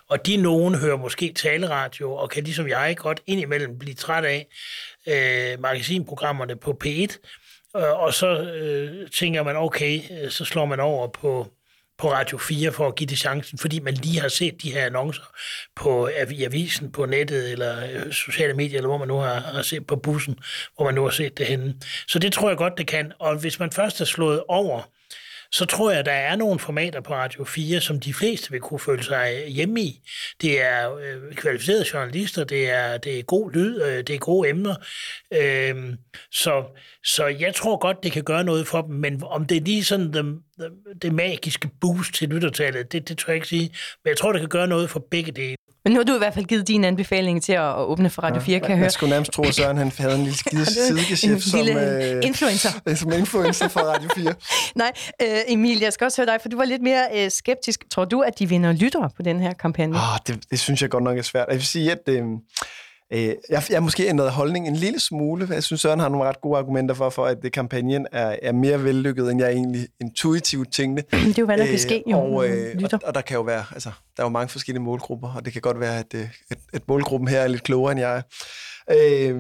Og 0.10 0.26
de 0.26 0.38
nogen 0.38 0.76
hører 0.76 0.98
måske 0.98 1.34
taleradio, 1.34 2.14
og 2.14 2.30
kan 2.30 2.44
ligesom 2.44 2.68
jeg 2.68 2.96
godt 2.98 3.22
indimellem 3.26 3.80
blive 3.80 3.96
træt 3.96 4.26
af 4.26 4.48
øh, 5.08 5.62
magasinprogrammerne 5.62 6.56
på 6.56 6.80
P1, 6.86 7.18
øh, 7.78 8.02
og 8.02 8.14
så 8.14 8.42
øh, 8.42 9.10
tænker 9.12 9.44
man, 9.44 9.56
okay, 9.56 10.02
øh, 10.12 10.30
så 10.30 10.46
slår 10.46 10.66
man 10.66 10.80
over 10.80 11.08
på 11.08 11.52
på 11.98 12.12
Radio 12.12 12.38
4 12.38 12.72
for 12.72 12.88
at 12.88 12.96
give 12.96 13.08
det 13.08 13.18
chancen, 13.18 13.58
fordi 13.58 13.80
man 13.80 13.94
lige 13.94 14.20
har 14.20 14.28
set 14.28 14.62
de 14.64 14.72
her 14.72 14.86
annoncer 14.86 15.24
på 15.76 16.08
i 16.08 16.44
avisen, 16.44 16.92
på 16.92 17.06
nettet 17.06 17.52
eller 17.52 17.84
øh, 17.92 18.12
sociale 18.12 18.54
medier, 18.54 18.78
eller 18.78 18.88
hvor 18.88 18.98
man 18.98 19.08
nu 19.08 19.16
har, 19.18 19.40
har 19.40 19.62
set 19.62 19.88
på 19.88 19.96
bussen, 19.96 20.40
hvor 20.76 20.86
man 20.86 20.94
nu 20.94 21.04
har 21.04 21.10
set 21.10 21.38
det 21.38 21.46
henne. 21.46 21.76
Så 22.08 22.20
det 22.20 22.34
tror 22.34 22.50
jeg 22.50 22.58
godt, 22.58 22.78
det 22.78 22.88
kan. 22.88 23.12
Og 23.20 23.40
hvis 23.40 23.60
man 23.60 23.72
først 23.72 24.02
er 24.02 24.06
slået 24.06 24.44
over 24.48 24.82
så 25.52 25.66
tror 25.66 25.92
jeg, 25.92 26.06
der 26.06 26.12
er 26.12 26.36
nogle 26.36 26.60
formater 26.60 27.02
på 27.02 27.14
Radio 27.14 27.44
4, 27.44 27.82
som 27.82 28.00
de 28.00 28.14
fleste 28.14 28.52
vil 28.52 28.62
kunne 28.62 28.80
føle 28.80 29.04
sig 29.04 29.48
hjemme 29.48 29.82
i. 29.82 30.02
Det 30.42 30.62
er 30.62 30.96
øh, 30.96 31.36
kvalificerede 31.36 31.86
journalister, 31.94 32.44
det 32.44 32.70
er, 32.70 32.98
det 32.98 33.20
er 33.20 33.24
god 33.24 33.52
lyd, 33.52 33.82
øh, 33.82 33.98
det 33.98 34.10
er 34.10 34.18
gode 34.18 34.50
emner. 34.50 34.76
Øh, 35.34 35.94
så, 36.32 36.64
så 37.04 37.26
jeg 37.26 37.56
tror 37.56 37.78
godt, 37.78 38.04
det 38.04 38.12
kan 38.12 38.24
gøre 38.24 38.44
noget 38.44 38.68
for 38.68 38.82
dem, 38.82 38.96
men 38.96 39.24
om 39.24 39.46
det 39.46 39.58
er 39.58 39.62
lige 39.62 39.84
sådan 39.84 40.14
det, 40.14 40.42
det 41.02 41.14
magiske 41.14 41.70
boost 41.82 42.14
til 42.14 42.30
lyttertallet, 42.30 42.92
det, 42.92 43.10
det 43.10 43.18
tror 43.18 43.32
jeg 43.32 43.36
ikke 43.36 43.48
sige. 43.48 43.70
Men 44.04 44.10
jeg 44.10 44.18
tror, 44.18 44.32
det 44.32 44.42
kan 44.42 44.50
gøre 44.50 44.68
noget 44.68 44.90
for 44.90 45.08
begge 45.12 45.32
dele. 45.32 45.58
Men 45.88 45.94
nu 45.94 46.00
har 46.00 46.04
du 46.04 46.16
i 46.16 46.18
hvert 46.18 46.34
fald 46.34 46.46
givet 46.46 46.68
din 46.68 46.84
anbefaling 46.84 47.44
til 47.44 47.54
at 47.54 47.76
åbne 47.76 48.10
for 48.10 48.22
Radio 48.22 48.42
4, 48.42 48.54
ja, 48.54 48.60
kan 48.60 48.70
jeg 48.70 48.78
høre. 48.78 48.84
Jeg 48.84 48.92
skulle 48.92 49.10
nærmest 49.10 49.32
tro, 49.32 49.44
at 49.44 49.56
Søren 49.56 49.78
han 49.78 49.92
havde 49.98 50.16
en 50.16 50.24
lille 50.24 50.38
skide 50.46 50.66
sidegeschæft 50.66 51.44
som, 51.44 51.60
lille 51.60 52.14
øh, 52.16 52.26
influencer. 52.26 52.70
som 52.96 53.12
influencer 53.12 53.68
for 53.68 53.80
Radio 53.80 54.10
4. 54.16 54.34
Nej, 54.76 54.92
øh, 55.22 55.28
Emil, 55.48 55.80
jeg 55.80 55.94
skal 55.94 56.06
også 56.06 56.22
høre 56.22 56.34
dig, 56.34 56.42
for 56.42 56.50
du 56.50 56.58
var 56.58 56.66
lidt 56.66 56.82
mere 56.82 57.06
øh, 57.16 57.32
skeptisk. 57.32 57.90
Tror 57.92 58.06
du, 58.06 58.22
at 58.22 58.40
de 58.40 58.50
vinder 58.50 58.72
lyttere 58.72 59.10
på 59.16 59.22
den 59.22 59.40
her 59.40 59.54
kampagne? 59.54 59.96
Oh, 59.96 60.18
det, 60.28 60.40
det 60.52 60.60
synes 60.60 60.82
jeg 60.82 60.90
godt 60.90 61.04
nok 61.04 61.18
er 61.18 61.22
svært. 61.22 61.46
Jeg 61.50 61.56
vil 61.56 61.66
sige, 61.66 61.92
at... 61.92 62.02
Øh, 62.10 62.24
Øh, 63.14 63.20
jeg, 63.20 63.36
jeg 63.50 63.64
har 63.70 63.80
måske 63.80 64.10
ændret 64.10 64.32
holdning 64.32 64.68
en 64.68 64.76
lille 64.76 65.00
smule. 65.00 65.48
Jeg 65.52 65.64
synes, 65.64 65.82
Søren 65.82 66.00
har 66.00 66.10
nogle 66.10 66.28
ret 66.28 66.42
gode 66.42 66.58
argumenter 66.58 66.96
for, 66.96 67.10
for 67.10 67.26
at 67.26 67.38
det, 67.44 67.52
kampagnen 67.52 68.08
er, 68.12 68.36
er 68.42 68.52
mere 68.52 68.84
vellykket, 68.84 69.32
end 69.32 69.42
jeg 69.42 69.52
egentlig 69.52 69.88
intuitivt 70.02 70.74
tænkte. 70.74 71.04
Det 71.12 71.28
er 71.28 71.34
jo, 71.40 71.46
hvad 71.46 71.58
der 71.58 71.66
kan 71.66 71.80
ske, 71.80 72.04
jo. 72.08 72.18
Og, 72.18 72.48
øh, 72.48 72.76
og, 72.94 73.00
og 73.04 73.16
der 73.16 73.22
kan 73.22 73.36
jo 73.36 73.42
være, 73.42 73.64
altså, 73.74 73.90
der 74.18 74.24
er 74.24 74.28
jo 74.28 74.30
mange 74.30 74.50
forskellige 74.50 74.84
målgrupper, 74.84 75.34
og 75.36 75.46
det 75.46 75.54
kan 75.54 75.62
godt 75.62 75.80
være, 75.80 76.00
at, 76.00 76.14
øh, 76.16 76.30
at, 76.52 76.58
at 76.74 76.82
målgruppen 76.88 77.28
her 77.28 77.40
er 77.40 77.48
lidt 77.48 77.64
klogere, 77.64 77.92
end 77.92 78.00
jeg 78.00 78.18
er. 78.18 78.22
Øh, 78.92 79.36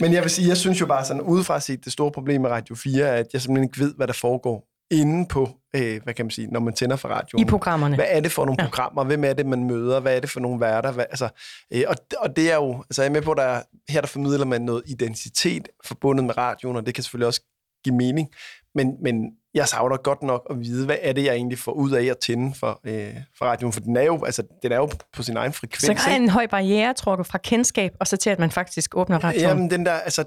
men 0.00 0.12
jeg 0.12 0.22
vil 0.22 0.30
sige, 0.30 0.48
jeg 0.48 0.56
synes 0.56 0.80
jo 0.80 0.86
bare 0.86 1.04
sådan, 1.04 1.22
udefra 1.22 1.60
set, 1.60 1.84
det 1.84 1.92
store 1.92 2.10
problem 2.10 2.40
med 2.40 2.50
Radio 2.50 2.74
4 2.74 3.04
er, 3.04 3.12
at 3.12 3.26
jeg 3.32 3.40
simpelthen 3.40 3.64
ikke 3.64 3.80
ved, 3.80 3.94
hvad 3.94 4.06
der 4.06 4.12
foregår 4.12 4.75
inde 4.90 5.26
på, 5.28 5.48
øh, 5.76 6.02
hvad 6.02 6.14
kan 6.14 6.24
man 6.24 6.30
sige, 6.30 6.46
når 6.46 6.60
man 6.60 6.74
tænder 6.74 6.96
for 6.96 7.08
radioen. 7.08 7.42
I 7.42 7.44
programmerne. 7.44 7.94
Hvad 7.96 8.06
er 8.08 8.20
det 8.20 8.32
for 8.32 8.44
nogle 8.44 8.62
ja. 8.62 8.68
programmer? 8.68 9.04
Hvem 9.04 9.24
er 9.24 9.32
det, 9.32 9.46
man 9.46 9.64
møder? 9.64 10.00
Hvad 10.00 10.16
er 10.16 10.20
det 10.20 10.30
for 10.30 10.40
nogle 10.40 10.60
værter? 10.60 10.92
Hvad, 10.92 11.04
altså, 11.10 11.28
øh, 11.72 11.82
og, 11.88 11.96
og 12.18 12.36
det 12.36 12.50
er 12.52 12.56
jo, 12.56 12.84
altså 12.90 13.02
jeg 13.02 13.08
er 13.08 13.12
med 13.12 13.22
på, 13.22 13.30
at 13.30 13.36
der, 13.36 13.62
her 13.88 14.00
der 14.00 14.08
formidler 14.08 14.44
man 14.44 14.62
noget 14.62 14.82
identitet 14.86 15.68
forbundet 15.84 16.24
med 16.24 16.36
radioen, 16.36 16.76
og 16.76 16.86
det 16.86 16.94
kan 16.94 17.04
selvfølgelig 17.04 17.26
også 17.26 17.40
give 17.84 17.96
mening. 17.96 18.28
Men, 18.74 18.96
men 19.02 19.30
jeg 19.54 19.68
savner 19.68 19.96
godt 19.96 20.22
nok 20.22 20.46
at 20.50 20.60
vide, 20.60 20.86
hvad 20.86 20.96
er 21.02 21.12
det, 21.12 21.24
jeg 21.24 21.34
egentlig 21.34 21.58
får 21.58 21.72
ud 21.72 21.90
af 21.90 22.04
at 22.04 22.18
tænde 22.18 22.54
for, 22.54 22.80
øh, 22.84 23.14
for 23.38 23.44
radioen? 23.44 23.72
For 23.72 23.80
den 23.80 23.96
er, 23.96 24.02
jo, 24.02 24.24
altså, 24.24 24.42
den 24.62 24.72
er 24.72 24.76
jo 24.76 24.90
på 25.12 25.22
sin 25.22 25.36
egen 25.36 25.52
frekvens. 25.52 25.82
Så 25.82 25.92
der 26.06 26.12
er 26.12 26.16
en 26.16 26.28
høj 26.28 26.46
barriere, 26.46 26.94
tror 26.94 27.16
du, 27.16 27.22
fra 27.22 27.38
kendskab, 27.38 27.92
og 28.00 28.06
så 28.06 28.16
til, 28.16 28.30
at 28.30 28.38
man 28.38 28.50
faktisk 28.50 28.96
åbner 28.96 29.24
radioen? 29.24 29.42
Jamen, 29.42 29.70
den 29.70 29.86
der, 29.86 29.92
altså, 29.92 30.24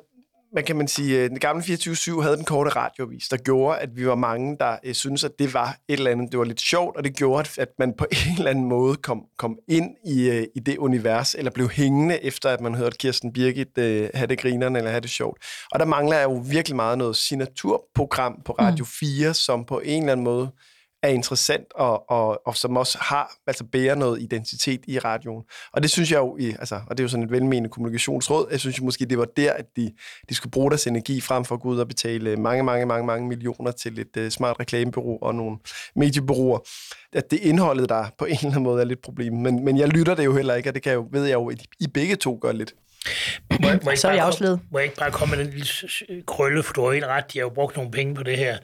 man 0.54 0.64
kan 0.64 0.76
man 0.76 0.88
sige, 0.88 1.24
øh, 1.24 1.30
den 1.30 1.40
gamle 1.40 1.64
24-7 1.64 2.22
havde 2.22 2.38
den 2.38 2.46
korte 2.46 2.70
radiovis, 2.70 3.28
der 3.28 3.38
gjorde, 3.38 3.80
at 3.80 3.90
vi 3.96 4.08
var 4.08 4.16
mange, 4.16 4.58
der 4.60 4.78
uh, 4.88 4.94
syntes, 4.94 5.24
at 5.24 5.32
det 5.40 5.54
var 5.54 5.78
et 5.88 5.98
eller 5.98 6.12
andet, 6.12 6.32
det 6.32 6.40
var 6.40 6.46
lidt 6.46 6.62
sjovt, 6.62 6.98
og 6.98 7.04
det 7.04 7.16
gjorde, 7.16 7.50
at 7.58 7.70
man 7.80 7.94
på 7.98 8.06
en 8.28 8.38
eller 8.38 8.50
anden 8.50 8.66
måde 8.66 8.96
kom, 8.96 9.26
kom 9.38 9.58
ind 9.68 9.96
i, 10.06 10.30
uh, 10.30 10.44
i 10.56 10.60
det 10.60 10.78
univers, 10.78 11.36
eller 11.36 11.52
blev 11.52 11.70
hængende, 11.70 12.24
efter 12.24 12.50
at 12.50 12.62
man 12.62 12.76
hørte 12.76 12.98
Kirsten 12.98 13.34
Birgit 13.34 13.78
uh, 13.78 13.84
have 14.14 14.28
det 14.28 14.40
grinerne, 14.40 14.78
eller 14.78 14.92
have 14.92 15.02
det 15.02 15.10
sjovt. 15.10 15.38
Og 15.72 15.80
der 15.80 15.86
mangler 15.86 16.22
jo 16.22 16.44
virkelig 16.50 16.76
meget 16.76 16.98
noget 16.98 17.16
signaturprogram 17.16 18.42
på 18.46 18.52
Radio 18.52 18.86
4, 18.86 19.28
mm. 19.28 19.34
som 19.34 19.66
på 19.66 19.80
en 19.80 20.04
eller 20.04 20.12
anden 20.12 20.24
måde 20.24 20.52
er 21.04 21.10
interessant, 21.10 21.66
og, 21.76 22.12
og, 22.12 22.48
og 22.48 22.56
som 22.56 22.78
også 22.78 22.98
har, 23.02 23.32
altså 23.48 23.64
bærer 23.64 23.96
noget 23.96 24.22
identitet 24.22 24.82
i 24.88 25.00
radioen. 25.00 25.44
Og 25.74 25.84
det 25.84 25.92
synes 25.92 26.12
jeg 26.12 26.18
jo, 26.18 26.38
i, 26.38 26.50
altså, 26.50 26.76
og 26.88 26.98
det 26.98 27.00
er 27.00 27.04
jo 27.04 27.10
sådan 27.10 27.24
et 27.24 27.32
velmenende 27.32 27.70
kommunikationsråd, 27.70 28.48
jeg 28.52 28.60
synes 28.60 28.80
jo 28.80 28.84
måske, 28.84 29.06
det 29.06 29.18
var 29.18 29.26
der, 29.38 29.54
at 29.54 29.66
de, 29.76 29.92
de 30.30 30.36
skulle 30.36 30.52
bruge 30.52 30.72
deres 30.72 30.88
energi 30.88 31.22
frem 31.22 31.46
for 31.46 31.56
at 31.56 31.62
gå 31.62 31.70
ud 31.70 31.80
og 31.80 31.88
betale 31.88 32.38
mange, 32.38 32.64
mange, 32.64 32.86
mange, 32.86 33.06
mange 33.06 33.28
millioner 33.28 33.72
til 33.72 34.00
et 34.00 34.18
uh, 34.18 34.30
smart 34.30 34.60
reklamebureau 34.60 35.18
og 35.22 35.36
nogle 35.36 35.58
mediebureauer. 35.96 36.60
At 37.14 37.32
det 37.32 37.40
indholdet, 37.40 37.90
der 37.90 38.06
på 38.18 38.26
en 38.26 38.32
eller 38.32 38.48
anden 38.48 38.64
måde 38.64 38.82
er 38.82 38.86
lidt 38.86 39.02
problem. 39.02 39.34
Men, 39.34 39.66
men 39.66 39.78
jeg 39.78 39.88
lytter 39.88 40.16
det 40.16 40.26
jo 40.26 40.36
heller 40.36 40.56
ikke, 40.56 40.70
og 40.70 40.76
det 40.76 40.84
kan 40.84 40.90
jeg 40.90 40.98
jo, 40.98 41.08
ved 41.12 41.26
jeg 41.26 41.34
jo, 41.34 41.50
at 41.50 41.66
I 41.80 41.88
begge 41.88 42.16
to 42.16 42.40
gør 42.42 42.52
lidt. 42.52 42.74
Må, 43.62 43.70
må 43.84 43.96
så 43.96 44.08
er 44.08 44.14
jeg 44.14 44.26
afsløret. 44.26 44.60
Må 44.72 44.80
jeg 44.80 44.86
ikke 44.86 44.98
bare 44.98 45.12
komme 45.12 45.36
med 45.36 45.46
den 45.46 45.54
lille 45.54 46.24
krølle, 46.28 46.64
for 46.64 46.74
du 46.74 46.86
har 46.86 46.94
helt 46.94 47.06
ret, 47.06 47.34
de 47.34 47.38
har 47.40 47.46
jo 47.46 47.50
brugt 47.50 47.76
nogle 47.76 47.92
penge 47.92 48.16
på 48.16 48.24
det 48.24 48.38
her. 48.38 48.58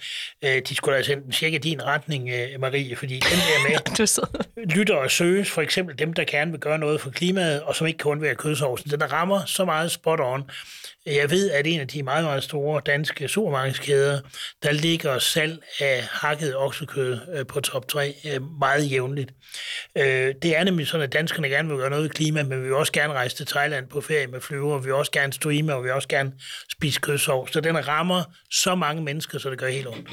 Øh, 0.43 0.61
de 0.69 0.75
skulle 0.75 0.97
altså 0.97 1.11
enten 1.11 1.31
tjekke 1.31 1.59
din 1.59 1.85
retning, 1.85 2.29
øh, 2.29 2.59
Marie, 2.59 2.95
fordi 2.95 3.13
den 3.13 3.39
der 3.39 3.69
med 3.69 4.65
lytter 4.75 4.95
og 4.95 5.11
søges, 5.11 5.51
for 5.51 5.61
eksempel 5.61 5.99
dem, 5.99 6.13
der 6.13 6.23
gerne 6.23 6.51
vil 6.51 6.59
gøre 6.59 6.79
noget 6.79 7.01
for 7.01 7.09
klimaet, 7.09 7.61
og 7.61 7.75
som 7.75 7.87
ikke 7.87 7.97
kan 7.97 8.11
undvære 8.11 8.35
kødsovsen, 8.35 8.91
den 8.91 9.11
rammer 9.11 9.45
så 9.45 9.65
meget 9.65 9.91
spot 9.91 10.19
on, 10.19 10.43
jeg 11.05 11.31
ved, 11.31 11.51
at 11.51 11.67
en 11.67 11.79
af 11.79 11.87
de 11.87 12.03
meget, 12.03 12.23
meget 12.23 12.43
store 12.43 12.81
danske 12.85 13.27
supermarkedskæder, 13.27 14.19
der 14.63 14.71
ligger 14.71 15.19
salg 15.19 15.63
af 15.79 16.03
hakket 16.11 16.55
oksekød 16.57 17.19
øh, 17.33 17.45
på 17.45 17.59
top 17.59 17.87
3 17.87 18.15
øh, 18.25 18.41
meget 18.59 18.91
jævnligt. 18.91 19.31
Det 20.41 20.57
er 20.57 20.63
nemlig 20.63 20.87
sådan, 20.87 21.03
at 21.03 21.13
danskerne 21.13 21.49
gerne 21.49 21.69
vil 21.69 21.77
gøre 21.77 21.89
noget 21.89 22.05
i 22.05 22.09
klima, 22.09 22.43
men 22.43 22.59
vi 22.59 22.63
vil 22.63 22.73
også 22.73 22.91
gerne 22.91 23.13
rejse 23.13 23.35
til 23.35 23.45
Thailand 23.45 23.87
på 23.87 24.01
ferie 24.01 24.27
med 24.35 24.41
flyver, 24.41 24.77
vi 24.77 24.83
vil 24.83 24.93
også 24.93 25.11
gerne 25.11 25.33
streame, 25.33 25.73
og 25.73 25.83
vi 25.83 25.83
vil 25.83 25.93
også 25.93 26.07
gerne 26.07 26.31
spise 26.71 26.99
kødsov. 26.99 27.47
Så 27.47 27.61
den 27.61 27.87
rammer 27.87 28.23
så 28.51 28.75
mange 28.75 29.01
mennesker, 29.01 29.39
så 29.39 29.49
det 29.49 29.57
gør 29.57 29.67
helt 29.67 29.87
ondt. 29.87 30.09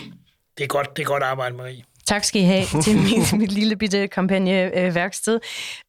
Det 0.58 0.64
er 0.64 0.68
godt, 0.68 0.96
det 0.96 1.02
er 1.02 1.06
godt 1.06 1.22
arbejde, 1.22 1.56
Marie. 1.56 1.84
Tak 2.06 2.24
skal 2.24 2.42
I 2.42 2.44
have 2.44 2.64
til 2.84 2.96
mit, 2.96 3.32
mit 3.38 3.52
lille 3.52 3.76
bitte 3.76 4.08
kampagneværksted. 4.08 5.40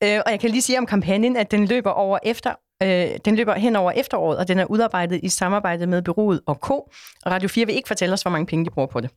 Og 0.01 0.31
jeg 0.31 0.39
kan 0.39 0.49
lige 0.49 0.61
sige 0.61 0.77
om 0.77 0.85
kampagnen, 0.85 1.37
at 1.37 1.51
den 1.51 1.67
løber 1.67 1.91
over 1.91 2.19
efter 2.23 2.53
Øh, 2.83 3.19
den 3.25 3.35
løber 3.35 3.53
hen 3.53 3.75
over 3.75 3.91
efteråret, 3.91 4.37
og 4.37 4.47
den 4.47 4.59
er 4.59 4.65
udarbejdet 4.65 5.19
i 5.23 5.29
samarbejde 5.29 5.87
med 5.87 6.01
Byrådet 6.01 6.41
og 6.45 6.61
K. 6.61 6.69
Og 6.69 6.87
Radio 7.25 7.49
4 7.49 7.65
vil 7.65 7.75
ikke 7.75 7.87
fortælle 7.87 8.13
os, 8.13 8.21
hvor 8.21 8.31
mange 8.31 8.45
penge 8.45 8.65
de 8.65 8.69
bruger 8.69 8.87
på 8.87 9.01
det. 9.01 9.09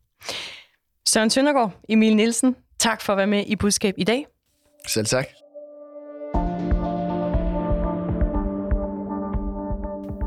Søren 1.09 1.31
Søndergaard, 1.31 1.73
Emil 1.89 2.17
Nielsen, 2.17 2.57
tak 2.79 3.01
for 3.01 3.13
at 3.13 3.17
være 3.17 3.27
med 3.27 3.45
i 3.47 3.57
Budskab 3.57 3.95
i 3.99 4.05
dag. 4.05 4.27
Selv 4.87 5.07
tak. 5.07 5.27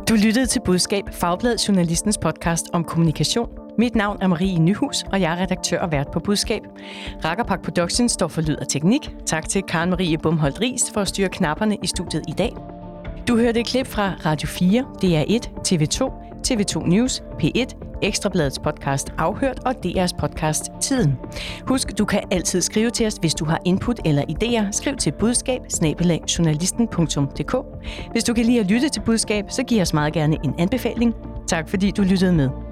Du 0.10 0.16
lyttede 0.16 0.46
til 0.46 0.62
Budskab, 0.66 1.04
Fagblad 1.12 1.58
Journalistens 1.58 2.18
podcast 2.18 2.66
om 2.74 2.84
kommunikation. 2.84 3.50
Mit 3.78 3.96
navn 3.96 4.18
er 4.22 4.28
Marie 4.28 4.60
Nyhus, 4.60 5.04
og 5.04 5.22
jeg 5.22 5.34
er 5.34 5.42
redaktør 5.42 5.80
og 5.80 5.92
vært 5.92 6.12
på 6.12 6.20
Budskab. 6.20 6.62
Rakkerpak 7.26 7.62
Productions 7.62 8.12
står 8.12 8.28
for 8.28 8.42
lyd 8.42 8.56
og 8.56 8.68
teknik. 8.68 9.10
Tak 9.26 9.50
til 9.50 9.64
Karen 9.64 9.90
Marie 9.90 10.18
Bumholdt 10.18 10.62
Ries 10.62 10.92
for 10.94 11.02
at 11.02 11.08
styre 11.08 11.30
knapperne 11.30 11.78
i 11.84 11.88
studiet 11.88 12.24
i 12.28 12.32
dag. 12.32 12.54
Du 13.28 13.38
hørte 13.38 13.60
et 13.60 13.68
klip 13.68 13.88
fra 13.88 14.14
Radio 14.26 14.48
4, 14.48 14.86
DR1, 15.04 15.50
TV2, 15.68 16.29
TV2 16.48 16.88
News, 16.88 17.24
P1, 17.44 18.00
Ekstrabladets 18.02 18.60
podcast 18.60 19.14
Afhørt 19.18 19.60
og 19.66 19.76
DR's 19.86 20.18
podcast 20.20 20.64
Tiden. 20.82 21.18
Husk, 21.68 21.98
du 21.98 22.06
kan 22.06 22.24
altid 22.32 22.62
skrive 22.62 22.90
til 22.90 23.08
os, 23.08 23.16
hvis 23.16 23.36
du 23.36 23.46
har 23.46 23.60
input 23.66 24.00
eller 24.06 24.24
idéer. 24.30 24.72
Skriv 24.72 24.96
til 24.96 25.12
budskab 25.12 25.62
Hvis 28.12 28.24
du 28.24 28.34
kan 28.34 28.46
lide 28.46 28.60
at 28.60 28.72
lytte 28.72 28.90
til 28.90 29.02
budskab, 29.02 29.46
så 29.50 29.64
giv 29.64 29.82
os 29.82 29.94
meget 29.94 30.14
gerne 30.14 30.38
en 30.44 30.54
anbefaling. 30.58 31.16
Tak 31.48 31.70
fordi 31.70 31.92
du 31.92 32.02
lyttede 32.02 32.34
med. 32.34 32.69